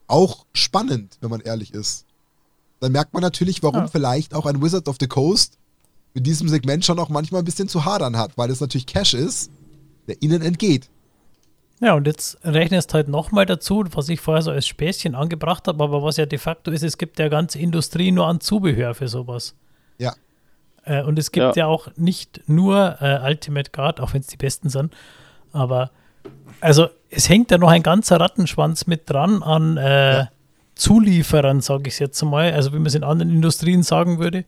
[0.07, 2.05] auch spannend, wenn man ehrlich ist.
[2.81, 3.87] Dann merkt man natürlich, warum Ja.
[3.89, 5.59] vielleicht auch ein Wizard of the Coast
[6.13, 9.15] mit diesem Segment schon auch manchmal ein bisschen zu hadern hat, weil es natürlich Cash
[9.15, 9.51] ist,
[10.07, 10.91] der ihnen entgeht.
[11.81, 15.83] Ja, und jetzt rechnest halt nochmal dazu, was ich vorher so als Späßchen angebracht habe,
[15.83, 19.09] aber was ja de facto ist, es gibt ja ganze Industrie nur an Zubehör für
[19.09, 19.55] sowas.
[19.99, 20.15] Ja.
[20.85, 21.65] Äh, und es gibt Ja.
[21.65, 24.95] ja, auch nicht nur äh, Ultimate Guard, auch wenn es die besten sind,
[25.53, 25.91] aber
[26.61, 30.29] also es hängt ja noch ein ganzer Rattenschwanz mit dran an äh, Ja.
[30.75, 34.45] Zulieferern, sage ich jetzt mal, also wie man es in anderen Industrien sagen würde,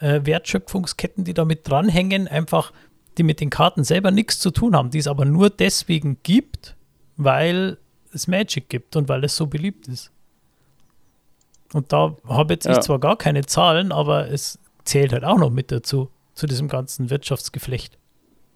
[0.00, 2.72] äh, Wertschöpfungsketten, die da mit dranhängen, einfach
[3.16, 6.74] die mit den Karten selber nichts zu tun haben, die es aber nur deswegen gibt,
[7.16, 7.78] weil
[8.12, 10.10] es Magic gibt und weil es so beliebt ist.
[11.72, 12.72] Und da habe jetzt Ja.
[12.72, 16.68] ich zwar gar keine Zahlen, aber es zählt halt auch noch mit dazu, zu diesem
[16.68, 17.98] ganzen Wirtschaftsgeflecht.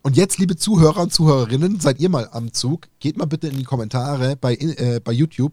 [0.05, 2.89] Und jetzt, liebe Zuhörer und Zuhörerinnen, seid ihr mal am Zug.
[2.99, 5.53] Geht mal bitte in die Kommentare bei, äh, bei YouTube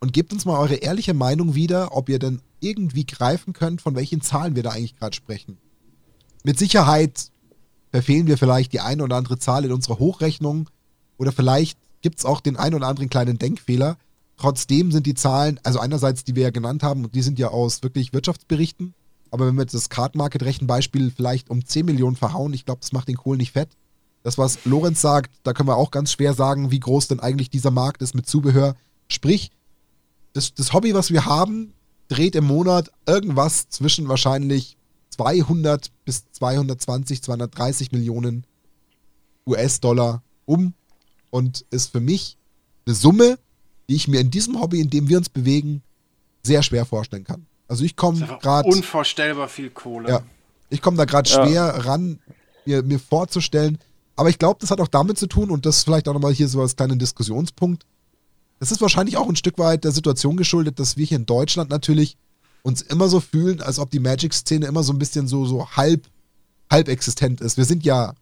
[0.00, 3.94] und gebt uns mal eure ehrliche Meinung wieder, ob ihr denn irgendwie greifen könnt, von
[3.94, 5.58] welchen Zahlen wir da eigentlich gerade sprechen.
[6.44, 7.30] Mit Sicherheit
[7.90, 10.70] verfehlen wir vielleicht die eine oder andere Zahl in unserer Hochrechnung
[11.18, 13.98] oder vielleicht gibt es auch den einen oder anderen kleinen Denkfehler.
[14.38, 17.48] Trotzdem sind die Zahlen, also einerseits, die wir ja genannt haben, und die sind ja
[17.48, 18.94] aus wirklich Wirtschaftsberichten,
[19.34, 22.82] aber wenn wir jetzt das Card Market Rechenbeispiel vielleicht um 10 Millionen verhauen, ich glaube,
[22.82, 23.68] das macht den Kohl nicht fett.
[24.22, 27.50] Das, was Lorenz sagt, da können wir auch ganz schwer sagen, wie groß denn eigentlich
[27.50, 28.76] dieser Markt ist mit Zubehör.
[29.08, 29.50] Sprich,
[30.34, 31.74] das, das Hobby, was wir haben,
[32.06, 34.76] dreht im Monat irgendwas zwischen wahrscheinlich
[35.10, 38.46] 200 bis 220, 230 Millionen
[39.48, 40.74] US-Dollar um
[41.30, 42.38] und ist für mich
[42.86, 43.40] eine Summe,
[43.88, 45.82] die ich mir in diesem Hobby, in dem wir uns bewegen,
[46.44, 47.46] sehr schwer vorstellen kann.
[47.74, 50.08] Also ich komme ist einfach gerade unvorstellbar viel Kohle.
[50.08, 50.22] Ja.
[50.70, 51.44] ich komme da gerade Ja.
[51.44, 52.20] schwer ran,
[52.64, 53.78] mir, mir vorzustellen.
[54.14, 56.32] Aber ich glaube, das hat auch damit zu tun, und das ist vielleicht auch nochmal
[56.32, 57.84] hier so als kleinen Diskussionspunkt.
[58.60, 61.68] Das ist wahrscheinlich auch ein Stück weit der Situation geschuldet, dass wir hier in Deutschland
[61.68, 62.16] natürlich
[62.62, 66.06] uns immer so fühlen, als ob die Magic-Szene immer so ein bisschen so, so halb,
[66.70, 67.56] halb existent ist.
[67.56, 68.14] Wir sind ja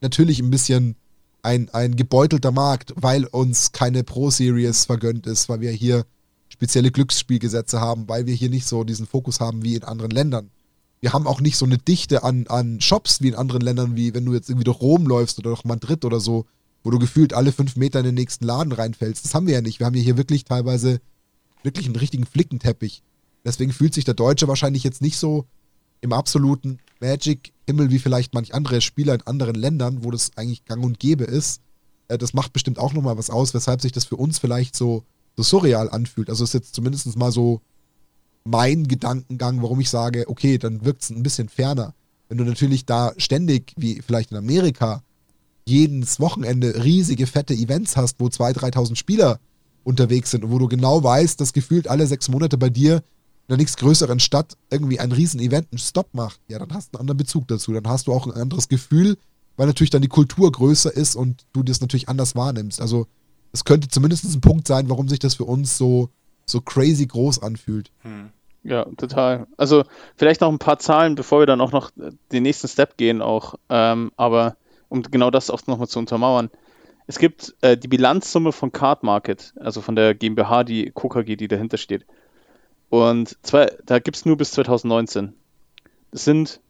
[0.00, 0.96] natürlich ein bisschen
[1.42, 6.04] ein, ein gebeutelter Markt, weil uns keine Pro-Series vergönnt ist, weil wir hier
[6.62, 10.52] spezielle Glücksspielgesetze haben, weil wir hier nicht so diesen Fokus haben wie in anderen Ländern.
[11.00, 14.14] Wir haben auch nicht so eine Dichte an, an Shops wie in anderen Ländern, wie
[14.14, 16.46] wenn du jetzt irgendwie durch Rom läufst oder durch Madrid oder so,
[16.84, 19.24] wo du gefühlt alle fünf Meter in den nächsten Laden reinfällst.
[19.24, 19.80] Das haben wir ja nicht.
[19.80, 21.00] Wir haben ja hier wirklich teilweise
[21.64, 23.02] wirklich einen richtigen Flickenteppich.
[23.44, 25.46] Deswegen fühlt sich der Deutsche wahrscheinlich jetzt nicht so
[26.00, 30.84] im absoluten Magic-Himmel wie vielleicht manch andere Spieler in anderen Ländern, wo das eigentlich gang
[30.84, 31.60] und gäbe ist.
[32.06, 35.02] Äh, Das macht bestimmt auch nochmal was aus, weshalb sich das für uns vielleicht so,
[35.36, 36.28] so surreal anfühlt.
[36.28, 37.60] Also ist jetzt zumindest mal so
[38.44, 41.94] mein Gedankengang, warum ich sage, okay, dann wirkt es ein bisschen ferner.
[42.28, 45.02] Wenn du natürlich da ständig, wie vielleicht in Amerika,
[45.66, 49.38] jedes Wochenende riesige, fette Events hast, wo 2.000, 3.000 Spieler
[49.84, 53.48] unterwegs sind und wo du genau weißt, dass gefühlt alle sechs Monate bei dir in
[53.48, 57.18] der nächstgrößeren Stadt irgendwie ein Riesen-Event einen Stopp macht, ja, dann hast du einen anderen
[57.18, 57.72] Bezug dazu.
[57.72, 59.16] Dann hast du auch ein anderes Gefühl,
[59.56, 62.80] weil natürlich dann die Kultur größer ist und du das natürlich anders wahrnimmst.
[62.80, 63.06] Also
[63.52, 66.08] es könnte zumindest ein Punkt sein, warum sich das für uns so,
[66.46, 67.90] so crazy groß anfühlt.
[68.64, 69.46] Ja, total.
[69.56, 69.84] Also
[70.16, 71.90] vielleicht noch ein paar Zahlen, bevor wir dann auch noch
[72.32, 73.56] den nächsten Step gehen, auch.
[73.68, 74.56] Ähm, aber
[74.88, 76.50] um genau das auch nochmal zu untermauern.
[77.06, 81.48] Es gibt äh, die Bilanzsumme von Card Market, also von der GmbH, die KKG, die
[81.48, 82.06] dahinter steht.
[82.88, 85.34] Und zwei, da gibt es nur bis 2019.
[86.10, 86.60] Das sind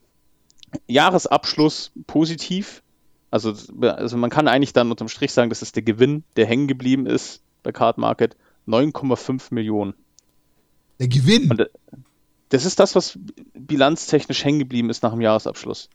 [0.87, 2.82] Jahresabschluss positiv.
[3.33, 6.69] Also, also man kann eigentlich dann unterm Strich sagen, das ist der Gewinn, der hängen
[6.69, 8.37] geblieben ist bei Card Market.
[8.69, 9.95] 9,5 Millionen.
[11.01, 11.51] Der Gewinn.
[11.51, 11.69] Und, äh,
[12.51, 13.19] Das ist das, was
[13.55, 15.89] bilanztechnisch hängen geblieben ist nach dem Jahresabschluss.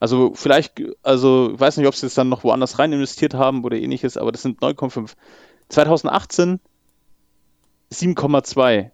[0.00, 3.64] Also vielleicht, also ich weiß nicht, ob sie es dann noch woanders rein investiert haben
[3.64, 5.12] oder ähnliches, aber das sind 9,5.
[5.68, 6.60] 2018
[7.92, 8.90] 7,2.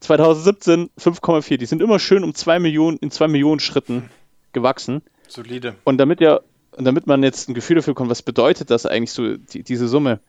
[0.00, 1.56] 2017 5,4.
[1.58, 4.08] Die sind immer schön um 2 Millionen, in 2 Millionen Schritten
[4.52, 5.02] gewachsen.
[5.28, 5.74] Solide.
[5.84, 6.40] Und damit ja,
[6.76, 9.88] und damit man jetzt ein Gefühl dafür bekommt, was bedeutet das eigentlich so, die, diese
[9.88, 10.20] Summe?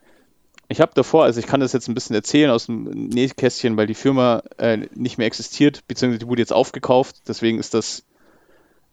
[0.68, 3.86] Ich habe davor, also ich kann das jetzt ein bisschen erzählen aus dem Nähkästchen, weil
[3.86, 8.04] die Firma äh, nicht mehr existiert, beziehungsweise die wurde jetzt aufgekauft, deswegen ist das,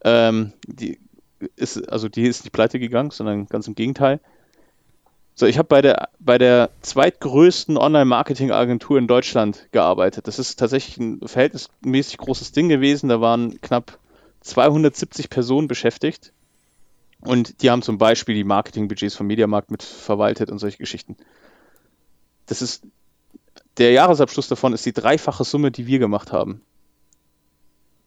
[0.03, 0.99] ähm, die
[1.55, 4.19] ist, also die ist nicht pleite gegangen, sondern ganz im Gegenteil.
[5.33, 10.27] So, ich habe bei der, bei der zweitgrößten Online-Marketing-Agentur in Deutschland gearbeitet.
[10.27, 13.09] Das ist tatsächlich ein verhältnismäßig großes Ding gewesen.
[13.09, 13.97] Da waren knapp
[14.41, 16.33] 270 Personen beschäftigt.
[17.21, 21.15] Und die haben zum Beispiel die Marketingbudgets vom Mediamarkt mit verwaltet und solche Geschichten.
[22.47, 22.83] Das ist,
[23.77, 26.61] der Jahresabschluss davon ist die dreifache Summe, die wir gemacht haben.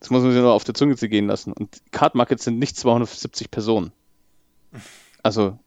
[0.01, 1.53] Das muss man sich nur auf der Zunge zu gehen lassen.
[1.53, 3.93] Und Card Markets sind nicht 270 Personen.
[5.23, 5.59] Also,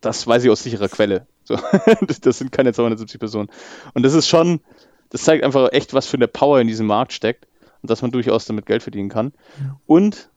[0.00, 1.26] das weiß ich aus sicherer Quelle.
[1.44, 1.56] So,
[2.20, 3.48] das sind keine 270 Personen.
[3.94, 4.60] Und das ist schon,
[5.10, 7.46] das zeigt einfach echt, was für eine Power in diesem Markt steckt
[7.82, 9.32] und dass man durchaus damit Geld verdienen kann.
[9.86, 10.28] Und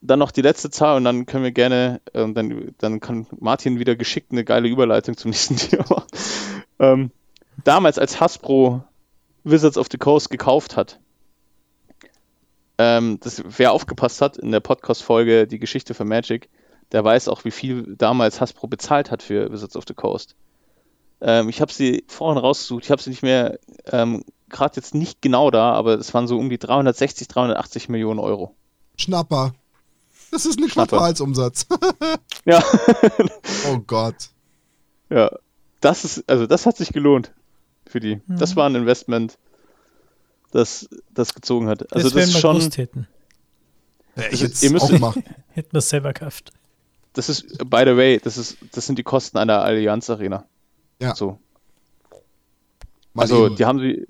[0.00, 3.78] dann noch die letzte Zahl und dann können wir gerne, äh, dann, dann kann Martin
[3.78, 6.04] wieder geschickt eine geile Überleitung zum nächsten Thema.
[6.78, 7.10] ähm,
[7.64, 8.84] damals, als Hasbro
[9.44, 10.98] Wizards of the Coast gekauft hat,
[12.78, 16.50] ähm, das, wer aufgepasst hat in der Podcast-Folge Die Geschichte von Magic,
[16.92, 20.36] der weiß auch, wie viel damals Hasbro bezahlt hat für Wizards of the Coast.
[21.20, 23.58] Ähm, ich habe sie vorhin rausgesucht, ich habe sie nicht mehr,
[23.90, 28.20] ähm, gerade jetzt nicht genau da, aber es waren so um die 360, 380 Millionen
[28.20, 28.54] Euro.
[28.96, 29.54] Schnapper.
[30.30, 30.96] Das ist ein Schnapper.
[30.98, 31.66] Quartalsumsatz.
[32.44, 32.62] Ja,
[33.68, 34.14] oh Gott.
[35.10, 35.30] ja.
[35.80, 37.32] Das ist, also das hat sich gelohnt
[37.88, 38.20] für die.
[38.28, 39.36] Das war ein Investment,
[40.52, 41.92] das das gezogen hat.
[41.92, 43.08] Also das, wenn ist schon, hätten.
[44.16, 45.24] Ja, Das ich jetzt ihr müsst- auch machen.
[45.54, 46.52] Hätten wir es selber gekauft.
[47.14, 50.44] das ist, by the way, das ist, das sind die Kosten einer Allianz Arena.
[51.00, 51.14] Ja.
[51.16, 51.38] So.
[53.12, 53.56] Mal Also eben.
[53.56, 54.06] die haben sie,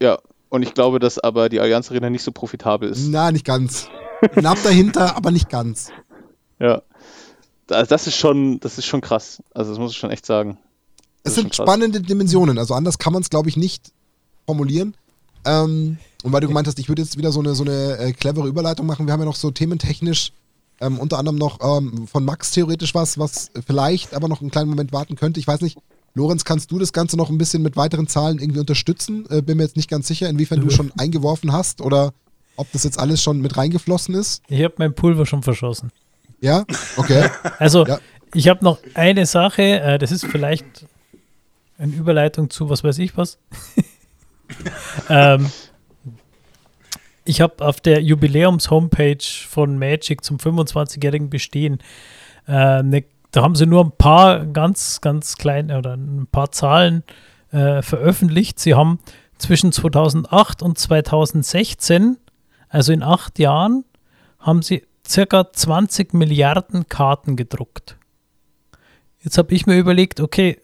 [0.00, 0.18] ja.
[0.48, 3.08] Und ich glaube, dass aber die Allianz Arena nicht so profitabel ist.
[3.08, 3.88] Na, nicht ganz.
[4.28, 5.90] Knapp dahinter, aber nicht ganz.
[6.58, 6.82] Ja.
[7.66, 9.42] Da- Das ist schon, das ist schon krass.
[9.54, 10.58] Also das muss ich schon echt sagen.
[11.22, 13.92] Das Es sind spannende Dimensionen, also anders kann man es, glaube ich, nicht
[14.46, 14.94] formulieren.
[15.46, 18.12] Ähm, und weil du gemeint hast, ich würde jetzt wieder so eine, so eine äh,
[18.12, 19.06] clevere Überleitung machen.
[19.06, 20.32] Wir haben ja noch so thementechnisch
[20.80, 24.68] ähm, unter anderem noch ähm, von Max theoretisch was, was vielleicht aber noch einen kleinen
[24.70, 25.38] Moment warten könnte.
[25.40, 25.78] Ich weiß nicht,
[26.14, 29.26] Lorenz, kannst du das Ganze noch ein bisschen mit weiteren Zahlen irgendwie unterstützen?
[29.30, 32.12] Äh, bin mir jetzt nicht ganz sicher, inwiefern du schon eingeworfen hast oder
[32.56, 34.42] ob das jetzt alles schon mit reingeflossen ist.
[34.48, 35.90] Ich habe mein Pulver schon verschossen.
[36.40, 36.64] Ja?
[36.96, 37.28] Okay.
[37.58, 37.98] Also, Ja.
[38.34, 40.64] ich habe noch eine Sache, äh, das ist vielleicht
[41.78, 43.38] eine Überleitung zu was weiß ich was.
[45.08, 45.50] ähm,
[47.24, 51.78] ich habe auf der Jubiläums-Homepage von Magic zum 25-jährigen Bestehen,
[52.46, 57.02] äh, ne, da haben sie nur ein paar ganz, ganz kleine oder ein paar Zahlen
[57.50, 58.60] äh, veröffentlicht.
[58.60, 59.00] Sie haben
[59.38, 62.16] zwischen 2008 und 2016,
[62.74, 63.84] also in acht Jahren,
[64.40, 67.96] haben sie circa 20 Milliarden Karten gedruckt.
[69.20, 70.60] Jetzt habe ich mir überlegt, okay,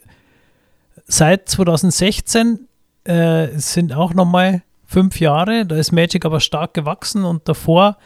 [1.07, 2.67] seit 2016
[3.05, 7.97] äh, sind auch nochmal fünf Jahre, da ist Magic aber stark gewachsen und davor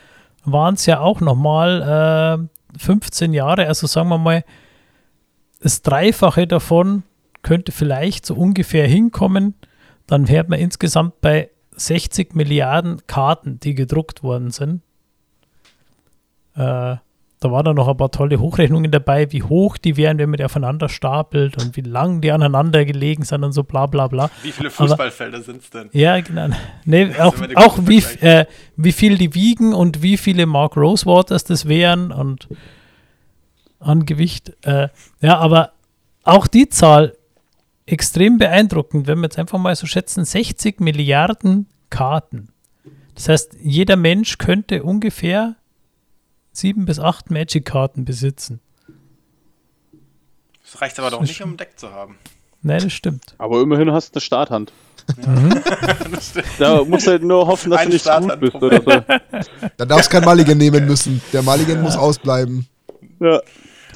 [0.45, 2.47] waren es ja auch nochmal
[2.77, 4.45] äh, 15 Jahre, also sagen wir mal,
[5.61, 7.05] das Dreifache davon
[7.41, 9.55] könnte vielleicht so ungefähr hinkommen,
[10.07, 14.83] dann wäre man insgesamt bei 60 Milliarden Karten, die gedruckt worden sind.
[16.57, 16.97] Äh,
[17.45, 20.39] da waren dann noch ein paar tolle Hochrechnungen dabei, wie hoch die wären, wenn man
[20.39, 24.31] die aufeinander stapelt und wie lang die aneinander gelegen sind und so bla bla bla.
[24.43, 25.91] Wie viele Fußballfelder sind es denn?
[25.93, 26.49] Ja, genau.
[26.87, 28.47] Nee, auch auch wie, äh,
[28.77, 32.49] wie viel die wiegen und wie viele Mark Rosewaters das wären und
[33.79, 34.57] an Gewicht.
[34.63, 34.89] Äh,
[35.21, 35.73] ja, aber
[36.23, 37.15] auch die Zahl
[37.87, 42.49] extrem beeindruckend, wenn wir jetzt einfach mal so schätzen, 60 Milliarden Karten.
[43.15, 45.57] Das heißt, jeder Mensch könnte ungefähr
[46.53, 48.61] sieben bis acht Magic-Karten besitzen.
[50.65, 52.17] Das reicht aber doch nicht, um ein Deck zu haben.
[52.63, 53.35] Nein, das stimmt.
[53.39, 54.73] Aber immerhin hast du eine Starthand.
[55.17, 55.63] Mhm.
[56.59, 59.69] da musst du halt nur hoffen, dass Ein du nicht gut bist oder so.
[59.77, 61.21] Da darfst kein Mulligan nehmen müssen.
[61.33, 61.83] Der Mulligan ja.
[61.83, 62.67] muss ausbleiben.
[63.21, 63.41] Ja.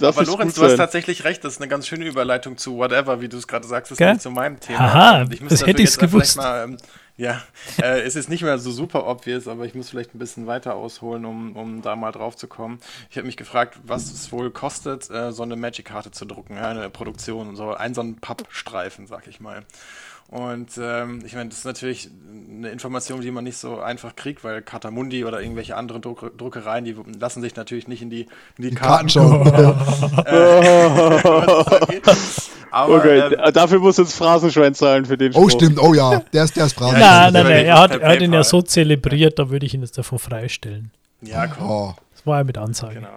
[0.02, 3.28] Aber Lorenz, du hast tatsächlich recht, das ist eine ganz schöne Überleitung zu Whatever, wie
[3.28, 4.80] du es gerade sagst, das ist nicht zu meinem Thema.
[4.80, 6.36] Aha, das hätte ich gewusst.
[6.36, 6.76] Mal, ähm,
[7.18, 7.42] ja,
[7.82, 10.76] äh, es ist nicht mehr so super obvious, aber ich muss vielleicht ein bisschen weiter
[10.76, 12.78] ausholen, um, um da mal drauf zu kommen.
[13.10, 16.68] Ich habe mich gefragt, was es wohl kostet, äh, so eine Magic-Karte zu drucken, ja,
[16.68, 19.64] eine Produktion, so ein so ein Pappstreifen, sag ich mal.
[20.28, 22.10] Und ähm, ich meine, das ist natürlich
[22.50, 26.84] eine Information, die man nicht so einfach kriegt, weil Katamundi oder irgendwelche anderen Druck Druckereien,
[26.84, 28.22] die lassen sich natürlich nicht in die,
[28.58, 29.46] in die, die Karten, schauen.
[30.26, 32.00] äh,
[32.70, 35.44] Aber, okay, ähm, dafür muss jetzt Phrasenschwein zahlen für den oh, Spruch.
[35.44, 37.32] Oh, stimmt, oh ja, der ist, der ist Phrasenschwein.
[37.32, 39.80] Nein, nein, nein, er hat, er hat ihn ja so zelebriert, da würde ich ihn
[39.80, 40.90] jetzt davon freistellen.
[41.22, 41.70] Ja, komm.
[41.70, 41.94] Oh.
[42.14, 42.96] Das war ja mit Ansage.
[42.96, 43.08] Genau.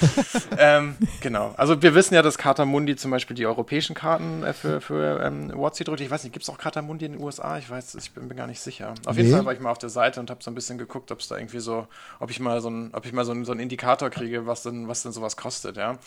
[0.58, 1.54] ähm, genau.
[1.56, 5.52] Also wir wissen ja, dass Katamundi zum Beispiel die europäischen Karten äh, für, für ähm,
[5.54, 6.00] WotC drückt.
[6.00, 7.58] Ich weiß nicht, gibt es auch Katamundi in den USA?
[7.58, 8.94] Ich weiß, ich bin mir gar nicht sicher.
[9.06, 11.10] Auf jeden Fall war ich mal auf der Seite und habe so ein bisschen geguckt,
[11.12, 11.86] ob es da irgendwie so,
[12.20, 14.62] ob ich mal so ein, ob ich mal so, ein, so einen Indikator kriege, was
[14.62, 15.98] denn, was denn sowas kostet, ja.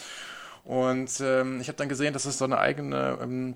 [0.66, 3.56] Und ähm, ich habe dann gesehen, dass es so eine eigene ähm,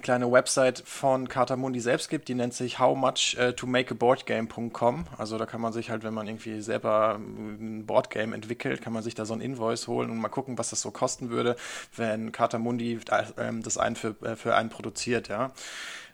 [0.00, 5.06] kleine Website von Katamundi selbst gibt, die nennt sich howmuch2makeaboardgame.com.
[5.18, 9.02] Also da kann man sich halt, wenn man irgendwie selber ein Boardgame entwickelt, kann man
[9.02, 11.56] sich da so ein Invoice holen und mal gucken, was das so kosten würde,
[11.96, 13.24] wenn Katamundi äh,
[13.62, 15.52] das einen für, äh, für einen produziert, ja.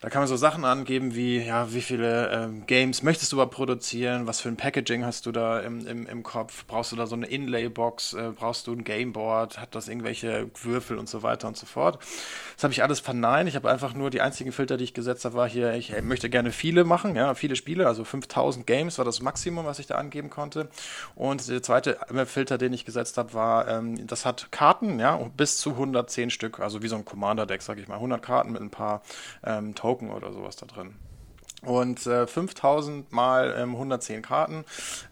[0.01, 3.55] Da kann man so Sachen angeben wie, ja, wie viele ähm, Games möchtest du überhaupt
[3.55, 7.09] produzieren, was für ein Packaging hast du da im, im, im Kopf, brauchst du da
[7.09, 11.49] so eine Inlay-Box, äh, brauchst du ein Gameboard, hat das irgendwelche Würfel und so weiter
[11.49, 11.99] und so fort.
[12.55, 13.49] Das habe ich alles verneint.
[13.49, 16.31] Ich habe einfach nur die einzigen Filter, die ich gesetzt habe, war hier, ich möchte
[16.31, 19.97] gerne viele machen, ja, viele Spiele, also 5000 Games war das Maximum, was ich da
[19.97, 20.69] angeben konnte.
[21.17, 25.59] Und der zweite Filter, den ich gesetzt habe, war, ähm, das hat Karten, ja, bis
[25.59, 28.71] zu 110 Stück, also wie so ein Commander-Deck, sage ich mal, 100 Karten mit ein
[28.71, 29.03] paar
[29.45, 30.95] ähm, Token oder sowas da drin.
[31.63, 34.67] Und äh, 5000 mal ähm, 110 Karten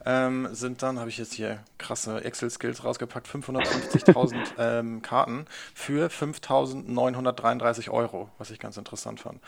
[0.05, 7.91] ähm, sind dann, habe ich jetzt hier krasse Excel-Skills rausgepackt, 550.000 ähm, Karten für 5.933
[7.91, 9.41] Euro, was ich ganz interessant fand.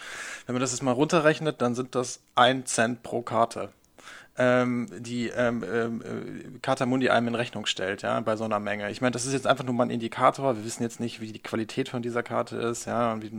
[0.47, 3.69] Wenn man das jetzt mal runterrechnet, dann sind das 1 Cent pro Karte
[4.39, 8.91] ähm, die ähm, ähm, äh, Katamundi einem in Rechnung stellt, ja, bei so einer Menge.
[8.91, 10.57] Ich meine, das ist jetzt einfach nur mal ein Indikator.
[10.57, 13.31] Wir wissen jetzt nicht, wie die Qualität von dieser Karte ist, ja, und wie,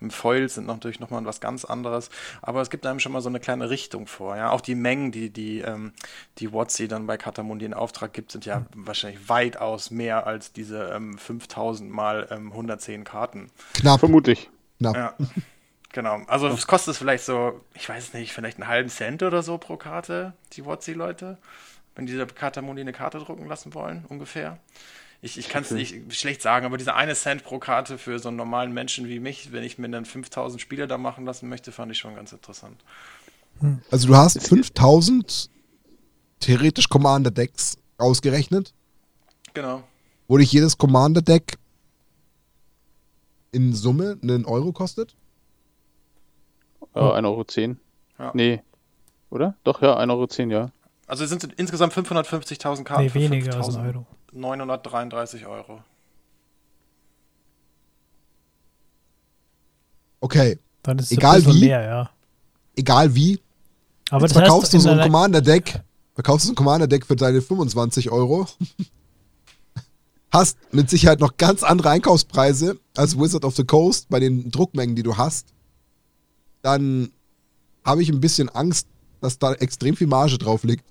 [0.00, 2.10] mit Foils sind natürlich nochmal was ganz anderes.
[2.42, 4.50] Aber es gibt einem schon mal so eine kleine Richtung vor, ja.
[4.50, 5.92] Auch die Mengen, die die, ähm,
[6.38, 10.90] die WotC dann bei Katamundi in Auftrag gibt, sind ja wahrscheinlich weitaus mehr als diese
[10.92, 13.50] ähm, 5000 mal ähm, 110 Karten.
[13.74, 14.00] Knapp.
[14.00, 14.50] Vermutlich.
[14.78, 14.96] Knapp.
[14.96, 15.14] Ja.
[15.92, 16.20] Genau.
[16.26, 19.76] Also es kostet vielleicht so, ich weiß nicht, vielleicht einen halben Cent oder so pro
[19.76, 21.38] Karte, die WotC-Leute,
[21.94, 24.58] wenn diese Katamuni eine Karte drucken lassen wollen, ungefähr.
[25.20, 28.28] Ich, ich kann es nicht schlecht sagen, aber dieser eine Cent pro Karte für so
[28.28, 31.72] einen normalen Menschen wie mich, wenn ich mir dann 5000 Spiele da machen lassen möchte,
[31.72, 32.80] fand ich schon ganz interessant.
[33.60, 33.80] Hm.
[33.90, 35.50] Also du hast 5000
[36.38, 38.74] theoretisch Commander-Decks ausgerechnet.
[39.54, 39.82] Genau.
[40.28, 41.58] Wo dich jedes Commander-Deck
[43.50, 45.16] in Summe einen Euro kostet?
[46.98, 47.76] Ja, 1,10 Euro.
[48.18, 48.30] Ja.
[48.34, 48.62] Nee.
[49.30, 49.54] Oder?
[49.64, 50.70] Doch, ja, 1,10 Euro, ja.
[51.06, 53.04] Also es sind insgesamt 550.000 Karten.
[53.04, 54.06] Nee, weniger als ein Euro.
[54.32, 55.82] 933 Euro.
[60.20, 60.58] Okay.
[60.82, 62.10] Dann ist es egal wie, mehr, ja.
[62.76, 63.40] Egal wie,
[64.10, 65.80] Aber Jetzt verkaufst du so ein Commander-Deck,
[66.14, 68.46] verkaufst du ein Commander-Deck für deine 25 Euro,
[70.30, 74.94] hast mit Sicherheit noch ganz andere Einkaufspreise als Wizard of the Coast bei den Druckmengen,
[74.94, 75.48] die du hast,
[76.62, 77.10] dann
[77.84, 78.86] habe ich ein bisschen Angst,
[79.20, 80.84] dass da extrem viel Marge drauf liegt.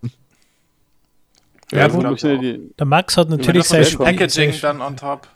[1.72, 5.28] Ja, ja gut, der Max hat natürlich sein Packaging dann on top.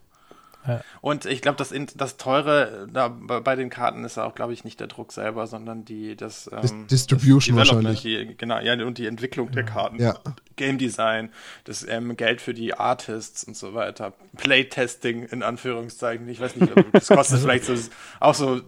[1.01, 4.79] Und ich glaube, das, das Teure da bei den Karten ist auch, glaube ich, nicht
[4.79, 8.01] der Druck selber, sondern die das ähm, Distribution das wahrscheinlich.
[8.01, 9.53] Die, genau, ja, und die Entwicklung ja.
[9.53, 10.01] der Karten.
[10.01, 10.15] Ja.
[10.55, 11.29] Game Design,
[11.63, 14.13] das ähm, Geld für die Artists und so weiter.
[14.37, 16.27] Playtesting in Anführungszeichen.
[16.29, 17.73] Ich weiß nicht, das kostet vielleicht so,
[18.19, 18.61] auch so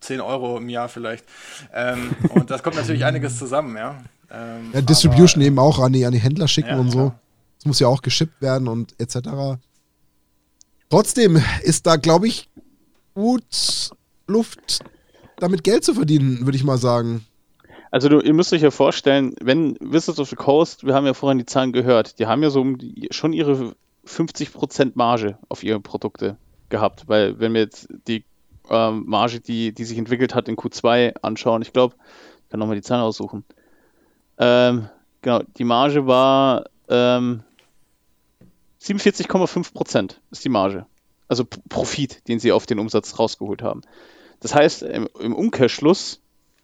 [0.00, 1.24] 10 Euro im Jahr vielleicht.
[1.72, 4.02] Ähm, und das kommt natürlich einiges zusammen, ja.
[4.30, 7.12] Ähm, ja Distribution aber, eben auch an die, an die Händler schicken und so.
[7.58, 9.58] Es muss ja auch geschippt werden und etc.
[10.90, 12.50] Trotzdem ist da, glaube ich,
[13.14, 13.90] gut
[14.26, 14.80] Luft,
[15.38, 17.24] damit Geld zu verdienen, würde ich mal sagen.
[17.92, 21.14] Also du, ihr müsst euch ja vorstellen, wenn Wizards of the Coast, wir haben ja
[21.14, 23.74] vorhin die Zahlen gehört, die haben ja so um die, schon ihre
[24.06, 26.36] 50% Marge auf ihre Produkte
[26.68, 28.24] gehabt, weil wenn wir jetzt die
[28.68, 31.94] ähm, Marge, die, die sich entwickelt hat in Q2 anschauen, ich glaube,
[32.44, 33.44] ich kann nochmal die Zahlen aussuchen.
[34.38, 34.88] Ähm,
[35.22, 37.42] genau, die Marge war ähm,
[38.82, 40.86] 47,5% ist die Marge.
[41.28, 43.82] Also Profit, den sie auf den Umsatz rausgeholt haben.
[44.40, 46.20] Das heißt, im, im Umkehrschluss,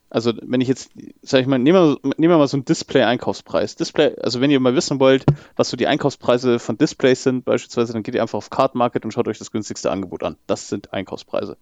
[0.09, 0.91] also wenn ich jetzt,
[1.23, 3.77] sag ich mal, nehmen wir, nehmen wir mal so einen Display-Einkaufspreis.
[3.77, 5.25] Display, also wenn ihr mal wissen wollt,
[5.57, 9.05] was so die Einkaufspreise von Displays sind, beispielsweise, dann geht ihr einfach auf Card Market
[9.05, 10.37] und schaut euch das günstigste Angebot an.
[10.47, 11.57] Das sind Einkaufspreise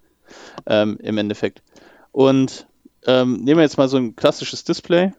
[0.66, 1.62] ähm, im Endeffekt.
[2.12, 2.66] Und
[3.06, 5.12] ähm, nehmen wir jetzt mal so ein klassisches Display.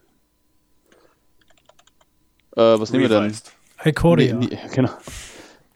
[2.56, 3.36] Äh, was nehmen wir denn?
[3.84, 4.36] Ikoria.
[4.36, 4.92] Ne, ne, genau.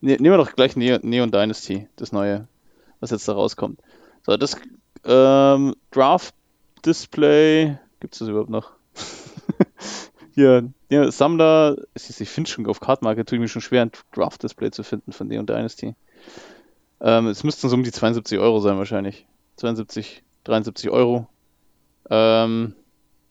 [0.02, 2.48] Ne, nehmen wir doch gleich ne Neon Dynasty, das neue,
[3.00, 3.80] was jetzt da rauskommt.
[4.26, 4.58] So, das
[5.04, 6.34] ähm, Draft
[6.86, 8.72] Display, gibt es das überhaupt noch?
[10.36, 13.92] Hier, ja, Sammler, ich finde schon auf Card Market, tue ich mir schon schwer, ein
[14.14, 15.96] Draft Display zu finden von Neon Dynasty.
[17.02, 19.26] Ähm, es müssten so um die 72 Euro sein, wahrscheinlich.
[19.58, 21.28] 72, 73 Euro.
[22.10, 22.76] Ähm,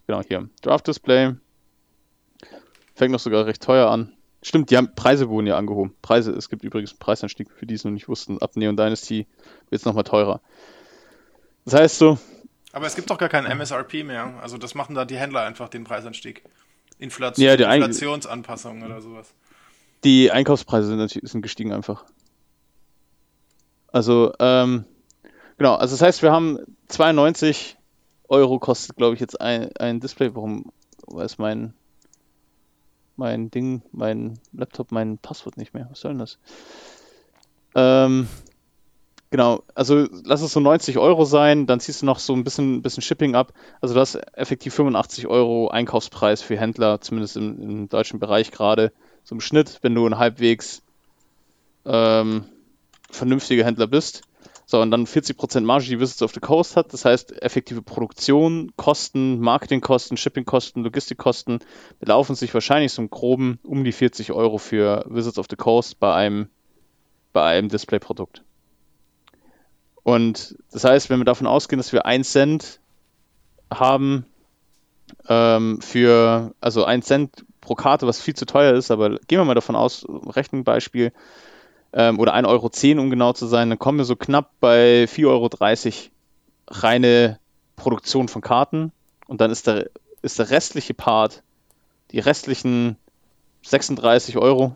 [0.06, 0.48] genau, hier.
[0.62, 1.34] Draft Display.
[2.94, 4.12] Fängt noch sogar recht teuer an.
[4.42, 5.94] Stimmt, die haben Preise wurden ja angehoben.
[6.00, 8.40] Preise, es gibt übrigens einen Preisanstieg, für die es noch nicht wussten.
[8.40, 9.26] Ab Neon Dynasty
[9.68, 10.40] wird es nochmal teurer.
[11.64, 12.18] Das heißt so.
[12.72, 14.38] Aber es gibt doch gar keinen MSRP mehr.
[14.40, 16.44] Also das machen da die Händler einfach den Preisanstieg.
[16.98, 19.32] Inflation, ja, Inflationsanpassung oder sowas.
[20.04, 22.04] Die Einkaufspreise sind, sind gestiegen einfach.
[23.88, 24.84] Also, ähm,
[25.56, 26.58] genau, also das heißt, wir haben
[26.88, 27.76] 92
[28.28, 30.34] Euro kostet, glaube ich, jetzt ein, ein Display.
[30.34, 30.72] Warum
[31.06, 31.74] weiß mein
[33.18, 35.88] mein Ding, mein Laptop, mein Passwort nicht mehr.
[35.90, 36.38] Was soll denn das?
[37.74, 38.28] Ähm,
[39.30, 42.82] genau, also lass es so 90 Euro sein, dann ziehst du noch so ein bisschen,
[42.82, 43.52] bisschen Shipping ab.
[43.80, 48.92] Also du hast effektiv 85 Euro Einkaufspreis für Händler, zumindest im, im deutschen Bereich gerade.
[49.24, 50.82] So im Schnitt, wenn du ein halbwegs
[51.84, 52.44] ähm,
[53.10, 54.22] vernünftiger Händler bist.
[54.70, 56.92] So, und dann 40% Marge, die Wizards of the Coast hat.
[56.92, 61.60] Das heißt, effektive Produktion, Kosten, Marketingkosten, Shippingkosten, Logistikkosten
[62.00, 65.98] belaufen sich wahrscheinlich so im Groben um die 40 Euro für Wizards of the Coast
[65.98, 66.48] bei einem,
[67.32, 68.42] bei einem Displayprodukt.
[70.02, 72.80] Und das heißt, wenn wir davon ausgehen, dass wir 1 Cent
[73.72, 74.26] haben
[75.30, 79.46] ähm, für, also 1 Cent pro Karte, was viel zu teuer ist, aber gehen wir
[79.46, 81.12] mal davon aus, Rechenbeispiel,
[81.92, 85.26] ähm, oder 1,10 Euro, um genau zu sein, dann kommen wir so knapp bei 4,30
[85.26, 86.10] Euro
[86.68, 87.38] reine
[87.76, 88.92] Produktion von Karten
[89.26, 89.90] und dann ist der,
[90.22, 91.42] ist der restliche Part,
[92.10, 92.96] die restlichen
[93.62, 94.74] 36 Euro,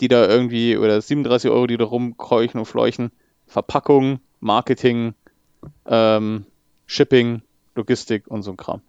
[0.00, 3.12] die da irgendwie, oder 37 Euro, die da rumkeuchen und fleuchen,
[3.46, 5.14] Verpackung, Marketing,
[5.86, 6.46] ähm,
[6.86, 7.42] Shipping,
[7.74, 8.80] Logistik und so ein Kram.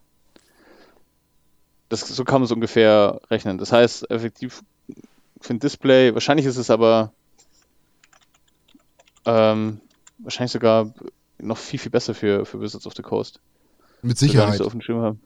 [1.89, 3.57] Das, so kann man es ungefähr rechnen.
[3.57, 4.63] Das heißt, effektiv
[5.39, 7.13] für ein Display, wahrscheinlich ist es aber
[9.27, 9.81] ähm,
[10.19, 10.93] wahrscheinlich sogar
[11.37, 13.39] noch viel, viel besser für, für Wizards of the Coast.
[14.01, 14.57] Mit Sicherheit.
[14.57, 15.17] So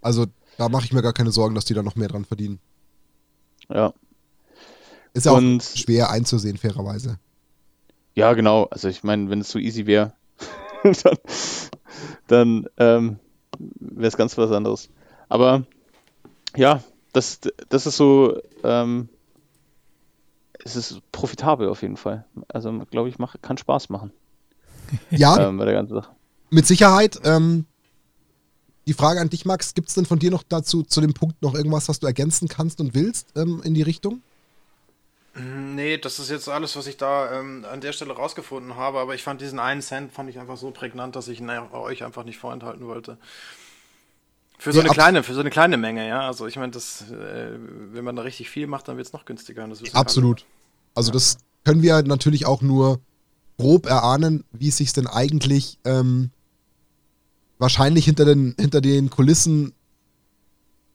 [0.00, 0.26] also
[0.56, 2.58] da mache ich mir gar keine Sorgen, dass die da noch mehr dran verdienen.
[3.68, 3.92] Ja.
[5.12, 7.18] Ist ja auch schwer einzusehen, fairerweise.
[8.14, 8.64] Ja, genau.
[8.64, 10.12] Also ich meine, wenn es so easy wäre,
[10.82, 11.18] dann,
[12.26, 13.18] dann ähm,
[13.58, 14.88] wäre es ganz was anderes.
[15.28, 15.64] Aber
[16.56, 16.82] ja,
[17.12, 19.08] das, das ist so ähm,
[20.64, 22.24] es ist profitabel auf jeden Fall.
[22.48, 24.12] Also, glaube ich, mach, kann Spaß machen.
[25.10, 25.48] Ja.
[25.48, 26.10] ähm, bei der ganzen Sache.
[26.50, 27.18] Mit Sicherheit.
[27.24, 27.64] Ähm,
[28.86, 31.40] die Frage an dich, Max: Gibt es denn von dir noch dazu, zu dem Punkt,
[31.42, 34.20] noch irgendwas, was du ergänzen kannst und willst ähm, in die Richtung?
[35.36, 39.16] Nee, das ist jetzt alles, was ich da ähm, an der Stelle rausgefunden habe, aber
[39.16, 42.24] ich fand diesen einen Cent fand ich einfach so prägnant, dass ich ihn euch einfach
[42.24, 43.18] nicht vorenthalten wollte.
[44.64, 46.26] Für so, eine kleine, für so eine kleine Menge, ja.
[46.26, 47.50] Also ich meine, das, äh,
[47.92, 49.68] wenn man da richtig viel macht, dann wird es noch günstiger.
[49.92, 50.46] Absolut.
[50.94, 51.12] Also ja.
[51.12, 52.98] das können wir natürlich auch nur
[53.58, 56.30] grob erahnen, wie es sich denn eigentlich ähm,
[57.58, 59.74] wahrscheinlich hinter den, hinter den Kulissen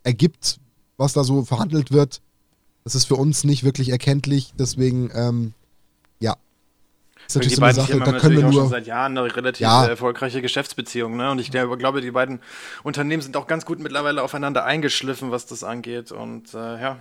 [0.02, 0.60] ergibt,
[0.98, 2.22] was da so verhandelt wird.
[2.86, 5.54] Das ist für uns nicht wirklich erkenntlich, deswegen, ähm,
[7.30, 8.54] ist natürlich so eine Sache, da können wir nur.
[8.54, 9.86] Schon seit Jahren eine relativ ja.
[9.86, 11.32] erfolgreiche Geschäftsbeziehung, ne?
[11.32, 12.40] Und ich glaube, die beiden
[12.84, 16.12] Unternehmen sind auch ganz gut mittlerweile aufeinander eingeschliffen, was das angeht.
[16.12, 16.98] Und äh, ja.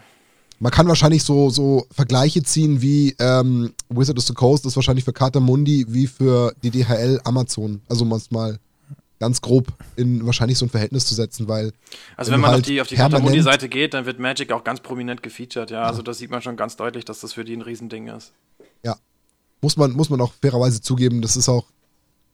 [0.61, 5.05] Man kann wahrscheinlich so, so Vergleiche ziehen wie ähm, Wizard of the Coast ist wahrscheinlich
[5.05, 7.81] für Carter Mundi wie für die DHL Amazon.
[7.89, 8.59] Also um es mal
[9.21, 11.73] ganz grob in wahrscheinlich so ein Verhältnis zu setzen, weil.
[12.17, 14.81] Also wenn, man halt auf die, auf die Katamuni-Seite geht, dann wird Magic auch ganz
[14.81, 15.83] prominent gefeatured, ja.
[15.83, 18.33] Also das sieht man schon ganz deutlich, dass das für die ein Riesending ist.
[18.85, 18.97] Ja.
[19.61, 21.67] Muss man, muss man auch fairerweise zugeben, das ist auch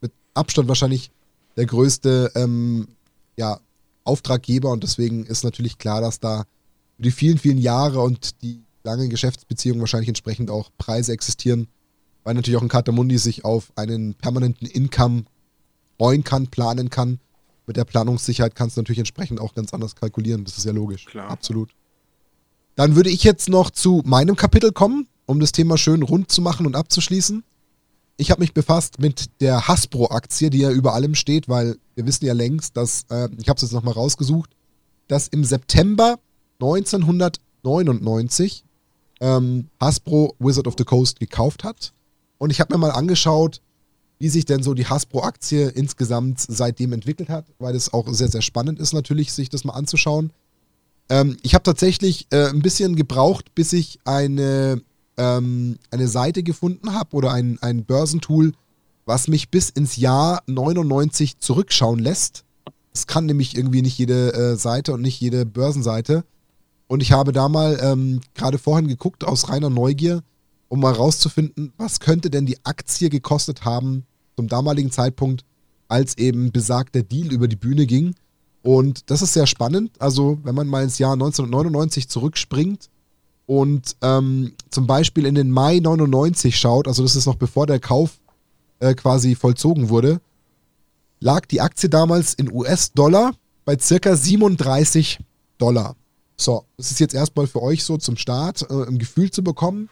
[0.00, 1.10] mit Abstand wahrscheinlich
[1.56, 2.88] der größte ähm,
[3.36, 3.60] ja,
[4.04, 6.44] Auftraggeber und deswegen ist natürlich klar, dass da
[6.98, 11.68] die vielen, vielen Jahre und die langen Geschäftsbeziehungen wahrscheinlich entsprechend auch Preise existieren,
[12.22, 15.24] weil natürlich auch ein Katamundi sich auf einen permanenten Income
[15.96, 17.18] freuen kann, planen kann.
[17.66, 20.44] Mit der Planungssicherheit kannst du natürlich entsprechend auch ganz anders kalkulieren.
[20.44, 21.06] Das ist ja logisch.
[21.06, 21.30] Klar.
[21.30, 21.70] Absolut.
[22.74, 26.42] Dann würde ich jetzt noch zu meinem Kapitel kommen, um das Thema schön rund zu
[26.42, 27.42] machen und abzuschließen.
[28.16, 32.26] Ich habe mich befasst mit der Hasbro-Aktie, die ja über allem steht, weil wir wissen
[32.26, 34.50] ja längst, dass, äh, ich habe es jetzt nochmal rausgesucht,
[35.08, 36.18] dass im September
[36.60, 38.64] 1999
[39.20, 41.92] ähm, Hasbro Wizard of the Coast gekauft hat.
[42.38, 43.60] Und ich habe mir mal angeschaut,
[44.18, 48.42] wie sich denn so die Hasbro-Aktie insgesamt seitdem entwickelt hat, weil es auch sehr, sehr
[48.42, 50.32] spannend ist natürlich, sich das mal anzuschauen.
[51.08, 54.80] Ähm, ich habe tatsächlich äh, ein bisschen gebraucht, bis ich eine,
[55.16, 58.52] ähm, eine Seite gefunden habe oder ein, ein Börsentool,
[59.04, 62.44] was mich bis ins Jahr 99 zurückschauen lässt.
[62.92, 66.24] Das kann nämlich irgendwie nicht jede äh, Seite und nicht jede Börsenseite.
[66.86, 70.22] Und ich habe da mal ähm, gerade vorhin geguckt aus reiner Neugier,
[70.68, 75.44] um mal rauszufinden, was könnte denn die Aktie gekostet haben zum damaligen Zeitpunkt,
[75.88, 78.14] als eben besagter Deal über die Bühne ging.
[78.64, 79.90] Und das ist sehr spannend.
[79.98, 82.88] Also, wenn man mal ins Jahr 1999 zurückspringt
[83.44, 87.78] und ähm, zum Beispiel in den Mai 99 schaut, also das ist noch bevor der
[87.78, 88.18] Kauf
[88.80, 90.18] äh, quasi vollzogen wurde,
[91.20, 93.34] lag die Aktie damals in US-Dollar
[93.66, 95.18] bei circa 37
[95.58, 95.94] Dollar.
[96.38, 99.90] So, das ist jetzt erstmal für euch so zum Start, äh, ein Gefühl zu bekommen.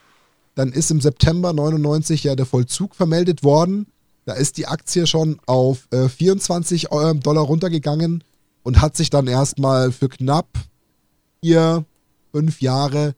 [0.54, 3.86] Dann ist im September 99 ja der Vollzug vermeldet worden.
[4.24, 6.88] Da ist die Aktie schon auf äh, 24
[7.22, 8.24] Dollar runtergegangen
[8.62, 10.48] und hat sich dann erstmal für knapp
[11.42, 11.84] vier,
[12.32, 13.14] fünf Jahre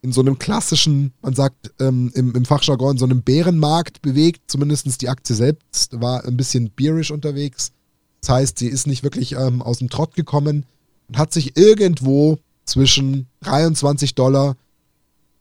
[0.00, 4.42] in so einem klassischen, man sagt ähm, im, im Fachjargon, so einem Bärenmarkt bewegt.
[4.46, 7.72] Zumindest die Aktie selbst war ein bisschen bearish unterwegs.
[8.20, 10.66] Das heißt, sie ist nicht wirklich ähm, aus dem Trott gekommen
[11.08, 14.56] und hat sich irgendwo zwischen 23 Dollar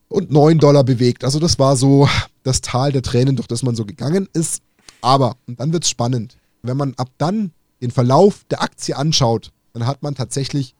[0.09, 1.23] und 9 Dollar bewegt.
[1.23, 2.07] Also das war so
[2.43, 4.61] das Tal der Tränen, durch das man so gegangen ist.
[5.01, 7.51] Aber, und dann wird es spannend, wenn man ab dann
[7.81, 10.75] den Verlauf der Aktie anschaut, dann hat man tatsächlich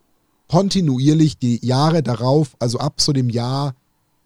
[0.48, 3.76] kontinuierlich die Jahre darauf, also ab so dem Jahr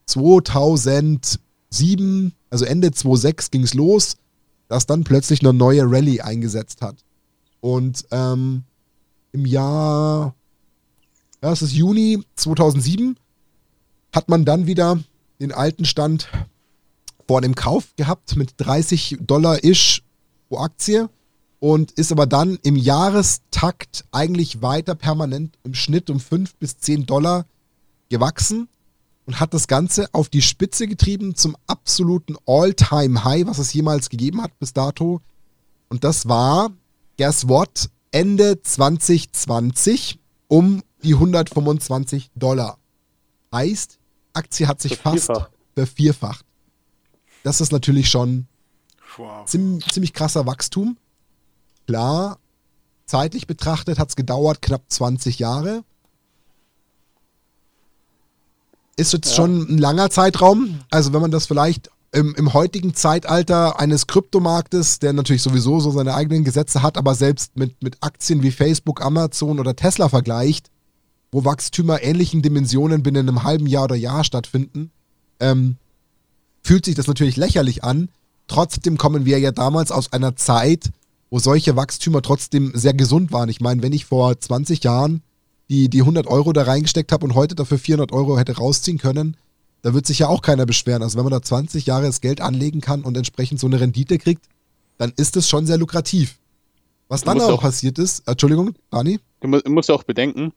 [0.06, 4.18] 2007, also Ende 2006 ging es los,
[4.68, 7.04] dass dann plötzlich eine neue Rallye eingesetzt hat.
[7.60, 8.64] Und ähm,
[9.32, 10.36] im Jahr
[11.44, 13.18] ja, es ist Juni 2007,
[14.14, 15.00] hat man dann wieder
[15.40, 16.30] den alten Stand
[17.28, 20.04] vor dem Kauf gehabt mit 30 Dollar-ish
[20.50, 21.10] pro Aktie
[21.62, 27.06] und ist aber dann im Jahrestakt eigentlich weiter permanent im Schnitt um 5 bis 10
[27.06, 27.46] Dollar
[28.10, 28.68] gewachsen
[29.28, 34.42] und hat das Ganze auf die Spitze getrieben zum absoluten All-Time-High, was es jemals gegeben
[34.42, 35.22] hat bis dato.
[35.88, 36.72] Und das war,
[37.20, 42.80] guess what, Ende 2020 um die 125 Dollar.
[43.54, 44.00] Heißt,
[44.34, 45.30] Aktie hat sich fast
[45.76, 46.44] vervierfacht.
[47.44, 48.48] Das ist natürlich schon
[49.18, 49.46] wow.
[49.46, 50.98] ziemlich, ziemlich krasser Wachstum.
[51.92, 52.38] Klar,
[53.06, 55.84] zeitlich betrachtet hat es gedauert knapp 20 Jahre.
[58.96, 59.36] Ist jetzt ja.
[59.36, 60.80] schon ein langer Zeitraum.
[60.90, 65.92] Also wenn man das vielleicht im, im heutigen Zeitalter eines Kryptomarktes, der natürlich sowieso so
[65.92, 70.72] seine eigenen Gesetze hat, aber selbst mit, mit Aktien wie Facebook, Amazon oder Tesla vergleicht,
[71.30, 74.92] wo Wachstümer ähnlichen Dimensionen binnen einem halben Jahr oder Jahr stattfinden,
[75.42, 75.76] ähm,
[76.64, 78.08] fühlt sich das natürlich lächerlich an.
[78.48, 80.90] Trotzdem kommen wir ja damals aus einer Zeit,
[81.32, 83.50] wo solche Wachstümer trotzdem sehr gesund waren.
[83.50, 85.24] Ich meine, wenn ich vor 20 Jahren
[85.70, 89.38] die, die 100 Euro da reingesteckt habe und heute dafür 400 Euro hätte rausziehen können,
[89.82, 91.02] da wird sich ja auch keiner beschweren.
[91.02, 94.18] Also wenn man da 20 Jahre das Geld anlegen kann und entsprechend so eine Rendite
[94.18, 94.46] kriegt,
[94.98, 96.38] dann ist es schon sehr lukrativ.
[97.08, 99.20] Was dann auch passiert ist, Entschuldigung, Dani?
[99.40, 100.54] Du musst auch bedenken,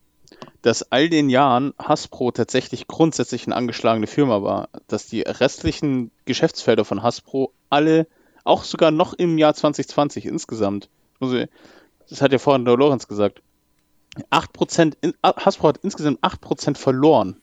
[0.63, 6.85] dass all den Jahren Hasbro tatsächlich grundsätzlich eine angeschlagene Firma war, dass die restlichen Geschäftsfelder
[6.85, 8.07] von Hasbro alle,
[8.45, 10.89] auch sogar noch im Jahr 2020 insgesamt,
[11.21, 13.43] das hat ja vorhin der Lorenz gesagt,
[14.31, 17.41] 8%, Hasbro hat insgesamt 8% verloren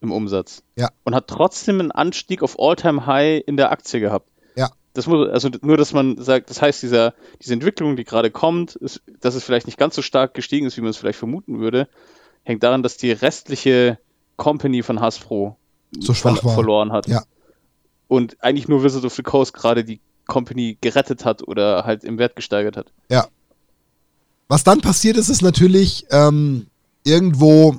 [0.00, 0.62] im Umsatz.
[0.76, 0.90] Ja.
[1.04, 4.28] Und hat trotzdem einen Anstieg auf All-Time-High in der Aktie gehabt.
[4.56, 4.70] Ja.
[4.94, 8.74] Das muss, also nur, dass man sagt, das heißt, dieser, diese Entwicklung, die gerade kommt,
[8.76, 11.60] ist, dass es vielleicht nicht ganz so stark gestiegen ist, wie man es vielleicht vermuten
[11.60, 11.88] würde,
[12.42, 13.98] hängt daran, dass die restliche
[14.36, 15.56] Company von Hasbro
[15.98, 16.54] so schwach war.
[16.54, 17.06] verloren hat.
[17.06, 17.22] Ja.
[18.08, 20.00] Und eigentlich nur Wizard of the Coast gerade die
[20.30, 22.86] Company gerettet hat oder halt im Wert gesteigert hat.
[23.10, 23.26] Ja.
[24.48, 26.68] Was dann passiert ist, ist natürlich ähm,
[27.04, 27.76] irgendwo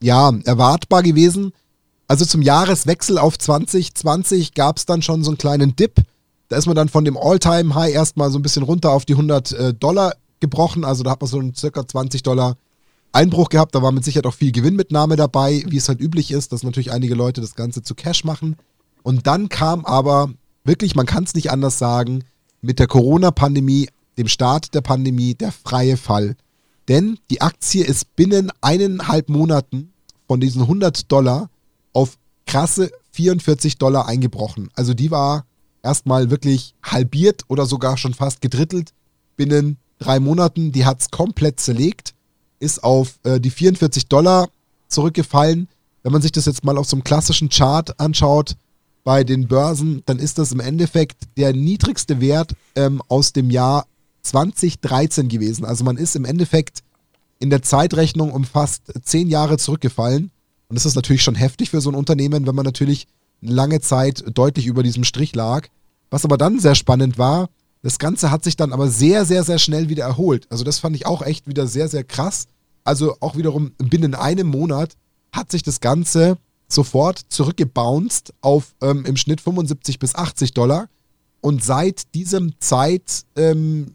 [0.00, 1.52] ja erwartbar gewesen.
[2.06, 5.96] Also zum Jahreswechsel auf 2020 gab es dann schon so einen kleinen Dip.
[6.48, 9.52] Da ist man dann von dem All-Time-High erstmal so ein bisschen runter auf die 100
[9.52, 10.84] äh, Dollar gebrochen.
[10.84, 12.56] Also da hat man so einen circa 20 Dollar
[13.12, 13.74] Einbruch gehabt.
[13.74, 16.92] Da war mit Sicherheit auch viel Gewinnmitnahme dabei, wie es halt üblich ist, dass natürlich
[16.92, 18.56] einige Leute das Ganze zu Cash machen.
[19.02, 20.30] Und dann kam aber
[20.64, 22.24] wirklich, man kann es nicht anders sagen,
[22.60, 23.88] mit der Corona-Pandemie,
[24.18, 26.36] dem Start der Pandemie, der freie Fall.
[26.88, 29.92] Denn die Aktie ist binnen eineinhalb Monaten
[30.26, 31.50] von diesen 100 Dollar
[31.92, 34.70] auf krasse 44 Dollar eingebrochen.
[34.74, 35.46] Also die war
[35.82, 38.92] erstmal wirklich halbiert oder sogar schon fast gedrittelt
[39.36, 40.72] binnen drei Monaten.
[40.72, 42.14] Die hat es komplett zerlegt
[42.64, 44.48] ist auf äh, die 44 Dollar
[44.88, 45.68] zurückgefallen.
[46.02, 48.56] Wenn man sich das jetzt mal auf so einem klassischen Chart anschaut
[49.04, 53.86] bei den Börsen, dann ist das im Endeffekt der niedrigste Wert ähm, aus dem Jahr
[54.22, 55.64] 2013 gewesen.
[55.64, 56.82] Also man ist im Endeffekt
[57.38, 60.30] in der Zeitrechnung um fast zehn Jahre zurückgefallen.
[60.68, 63.06] Und das ist natürlich schon heftig für so ein Unternehmen, wenn man natürlich
[63.42, 65.68] lange Zeit deutlich über diesem Strich lag.
[66.10, 67.50] Was aber dann sehr spannend war,
[67.82, 70.46] das Ganze hat sich dann aber sehr, sehr, sehr schnell wieder erholt.
[70.50, 72.46] Also das fand ich auch echt wieder sehr, sehr krass.
[72.82, 74.94] Also auch wiederum binnen einem Monat
[75.32, 76.38] hat sich das Ganze
[76.68, 80.88] sofort zurückgebounced auf ähm, im Schnitt 75 bis 80 Dollar.
[81.40, 83.86] Und seit diesem Zeitpunkt ähm,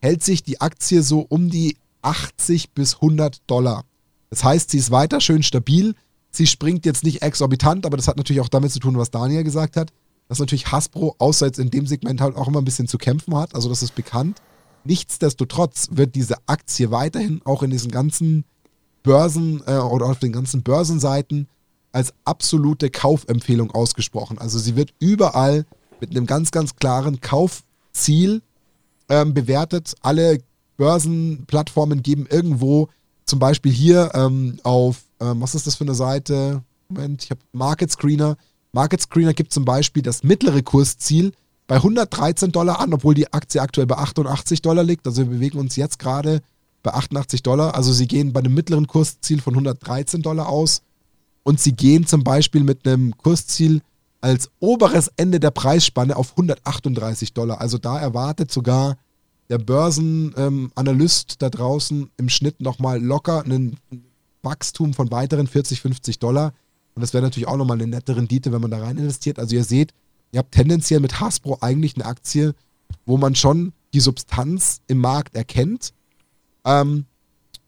[0.00, 3.84] hält sich die Aktie so um die 80 bis 100 Dollar.
[4.30, 5.94] Das heißt, sie ist weiter schön stabil.
[6.30, 9.44] Sie springt jetzt nicht exorbitant, aber das hat natürlich auch damit zu tun, was Daniel
[9.44, 9.92] gesagt hat
[10.32, 13.36] dass natürlich Hasbro außer jetzt in dem Segment halt auch immer ein bisschen zu kämpfen
[13.36, 13.54] hat.
[13.54, 14.40] Also das ist bekannt.
[14.82, 18.46] Nichtsdestotrotz wird diese Aktie weiterhin auch in diesen ganzen
[19.02, 21.48] Börsen äh, oder auf den ganzen Börsenseiten
[21.92, 24.38] als absolute Kaufempfehlung ausgesprochen.
[24.38, 25.66] Also sie wird überall
[26.00, 28.42] mit einem ganz, ganz klaren Kaufziel
[29.08, 29.94] ähm, bewertet.
[30.00, 30.38] Alle
[30.76, 32.88] Börsenplattformen geben irgendwo,
[33.24, 36.62] zum Beispiel hier ähm, auf, ähm, was ist das für eine Seite?
[36.88, 38.36] Moment, ich habe Market Screener
[38.72, 41.32] Market Screener gibt zum Beispiel das mittlere Kursziel
[41.66, 45.06] bei 113 Dollar an, obwohl die Aktie aktuell bei 88 Dollar liegt.
[45.06, 46.40] Also wir bewegen uns jetzt gerade
[46.82, 47.74] bei 88 Dollar.
[47.74, 50.82] Also sie gehen bei einem mittleren Kursziel von 113 Dollar aus
[51.42, 53.82] und sie gehen zum Beispiel mit einem Kursziel
[54.20, 57.60] als oberes Ende der Preisspanne auf 138 Dollar.
[57.60, 58.96] Also da erwartet sogar
[59.50, 63.76] der Börsenanalyst ähm, da draußen im Schnitt nochmal locker ein
[64.42, 66.54] Wachstum von weiteren 40, 50 Dollar.
[66.94, 69.38] Und das wäre natürlich auch nochmal eine nette Rendite, wenn man da rein investiert.
[69.38, 69.92] Also ihr seht,
[70.30, 72.54] ihr habt tendenziell mit Hasbro eigentlich eine Aktie,
[73.06, 75.92] wo man schon die Substanz im Markt erkennt.
[76.64, 77.06] Ähm,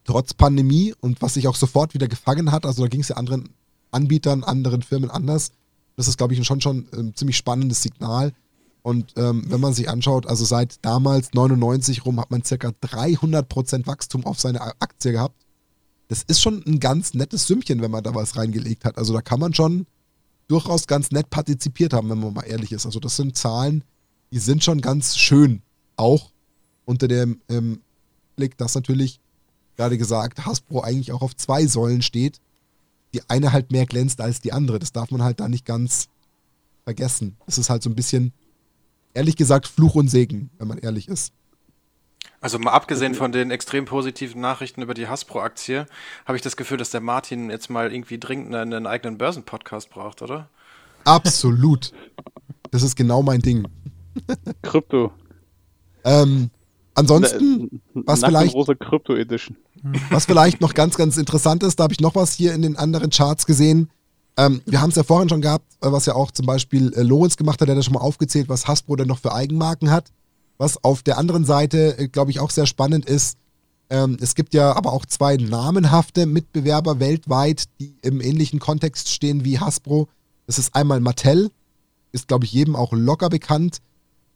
[0.04, 2.64] trotz Pandemie und was sich auch sofort wieder gefangen hat.
[2.64, 3.50] Also da ging es ja anderen
[3.94, 5.52] Anbietern, anderen Firmen anders.
[5.96, 8.32] Das ist, glaube ich, schon schon ein ziemlich spannendes Signal.
[8.82, 13.86] Und ähm, wenn man sich anschaut, also seit damals 99 rum hat man circa 300%
[13.86, 15.44] Wachstum auf seine Aktie gehabt
[16.08, 18.98] das ist schon ein ganz nettes Sümmchen, wenn man da was reingelegt hat.
[18.98, 19.86] Also da kann man schon
[20.48, 22.86] durchaus ganz nett partizipiert haben, wenn man mal ehrlich ist.
[22.86, 23.84] Also das sind Zahlen,
[24.30, 25.62] die sind schon ganz schön.
[25.96, 26.30] Auch
[26.84, 27.80] unter dem ähm,
[28.36, 29.20] Blick, dass natürlich,
[29.76, 32.40] gerade gesagt, Hasbro eigentlich auch auf zwei Säulen steht.
[33.14, 34.78] Die eine halt mehr glänzt als die andere.
[34.78, 36.08] Das darf man halt da nicht ganz
[36.84, 37.36] vergessen.
[37.46, 38.32] Das ist halt so ein bisschen,
[39.14, 41.32] ehrlich gesagt, Fluch und Segen, wenn man ehrlich ist.
[42.40, 45.86] Also mal abgesehen von den extrem positiven Nachrichten über die Hasbro-Aktie,
[46.26, 49.88] habe ich das Gefühl, dass der Martin jetzt mal irgendwie dringend einen, einen eigenen Börsenpodcast
[49.88, 50.50] braucht, oder?
[51.04, 51.92] Absolut.
[52.70, 53.66] Das ist genau mein Ding.
[54.62, 55.12] Krypto.
[56.04, 56.50] ähm,
[56.94, 58.54] ansonsten, was vielleicht,
[60.10, 62.76] was vielleicht noch ganz, ganz interessant ist, da habe ich noch was hier in den
[62.76, 63.90] anderen Charts gesehen.
[64.36, 67.02] Ähm, wir haben es ja vorhin schon gehabt, äh, was ja auch zum Beispiel äh,
[67.02, 69.90] Lorenz gemacht hat, der hat ja schon mal aufgezählt, was Hasbro denn noch für Eigenmarken
[69.90, 70.10] hat.
[70.56, 73.38] Was auf der anderen Seite, äh, glaube ich, auch sehr spannend ist,
[73.90, 79.44] ähm, es gibt ja aber auch zwei namenhafte Mitbewerber weltweit, die im ähnlichen Kontext stehen
[79.44, 80.08] wie Hasbro.
[80.46, 81.50] Das ist einmal Mattel,
[82.12, 83.78] ist, glaube ich, jedem auch locker bekannt.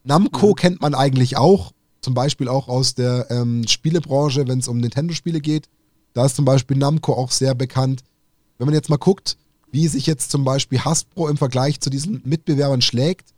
[0.03, 0.55] Namco mhm.
[0.55, 1.71] kennt man eigentlich auch.
[2.01, 5.69] Zum Beispiel auch aus der ähm, Spielebranche, wenn es um Nintendo-Spiele geht.
[6.13, 8.03] Da ist zum Beispiel Namco auch sehr bekannt.
[8.57, 9.37] Wenn man jetzt mal guckt,
[9.71, 13.33] wie sich jetzt zum Beispiel Hasbro im Vergleich zu diesen Mitbewerbern schlägt,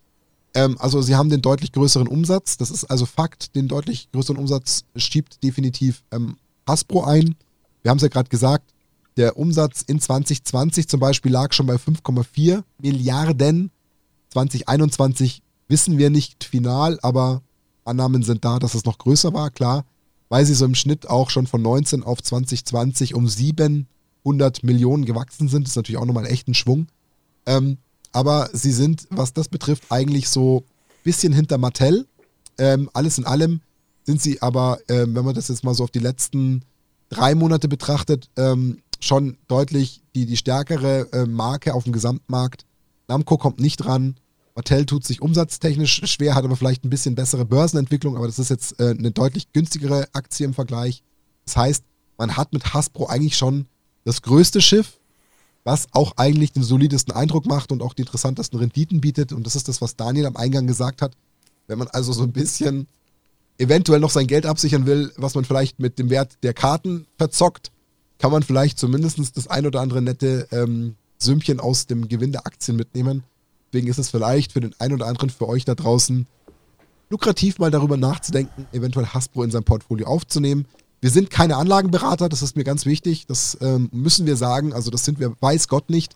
[0.53, 4.37] ähm, also sie haben den deutlich größeren Umsatz, das ist also Fakt, den deutlich größeren
[4.37, 7.35] Umsatz schiebt definitiv ähm, Hasbro ein.
[7.81, 8.71] Wir haben es ja gerade gesagt,
[9.17, 13.71] der Umsatz in 2020 zum Beispiel lag schon bei 5,4 Milliarden.
[14.29, 17.41] 2021 wissen wir nicht final, aber
[17.83, 19.85] Annahmen sind da, dass es noch größer war, klar,
[20.29, 25.47] weil sie so im Schnitt auch schon von 19 auf 2020 um 700 Millionen gewachsen
[25.47, 25.63] sind.
[25.63, 26.87] Das ist natürlich auch nochmal echt ein Schwung.
[27.45, 27.77] Ähm,
[28.11, 32.07] aber sie sind, was das betrifft, eigentlich so ein bisschen hinter Mattel.
[32.57, 33.61] Ähm, alles in allem
[34.03, 36.63] sind sie aber, ähm, wenn man das jetzt mal so auf die letzten
[37.09, 42.65] drei Monate betrachtet, ähm, schon deutlich die, die stärkere äh, Marke auf dem Gesamtmarkt.
[43.07, 44.15] Namco kommt nicht ran.
[44.55, 48.49] Mattel tut sich umsatztechnisch schwer, hat aber vielleicht ein bisschen bessere Börsenentwicklung, aber das ist
[48.49, 51.03] jetzt äh, eine deutlich günstigere Aktie im Vergleich.
[51.45, 51.83] Das heißt,
[52.17, 53.65] man hat mit Hasbro eigentlich schon
[54.03, 54.99] das größte Schiff,
[55.63, 59.31] was auch eigentlich den solidesten Eindruck macht und auch die interessantesten Renditen bietet.
[59.31, 61.13] Und das ist das, was Daniel am Eingang gesagt hat.
[61.67, 62.87] Wenn man also so ein bisschen
[63.57, 67.71] eventuell noch sein Geld absichern will, was man vielleicht mit dem Wert der Karten verzockt,
[68.17, 72.45] kann man vielleicht zumindest das ein oder andere nette ähm, Sümmchen aus dem Gewinn der
[72.45, 73.23] Aktien mitnehmen.
[73.71, 76.27] Deswegen ist es vielleicht für den einen oder anderen für euch da draußen
[77.09, 80.65] lukrativ, mal darüber nachzudenken, eventuell Hasbro in sein Portfolio aufzunehmen.
[81.01, 83.25] Wir sind keine Anlagenberater, das ist mir ganz wichtig.
[83.27, 84.73] Das ähm, müssen wir sagen.
[84.73, 86.15] Also, das sind wir, weiß Gott nicht.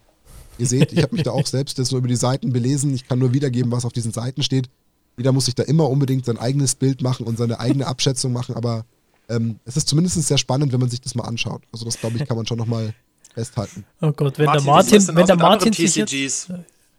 [0.57, 2.94] Ihr seht, ich habe mich da auch selbst jetzt nur über die Seiten belesen.
[2.94, 4.69] Ich kann nur wiedergeben, was auf diesen Seiten steht.
[5.18, 8.56] Jeder muss sich da immer unbedingt sein eigenes Bild machen und seine eigene Abschätzung machen,
[8.56, 8.86] aber
[9.30, 11.64] ähm, es ist zumindest sehr spannend, wenn man sich das mal anschaut.
[11.72, 12.94] Also das, glaube ich, kann man schon nochmal
[13.34, 13.86] festhalten.
[14.02, 16.52] Oh Gott, wenn Martin, der Martin, wenn der Martin sich jetzt,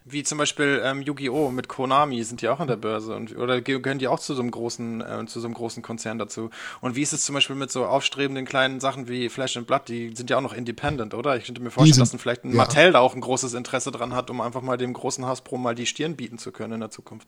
[0.08, 1.50] wie zum Beispiel ähm, Yu-Gi-Oh!
[1.50, 4.40] mit Konami sind die auch an der Börse und oder gehören die auch zu so
[4.40, 6.50] einem großen, äh, zu so einem großen Konzern dazu.
[6.80, 9.88] Und wie ist es zum Beispiel mit so aufstrebenden kleinen Sachen wie Flash and Blood,
[9.88, 11.36] die sind ja auch noch independent, oder?
[11.36, 12.56] Ich könnte mir vorstellen, sind, dass ein, vielleicht ein ja.
[12.56, 15.74] Mattel da auch ein großes Interesse dran hat, um einfach mal dem großen Hasbro mal
[15.74, 17.26] die Stirn bieten zu können in der Zukunft.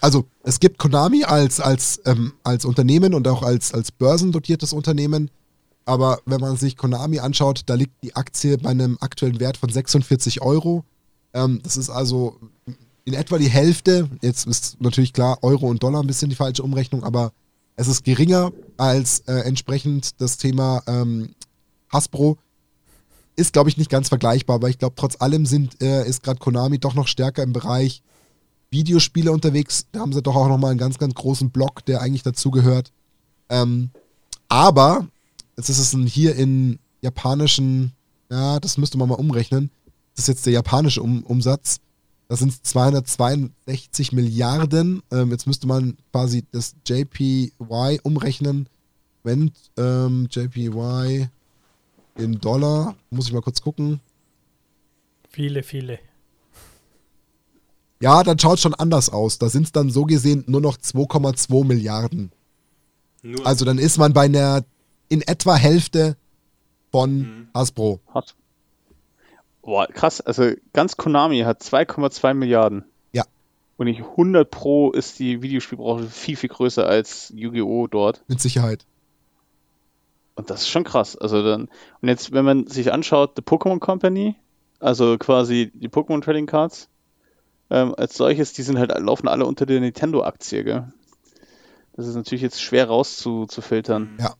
[0.00, 5.30] Also es gibt Konami als, als, ähm, als Unternehmen und auch als, als börsendotiertes Unternehmen.
[5.84, 9.70] Aber wenn man sich Konami anschaut, da liegt die Aktie bei einem aktuellen Wert von
[9.70, 10.84] 46 Euro.
[11.36, 12.40] Ähm, das ist also
[13.04, 14.08] in etwa die Hälfte.
[14.22, 17.32] Jetzt ist natürlich klar, Euro und Dollar ein bisschen die falsche Umrechnung, aber
[17.76, 21.34] es ist geringer als äh, entsprechend das Thema ähm,
[21.92, 22.38] Hasbro.
[23.36, 26.38] Ist, glaube ich, nicht ganz vergleichbar, aber ich glaube, trotz allem sind, äh, ist gerade
[26.38, 28.02] Konami doch noch stärker im Bereich
[28.70, 29.86] Videospiele unterwegs.
[29.92, 32.92] Da haben sie doch auch nochmal einen ganz, ganz großen Block, der eigentlich dazugehört.
[33.50, 33.90] Ähm,
[34.48, 35.06] aber,
[35.58, 37.92] jetzt ist es ein, hier in japanischen,
[38.30, 39.70] ja, das müsste man mal umrechnen.
[40.16, 41.78] Das ist jetzt der japanische um Umsatz.
[42.28, 45.02] Das sind 262 Milliarden.
[45.12, 48.68] Ähm, jetzt müsste man quasi das JPY umrechnen.
[49.22, 51.28] Moment, ähm, JPY
[52.16, 52.96] in Dollar.
[53.10, 54.00] Muss ich mal kurz gucken.
[55.28, 55.98] Viele, viele.
[58.00, 59.38] Ja, dann schaut es schon anders aus.
[59.38, 62.32] Da sind es dann so gesehen nur noch 2,2 Milliarden.
[63.22, 64.64] Nur also dann ist man bei einer
[65.08, 66.16] in etwa Hälfte
[66.90, 67.48] von mhm.
[67.54, 68.00] Hasbro.
[68.12, 68.34] Hat.
[69.66, 70.20] Boah, krass.
[70.20, 72.84] Also ganz Konami hat 2,2 Milliarden.
[73.10, 73.24] Ja.
[73.76, 77.88] Und ich 100 Pro ist die Videospielbranche viel, viel größer als Yu-Gi-Oh!
[77.88, 78.22] dort.
[78.28, 78.86] Mit Sicherheit.
[80.36, 81.16] Und das ist schon krass.
[81.16, 81.68] Also dann,
[82.00, 84.36] und jetzt, wenn man sich anschaut, The Pokémon Company,
[84.78, 86.88] also quasi die Pokémon Trading Cards,
[87.68, 90.92] ähm, als solches, die sind halt, laufen alle unter der Nintendo-Aktie, gell?
[91.94, 94.16] Das ist natürlich jetzt schwer rauszufiltern.
[94.20, 94.34] Ja.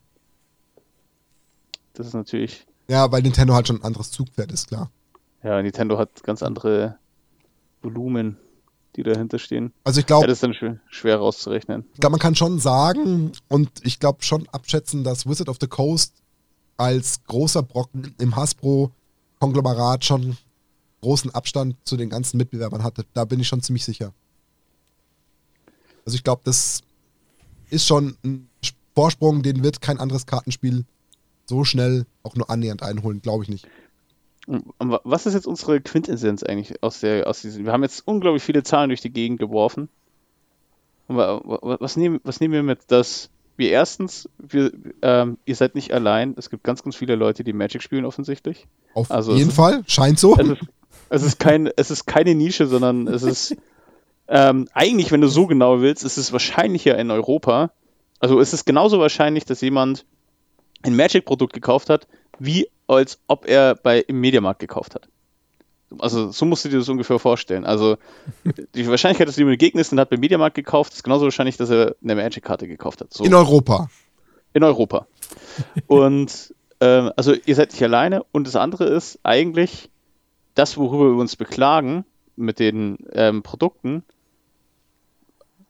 [1.94, 2.64] Das ist natürlich.
[2.86, 4.92] Ja, weil Nintendo halt schon ein anderes Zugpferd ist, klar.
[5.46, 6.98] Ja, Nintendo hat ganz andere
[7.80, 8.36] Volumen,
[8.96, 9.72] die dahinter stehen.
[9.84, 10.24] Also ich glaube.
[10.24, 11.84] Ja, das ist dann schwer, schwer rauszurechnen.
[11.94, 15.68] Ich glaube, man kann schon sagen und ich glaube schon abschätzen, dass Wizard of the
[15.68, 16.14] Coast
[16.76, 20.36] als großer Brocken im Hasbro-Konglomerat schon
[21.00, 23.04] großen Abstand zu den ganzen Mitbewerbern hatte.
[23.14, 24.12] Da bin ich schon ziemlich sicher.
[26.04, 26.82] Also ich glaube, das
[27.70, 28.48] ist schon ein
[28.96, 30.84] Vorsprung, den wird kein anderes Kartenspiel
[31.44, 33.68] so schnell auch nur annähernd einholen, glaube ich nicht.
[34.46, 37.64] Was ist jetzt unsere Quintessenz eigentlich aus der, aus diesen?
[37.64, 39.88] Wir haben jetzt unglaublich viele Zahlen durch die Gegend geworfen.
[41.08, 44.70] Was nehmen, was nehmen wir mit, dass wir erstens, wir,
[45.02, 46.34] ähm, ihr seid nicht allein.
[46.36, 48.66] Es gibt ganz, ganz viele Leute, die Magic spielen offensichtlich.
[48.94, 50.36] Auf also jeden Fall, scheint so.
[50.36, 50.62] Es ist,
[51.08, 53.56] es ist, kein, es ist keine Nische, sondern es ist
[54.28, 57.70] ähm, eigentlich, wenn du so genau willst, ist es wahrscheinlicher in Europa.
[58.18, 60.04] Also ist es genauso wahrscheinlich, dass jemand
[60.82, 62.06] ein Magic-Produkt gekauft hat,
[62.38, 65.08] wie als ob er bei im Mediamarkt gekauft hat.
[65.98, 67.64] Also so musst du dir das ungefähr vorstellen.
[67.64, 67.96] Also
[68.74, 71.70] die Wahrscheinlichkeit, dass du jemand begegnet und hat beim Mediamarkt gekauft, ist genauso wahrscheinlich, dass
[71.70, 73.12] er eine Magic-Karte gekauft hat.
[73.12, 73.24] So.
[73.24, 73.88] In Europa.
[74.52, 75.06] In Europa.
[75.86, 78.24] und ähm, also ihr seid nicht alleine.
[78.32, 79.90] Und das andere ist eigentlich
[80.54, 82.04] das, worüber wir uns beklagen
[82.34, 84.02] mit den ähm, Produkten.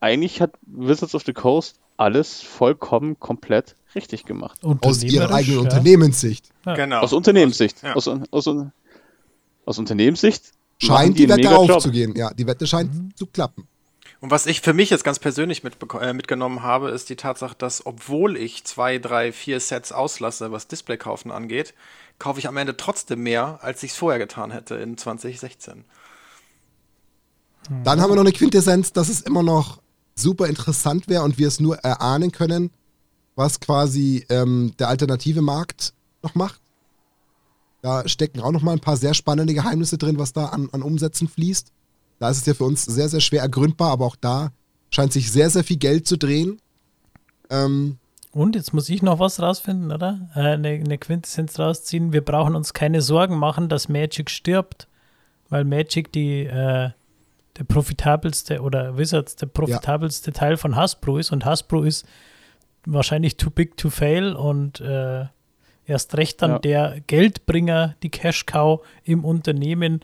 [0.00, 4.60] Eigentlich hat Wizards of the Coast alles vollkommen komplett richtig gemacht.
[4.62, 5.62] Aus ihrer eigenen ja.
[5.62, 6.50] Unternehmenssicht.
[6.64, 6.74] Ja.
[6.74, 7.00] Genau.
[7.00, 7.82] Aus Unternehmenssicht.
[7.82, 7.94] Ja.
[7.94, 8.48] Aus, aus,
[9.64, 12.14] aus Unternehmenssicht Scheint die Wette aufzugehen.
[12.16, 13.66] Ja, die Wette scheint zu klappen.
[14.20, 17.84] Und was ich für mich jetzt ganz persönlich äh, mitgenommen habe, ist die Tatsache, dass
[17.84, 21.74] obwohl ich zwei, drei, vier Sets auslasse, was Display-Kaufen angeht,
[22.18, 25.84] kaufe ich am Ende trotzdem mehr, als ich es vorher getan hätte in 2016.
[27.84, 29.80] Dann haben wir noch eine Quintessenz, dass es immer noch
[30.18, 32.70] super interessant wäre und wir es nur erahnen können,
[33.34, 36.60] was quasi ähm, der alternative Markt noch macht.
[37.82, 40.82] Da stecken auch noch mal ein paar sehr spannende Geheimnisse drin, was da an, an
[40.82, 41.70] Umsätzen fließt.
[42.18, 44.50] Da ist es ja für uns sehr, sehr schwer ergründbar, aber auch da
[44.90, 46.58] scheint sich sehr, sehr viel Geld zu drehen.
[47.50, 47.98] Ähm,
[48.32, 50.30] Und jetzt muss ich noch was rausfinden, oder?
[50.34, 52.12] Äh, eine, eine Quintessenz rausziehen.
[52.12, 54.88] Wir brauchen uns keine Sorgen machen, dass Magic stirbt,
[55.50, 56.90] weil Magic die äh,
[57.58, 62.06] der profitabelste oder Wizards der profitabelste Teil von Hasbro ist und Hasbro ist
[62.84, 65.24] wahrscheinlich too big to fail und äh,
[65.86, 66.58] erst recht dann Ja.
[66.58, 70.00] der Geldbringer, die Cash Cow im Unternehmen.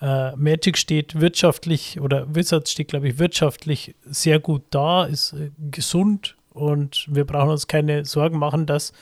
[0.00, 5.50] Äh, Magic steht wirtschaftlich oder Wizards steht, glaube ich, wirtschaftlich sehr gut da, ist äh,
[5.70, 8.92] gesund und wir brauchen uns keine Sorgen machen, dass,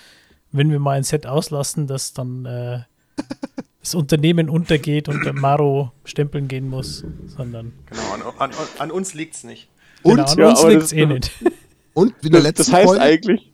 [0.52, 2.80] wenn wir mal ein Set auslassen, dass dann äh,
[3.80, 8.02] das Unternehmen untergeht und der Maro stempeln gehen muss, sondern Genau,
[8.38, 9.68] an, an, an uns liegt es nicht.
[10.02, 11.32] und, genau, an ja, uns aber liegt das- es eh nicht.
[11.94, 13.52] und wie in der letzten das heißt Folge, eigentlich,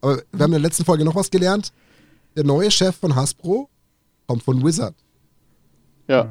[0.00, 1.72] aber wir haben in der letzten Folge noch was gelernt.
[2.36, 3.68] Der neue Chef von Hasbro
[4.26, 4.94] kommt von Wizard.
[6.08, 6.28] ja.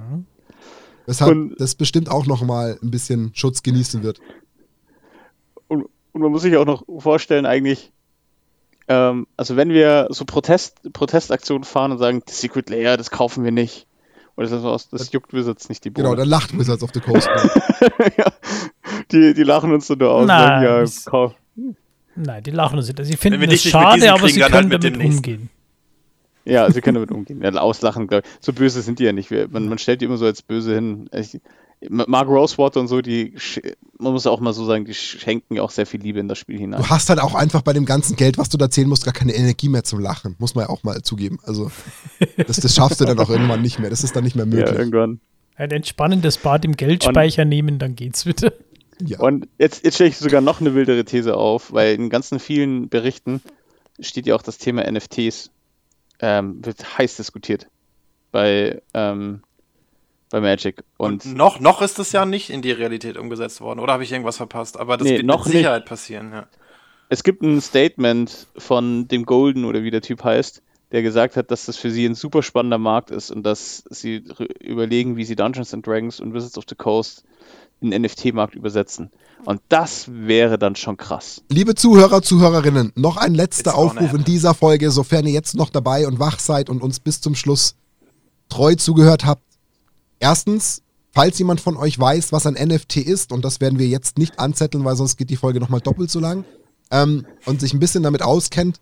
[1.06, 4.20] Weshalb Und- das bestimmt auch noch mal ein bisschen Schutz genießen wird.
[5.70, 7.94] Und, und man muss sich auch noch vorstellen, eigentlich,
[8.88, 13.44] ähm, also wenn wir so Protest, Protestaktionen fahren und sagen, das Secret Layer, das kaufen
[13.44, 13.86] wir nicht.
[14.38, 16.22] Oder das, das, das juckt Wizards nicht die Genau, Bohne.
[16.22, 17.28] dann lacht Wizards of the Coast.
[18.18, 18.26] ja,
[19.12, 20.28] die, die lachen uns so nur aus.
[20.28, 21.34] Nein, sagen, ja, kauf.
[22.16, 23.04] Nein, die lachen uns nicht.
[23.04, 25.18] Sie finden mit schade, aber sie dann können halt mit damit nächsten.
[25.18, 25.50] umgehen.
[26.46, 27.42] ja, sie können damit umgehen.
[27.42, 28.38] Ja, auslachen, glaube ich.
[28.40, 29.32] So böse sind die ja nicht.
[29.32, 31.10] Man, man stellt die immer so als böse hin.
[31.14, 31.40] Ich,
[31.90, 33.36] Mark Rosewater und so, die,
[34.00, 36.40] man muss auch mal so sagen, die schenken ja auch sehr viel Liebe in das
[36.40, 36.82] Spiel hinein.
[36.82, 39.14] Du hast halt auch einfach bei dem ganzen Geld, was du da zählen musst, gar
[39.14, 40.36] keine Energie mehr zum Lachen.
[40.40, 41.38] Muss man ja auch mal zugeben.
[41.44, 41.70] Also,
[42.36, 43.92] das, das schaffst du dann auch irgendwann nicht mehr.
[43.92, 44.76] Das ist dann nicht mehr Ja, möglich.
[44.78, 45.20] irgendwann.
[45.56, 48.54] Ein entspannendes Bad im Geldspeicher nehmen, dann geht's wieder.
[49.06, 49.20] Ja.
[49.20, 52.90] Und jetzt, jetzt stelle ich sogar noch eine wildere These auf, weil in ganzen vielen
[52.90, 53.42] Berichten
[54.00, 55.52] steht ja auch das Thema NFTs,
[56.20, 57.68] ähm, wird heiß diskutiert
[58.32, 59.42] bei, ähm,
[60.30, 60.84] bei Magic.
[60.98, 64.04] Und, Und noch, noch ist es ja nicht in die Realität umgesetzt worden, oder habe
[64.04, 64.78] ich irgendwas verpasst?
[64.78, 66.48] Aber das Nee, wird noch mit Sicherheit passieren, ja.
[67.10, 71.52] es gibt ein Statement von dem Golden oder wie der Typ heißt, der gesagt hat,
[71.52, 74.24] dass das für sie ein super spannender Markt ist und dass sie
[74.62, 77.24] überlegen, wie sie Dungeons and Dragons und Wizards of the Coast
[77.82, 79.12] in den NFT-Markt übersetzen.
[79.46, 81.44] Und das wäre dann schon krass.
[81.50, 85.70] Liebe Zuhörer, Zuhörerinnen, noch ein letzter It's Aufruf in dieser Folge, sofern ihr jetzt noch
[85.70, 87.76] dabei und wach seid und uns bis zum Schluss
[88.50, 89.44] treu zugehört habt.
[90.20, 90.82] Erstens,
[91.12, 94.40] falls jemand von euch weiß, was ein NFT ist, und das werden wir jetzt nicht
[94.40, 96.46] anzetteln, weil sonst geht die Folge nochmal doppelt so lang,
[96.92, 98.80] ähm, und sich ein bisschen damit auskennt,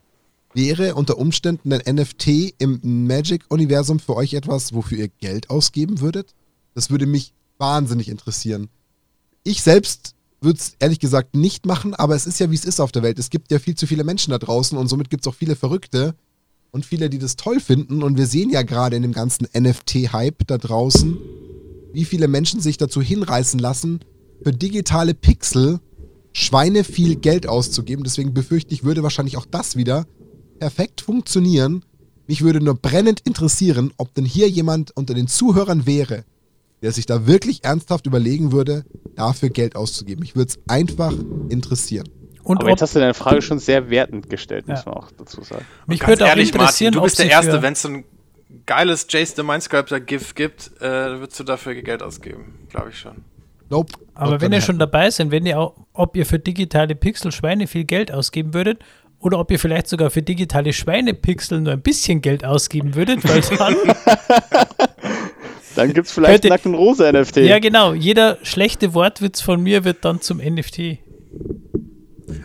[0.54, 6.34] wäre unter Umständen ein NFT im Magic-Universum für euch etwas, wofür ihr Geld ausgeben würdet?
[6.74, 8.70] Das würde mich wahnsinnig interessieren.
[9.44, 12.80] Ich selbst würde es ehrlich gesagt nicht machen, aber es ist ja, wie es ist
[12.80, 13.20] auf der Welt.
[13.20, 15.56] Es gibt ja viel zu viele Menschen da draußen und somit gibt es auch viele
[15.56, 16.16] Verrückte
[16.72, 18.04] und viele, die das toll finden.
[18.04, 21.18] Und wir sehen ja gerade in dem ganzen NFT-Hype da draußen,
[21.94, 24.00] wie viele Menschen sich dazu hinreißen lassen,
[24.44, 25.80] für digitale Pixel
[26.38, 28.04] Schweine viel Geld auszugeben.
[28.04, 30.06] Deswegen befürchte ich, würde wahrscheinlich auch das wieder
[30.60, 31.86] perfekt funktionieren.
[32.28, 36.26] Mich würde nur brennend interessieren, ob denn hier jemand unter den Zuhörern wäre,
[36.82, 38.84] der sich da wirklich ernsthaft überlegen würde,
[39.16, 40.20] dafür Geld auszugeben.
[40.20, 41.14] Mich würde es einfach
[41.48, 42.10] interessieren.
[42.46, 44.92] Und Aber jetzt hast du deine Frage schon sehr wertend gestellt, muss Ja.
[44.92, 45.66] man auch dazu sagen.
[45.88, 47.82] mich Ganz würde auch ehrlich, Martin, interessieren, du ob bist der sie Erste, wenn es
[47.82, 48.04] so ein
[48.66, 53.24] geiles Jace the Mindsculptor GIF gibt, äh, würdest du dafür Geld ausgeben, glaube ich schon.
[53.70, 53.94] Nope.
[54.14, 57.32] Aber Not wenn ihr schon dabei seid, wenn ihr auch, ob ihr für digitale Pixel
[57.32, 58.78] Schweine viel Geld ausgeben würdet
[59.20, 63.42] oder ob ihr vielleicht sogar für digitale Schweinepixel nur ein bisschen Geld ausgeben würdet, weil
[63.58, 63.76] dann,
[65.76, 67.38] Dann gibt es vielleicht Könnte- nackten rosa NFT.
[67.38, 71.00] ja genau, jeder schlechte Wortwitz von mir wird dann zum NFT.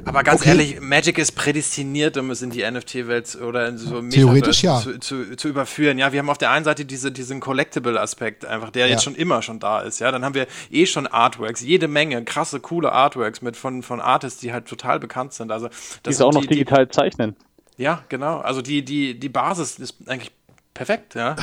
[0.04, 0.50] Aber ganz okay.
[0.50, 4.78] ehrlich, Magic ist prädestiniert, um es in die NFT-Welt oder in so Theoretisch ja.
[4.78, 5.98] zu, zu, zu, überführen.
[5.98, 8.92] Ja, wir haben auf der einen Seite diese, diesen Collectible-Aspekt einfach, der ja.
[8.92, 9.98] jetzt schon immer schon da ist.
[9.98, 14.00] Ja, dann haben wir eh schon Artworks, jede Menge krasse, coole Artworks mit von, von
[14.00, 15.50] Artists, die halt total bekannt sind.
[15.50, 15.68] Also,
[16.02, 17.36] das die auch noch die, digital zeichnen.
[17.76, 18.38] Ja, genau.
[18.40, 20.32] Also die, die, die Basis ist eigentlich
[20.74, 21.36] perfekt, ja.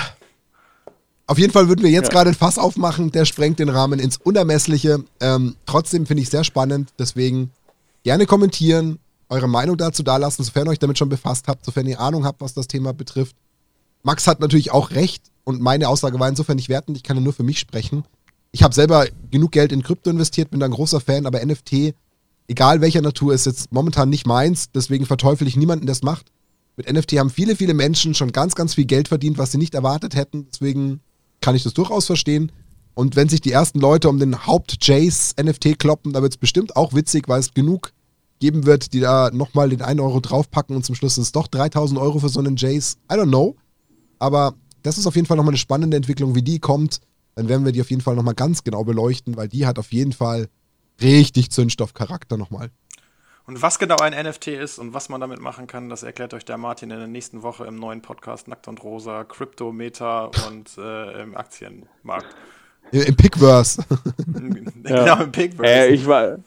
[1.26, 2.14] Auf jeden Fall würden wir jetzt ja.
[2.14, 5.04] gerade ein Fass aufmachen, der sprengt den Rahmen ins Unermessliche.
[5.20, 7.52] Ähm, trotzdem finde ich sehr spannend, deswegen
[8.08, 12.00] gerne kommentieren, eure Meinung dazu dalassen, sofern ihr euch damit schon befasst habt, sofern ihr
[12.00, 13.36] Ahnung habt, was das Thema betrifft.
[14.02, 17.22] Max hat natürlich auch recht und meine Aussage war insofern nicht wertend, ich kann ja
[17.22, 18.06] nur für mich sprechen.
[18.54, 21.96] Ich habe selber genug Geld in Krypto investiert, bin da ein großer Fan, aber NFT,
[22.48, 26.32] egal welcher Natur, ist jetzt momentan nicht meins, deswegen verteufel ich niemanden, der es macht.
[26.78, 29.76] Mit NFT haben viele, viele Menschen schon ganz, ganz viel Geld verdient, was sie nicht
[29.76, 31.02] erwartet hätten, deswegen
[31.42, 32.54] kann ich das durchaus verstehen.
[32.94, 36.94] Und wenn sich die ersten Leute um den Haupt-Jace-NFT kloppen, da wird es bestimmt auch
[36.94, 37.92] witzig, weil es genug
[38.40, 41.48] geben wird, die da nochmal den 1 Euro draufpacken und zum Schluss sind es doch
[41.48, 42.98] 3000 Euro für so einen Jace.
[43.12, 43.56] I don't know.
[44.20, 44.54] Aber
[44.84, 47.02] das ist auf jeden Fall nochmal eine spannende Entwicklung, wie die kommt.
[47.36, 49.92] Dann werden wir die auf jeden Fall nochmal ganz genau beleuchten, weil die hat auf
[49.92, 50.50] jeden Fall
[51.02, 52.72] richtig Zündstoffcharakter nochmal.
[53.46, 56.44] Und was genau ein NFT ist und was man damit machen kann, das erklärt euch
[56.44, 60.78] der Martin in der nächsten Woche im neuen Podcast Nackt und Rosa, Crypto, Meta und
[60.78, 62.36] äh, im Aktienmarkt.
[62.92, 63.86] Im Pickverse.
[64.84, 65.72] genau, im Pickverse.
[65.72, 66.40] Äh, ich war,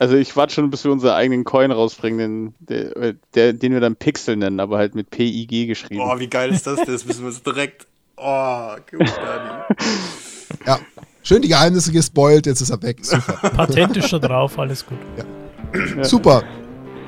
[0.00, 3.80] also ich warte schon, bis wir unseren eigenen Coin rausbringen, den, der, der, den wir
[3.80, 6.00] dann Pixel nennen, aber halt mit PIG geschrieben.
[6.00, 6.80] Boah, wie geil ist das?
[6.86, 7.86] Das müssen wir uns direkt.
[8.16, 9.64] Oh, gut, Dani.
[10.66, 10.80] ja,
[11.22, 13.04] schön die Geheimnisse gespoilt, jetzt ist er weg.
[13.04, 13.50] Super.
[13.50, 14.98] Patent ist schon drauf, alles gut.
[15.18, 16.02] Ja.
[16.02, 16.44] Super.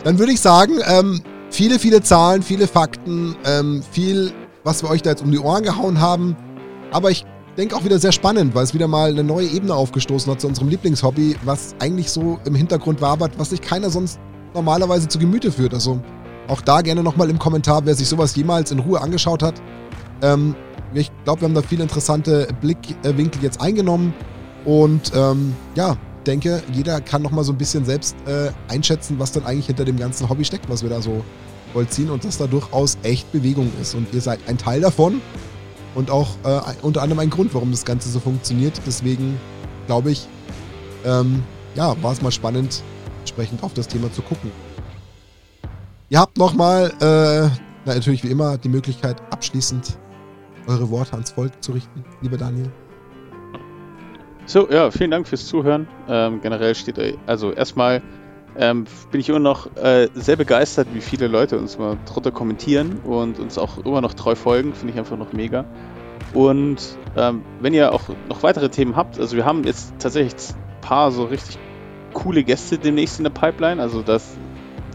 [0.05, 4.33] Dann würde ich sagen, ähm, viele, viele Zahlen, viele Fakten, ähm, viel,
[4.65, 6.37] was wir euch da jetzt um die Ohren gehauen haben.
[6.91, 7.25] Aber ich
[7.57, 10.49] denke auch wieder sehr spannend, weil es wieder mal eine neue Ebene aufgestoßen hat zu
[10.49, 14.19] unserem Lieblingshobby, was eigentlich so im Hintergrund wabert, was sich keiner sonst
[14.55, 15.75] normalerweise zu Gemüte führt.
[15.75, 16.01] Also
[16.49, 19.55] auch da gerne nochmal im Kommentar, wer sich sowas jemals in Ruhe angeschaut hat.
[20.23, 20.55] Ähm,
[20.95, 24.15] ich glaube, wir haben da viele interessante Blickwinkel jetzt eingenommen.
[24.65, 25.97] Und ähm, ja,
[26.27, 29.99] denke, jeder kann nochmal so ein bisschen selbst äh, einschätzen, was dann eigentlich hinter dem
[29.99, 31.25] ganzen Hobby steckt, was wir da so
[31.73, 33.95] vollziehen und dass da durchaus echt Bewegung ist.
[33.95, 35.21] Und ihr seid ein Teil davon
[35.95, 38.81] und auch äh, unter anderem ein Grund, warum das Ganze so funktioniert.
[38.87, 39.39] Deswegen
[39.87, 40.27] glaube ich,
[41.05, 41.43] ähm,
[41.75, 42.83] ja, war es mal spannend,
[43.21, 44.51] entsprechend auf das Thema zu gucken.
[46.09, 49.99] Ihr habt nochmal, äh, natürlich wie immer, die Möglichkeit, abschließend
[50.67, 52.71] eure Worte ans Volk zu richten, lieber Daniel.
[54.45, 55.87] So, ja, vielen Dank fürs Zuhören.
[56.09, 58.03] Ähm, generell steht euch, also erstmal
[58.59, 63.01] ähm, bin ich immer noch äh, sehr begeistert, wie viele Leute uns mal drunter kommentieren
[63.05, 64.75] und uns auch immer noch treu folgen.
[64.75, 65.65] Finde ich einfach noch mega.
[66.35, 66.79] Und
[67.17, 71.13] ähm, wenn ihr auch noch weitere Themen habt, also wir haben jetzt tatsächlich ein paar
[71.13, 71.59] so richtig
[72.13, 73.81] coole Gäste demnächst in der Pipeline.
[73.81, 74.37] Also das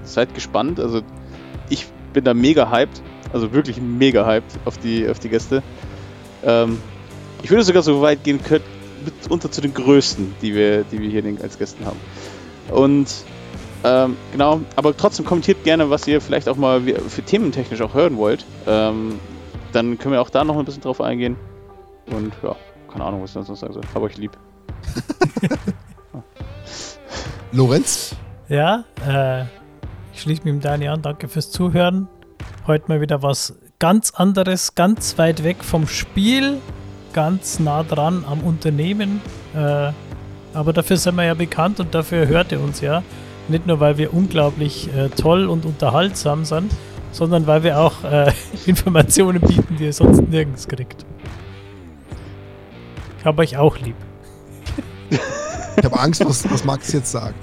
[0.03, 0.79] seid gespannt.
[0.79, 1.01] Also
[1.69, 3.01] ich bin da mega hyped,
[3.33, 5.63] also wirklich mega hyped auf die, auf die Gäste.
[6.43, 6.79] Ähm,
[7.43, 8.63] ich würde sogar so weit gehen können,
[9.03, 11.99] mitunter zu den größten, die wir, die wir hier als Gästen haben.
[12.69, 13.07] Und
[13.83, 18.17] ähm, genau, aber trotzdem kommentiert gerne, was ihr vielleicht auch mal für thementechnisch auch hören
[18.17, 18.45] wollt.
[18.65, 19.19] Ähm,
[19.73, 21.35] dann können wir auch da noch ein bisschen drauf eingehen.
[22.07, 22.55] Und ja,
[22.91, 23.83] keine Ahnung, was ich sonst noch sagen soll.
[23.93, 24.31] Hab euch lieb.
[27.51, 28.15] Lorenz?
[28.49, 29.43] Ja, äh,
[30.13, 31.01] ich schließe mich mit Dani an.
[31.01, 32.07] Danke fürs Zuhören.
[32.65, 36.59] Heute mal wieder was ganz anderes, ganz weit weg vom Spiel
[37.17, 39.21] ganz nah dran am Unternehmen.
[39.55, 39.91] Äh,
[40.53, 43.01] aber dafür sind wir ja bekannt und dafür hört ihr uns ja.
[43.49, 46.71] Nicht nur, weil wir unglaublich äh, toll und unterhaltsam sind,
[47.11, 48.31] sondern weil wir auch äh,
[48.65, 51.05] Informationen bieten, die ihr sonst nirgends kriegt.
[53.19, 53.95] Ich habe euch auch lieb.
[55.77, 57.35] Ich habe Angst, was, was Max jetzt sagt.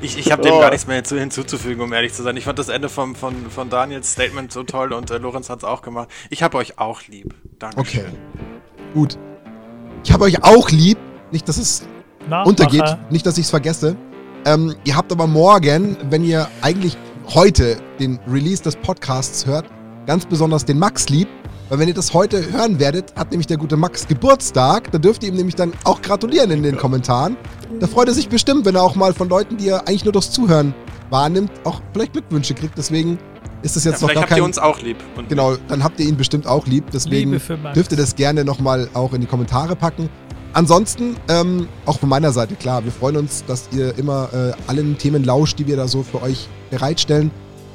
[0.00, 0.60] Ich, ich habe dem oh.
[0.60, 2.36] gar nichts mehr hinzuzufügen, um ehrlich zu sein.
[2.36, 5.58] Ich fand das Ende vom, von, von Daniels Statement so toll und äh, Lorenz hat
[5.58, 6.08] es auch gemacht.
[6.30, 7.34] Ich habe euch auch lieb.
[7.58, 7.80] Danke.
[7.80, 8.04] Okay.
[8.92, 9.18] Gut.
[10.04, 10.98] Ich habe euch auch lieb.
[11.30, 11.86] Nicht, dass es
[12.28, 12.48] Nachmacher.
[12.48, 12.98] untergeht.
[13.10, 13.96] Nicht, dass ich es vergesse.
[14.46, 16.98] Ähm, ihr habt aber morgen, wenn ihr eigentlich
[17.28, 19.66] heute den Release des Podcasts hört,
[20.06, 21.28] ganz besonders den Max lieb.
[21.70, 24.92] Weil wenn ihr das heute hören werdet, hat nämlich der gute Max Geburtstag.
[24.92, 27.38] Da dürft ihr ihm nämlich dann auch gratulieren in den Kommentaren.
[27.80, 30.12] Da freut er sich bestimmt, wenn er auch mal von Leuten, die er eigentlich nur
[30.12, 30.74] durchs Zuhören
[31.08, 32.76] wahrnimmt, auch vielleicht Glückwünsche kriegt.
[32.76, 33.18] Deswegen
[33.62, 34.38] ist das jetzt ja, noch gar habt kein...
[34.38, 34.98] ihr uns auch lieb.
[35.30, 36.84] genau, dann habt ihr ihn bestimmt auch lieb.
[36.92, 37.30] Deswegen
[37.74, 40.10] dürft ihr das gerne nochmal auch in die Kommentare packen.
[40.54, 44.96] Ansonsten, ähm, auch von meiner Seite, klar, wir freuen uns, dass ihr immer äh, allen
[44.96, 47.32] Themen lauscht, die wir da so für euch bereitstellen.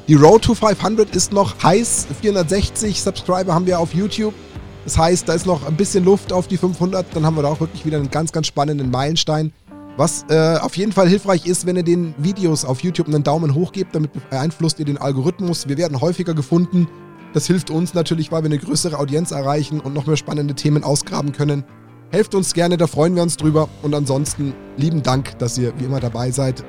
[0.07, 2.07] Die Road to 500 ist noch heiß.
[2.21, 4.33] 460 Subscriber haben wir auf YouTube.
[4.85, 7.05] Das heißt, da ist noch ein bisschen Luft auf die 500.
[7.13, 9.51] Dann haben wir da auch wirklich wieder einen ganz, ganz spannenden Meilenstein.
[9.97, 13.53] Was äh, auf jeden Fall hilfreich ist, wenn ihr den Videos auf YouTube einen Daumen
[13.55, 15.67] hoch gebt, damit beeinflusst ihr den Algorithmus.
[15.67, 16.87] Wir werden häufiger gefunden.
[17.33, 20.85] Das hilft uns natürlich, weil wir eine größere Audienz erreichen und noch mehr spannende Themen
[20.85, 21.65] ausgraben können.
[22.11, 23.69] Helft uns gerne, da freuen wir uns drüber.
[23.83, 26.63] Und ansonsten lieben Dank, dass ihr wie immer dabei seid.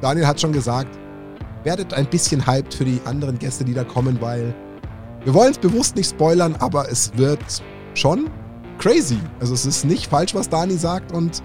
[0.00, 0.96] Daniel hat schon gesagt,
[1.64, 4.54] werdet ein bisschen hyped für die anderen Gäste, die da kommen, weil
[5.24, 7.40] wir wollen es bewusst nicht spoilern, aber es wird
[7.94, 8.30] schon
[8.78, 9.18] crazy.
[9.40, 11.42] Also es ist nicht falsch, was Dani sagt und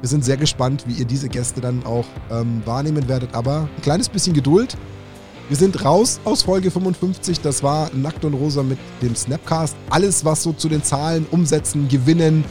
[0.00, 3.34] wir sind sehr gespannt, wie ihr diese Gäste dann auch ähm, wahrnehmen werdet.
[3.34, 4.76] Aber ein kleines bisschen Geduld.
[5.48, 7.40] Wir sind raus aus Folge 55.
[7.40, 9.74] Das war Nackt und Rosa mit dem Snapcast.
[9.88, 12.44] Alles, was so zu den Zahlen, Umsätzen, Gewinnen,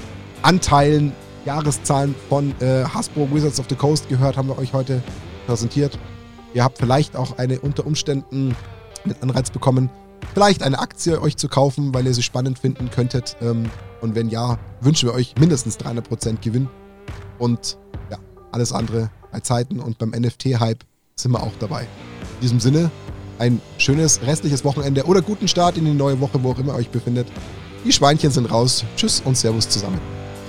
[0.44, 1.14] Anteilen,
[1.46, 5.02] Jahreszahlen von äh, Hasbro Wizards of the Coast gehört, haben wir euch heute
[5.48, 5.98] präsentiert.
[6.54, 8.56] Ihr habt vielleicht auch eine unter Umständen
[9.06, 9.90] mit Anreiz bekommen,
[10.34, 13.38] vielleicht eine Aktie euch zu kaufen, weil ihr sie spannend finden könntet.
[13.42, 13.70] Ähm,
[14.02, 16.70] und wenn ja, wünschen wir euch mindestens 300% Gewinn
[17.40, 17.78] und
[18.12, 18.18] ja,
[18.52, 20.84] alles andere bei Zeiten und beim NFT-Hype
[21.16, 21.84] sind wir auch dabei.
[22.36, 22.92] In diesem Sinne,
[23.40, 26.80] ein schönes restliches Wochenende oder guten Start in die neue Woche, wo auch immer ihr
[26.80, 27.28] euch befindet.
[27.86, 28.84] Die Schweinchen sind raus.
[28.96, 30.00] Tschüss und Servus zusammen.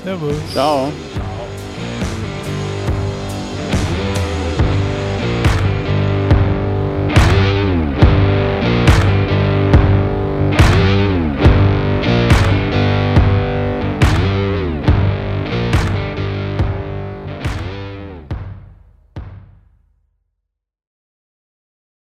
[0.04, 0.36] Servus.
[0.52, 0.92] Ciao.
[1.14, 1.53] Ciao.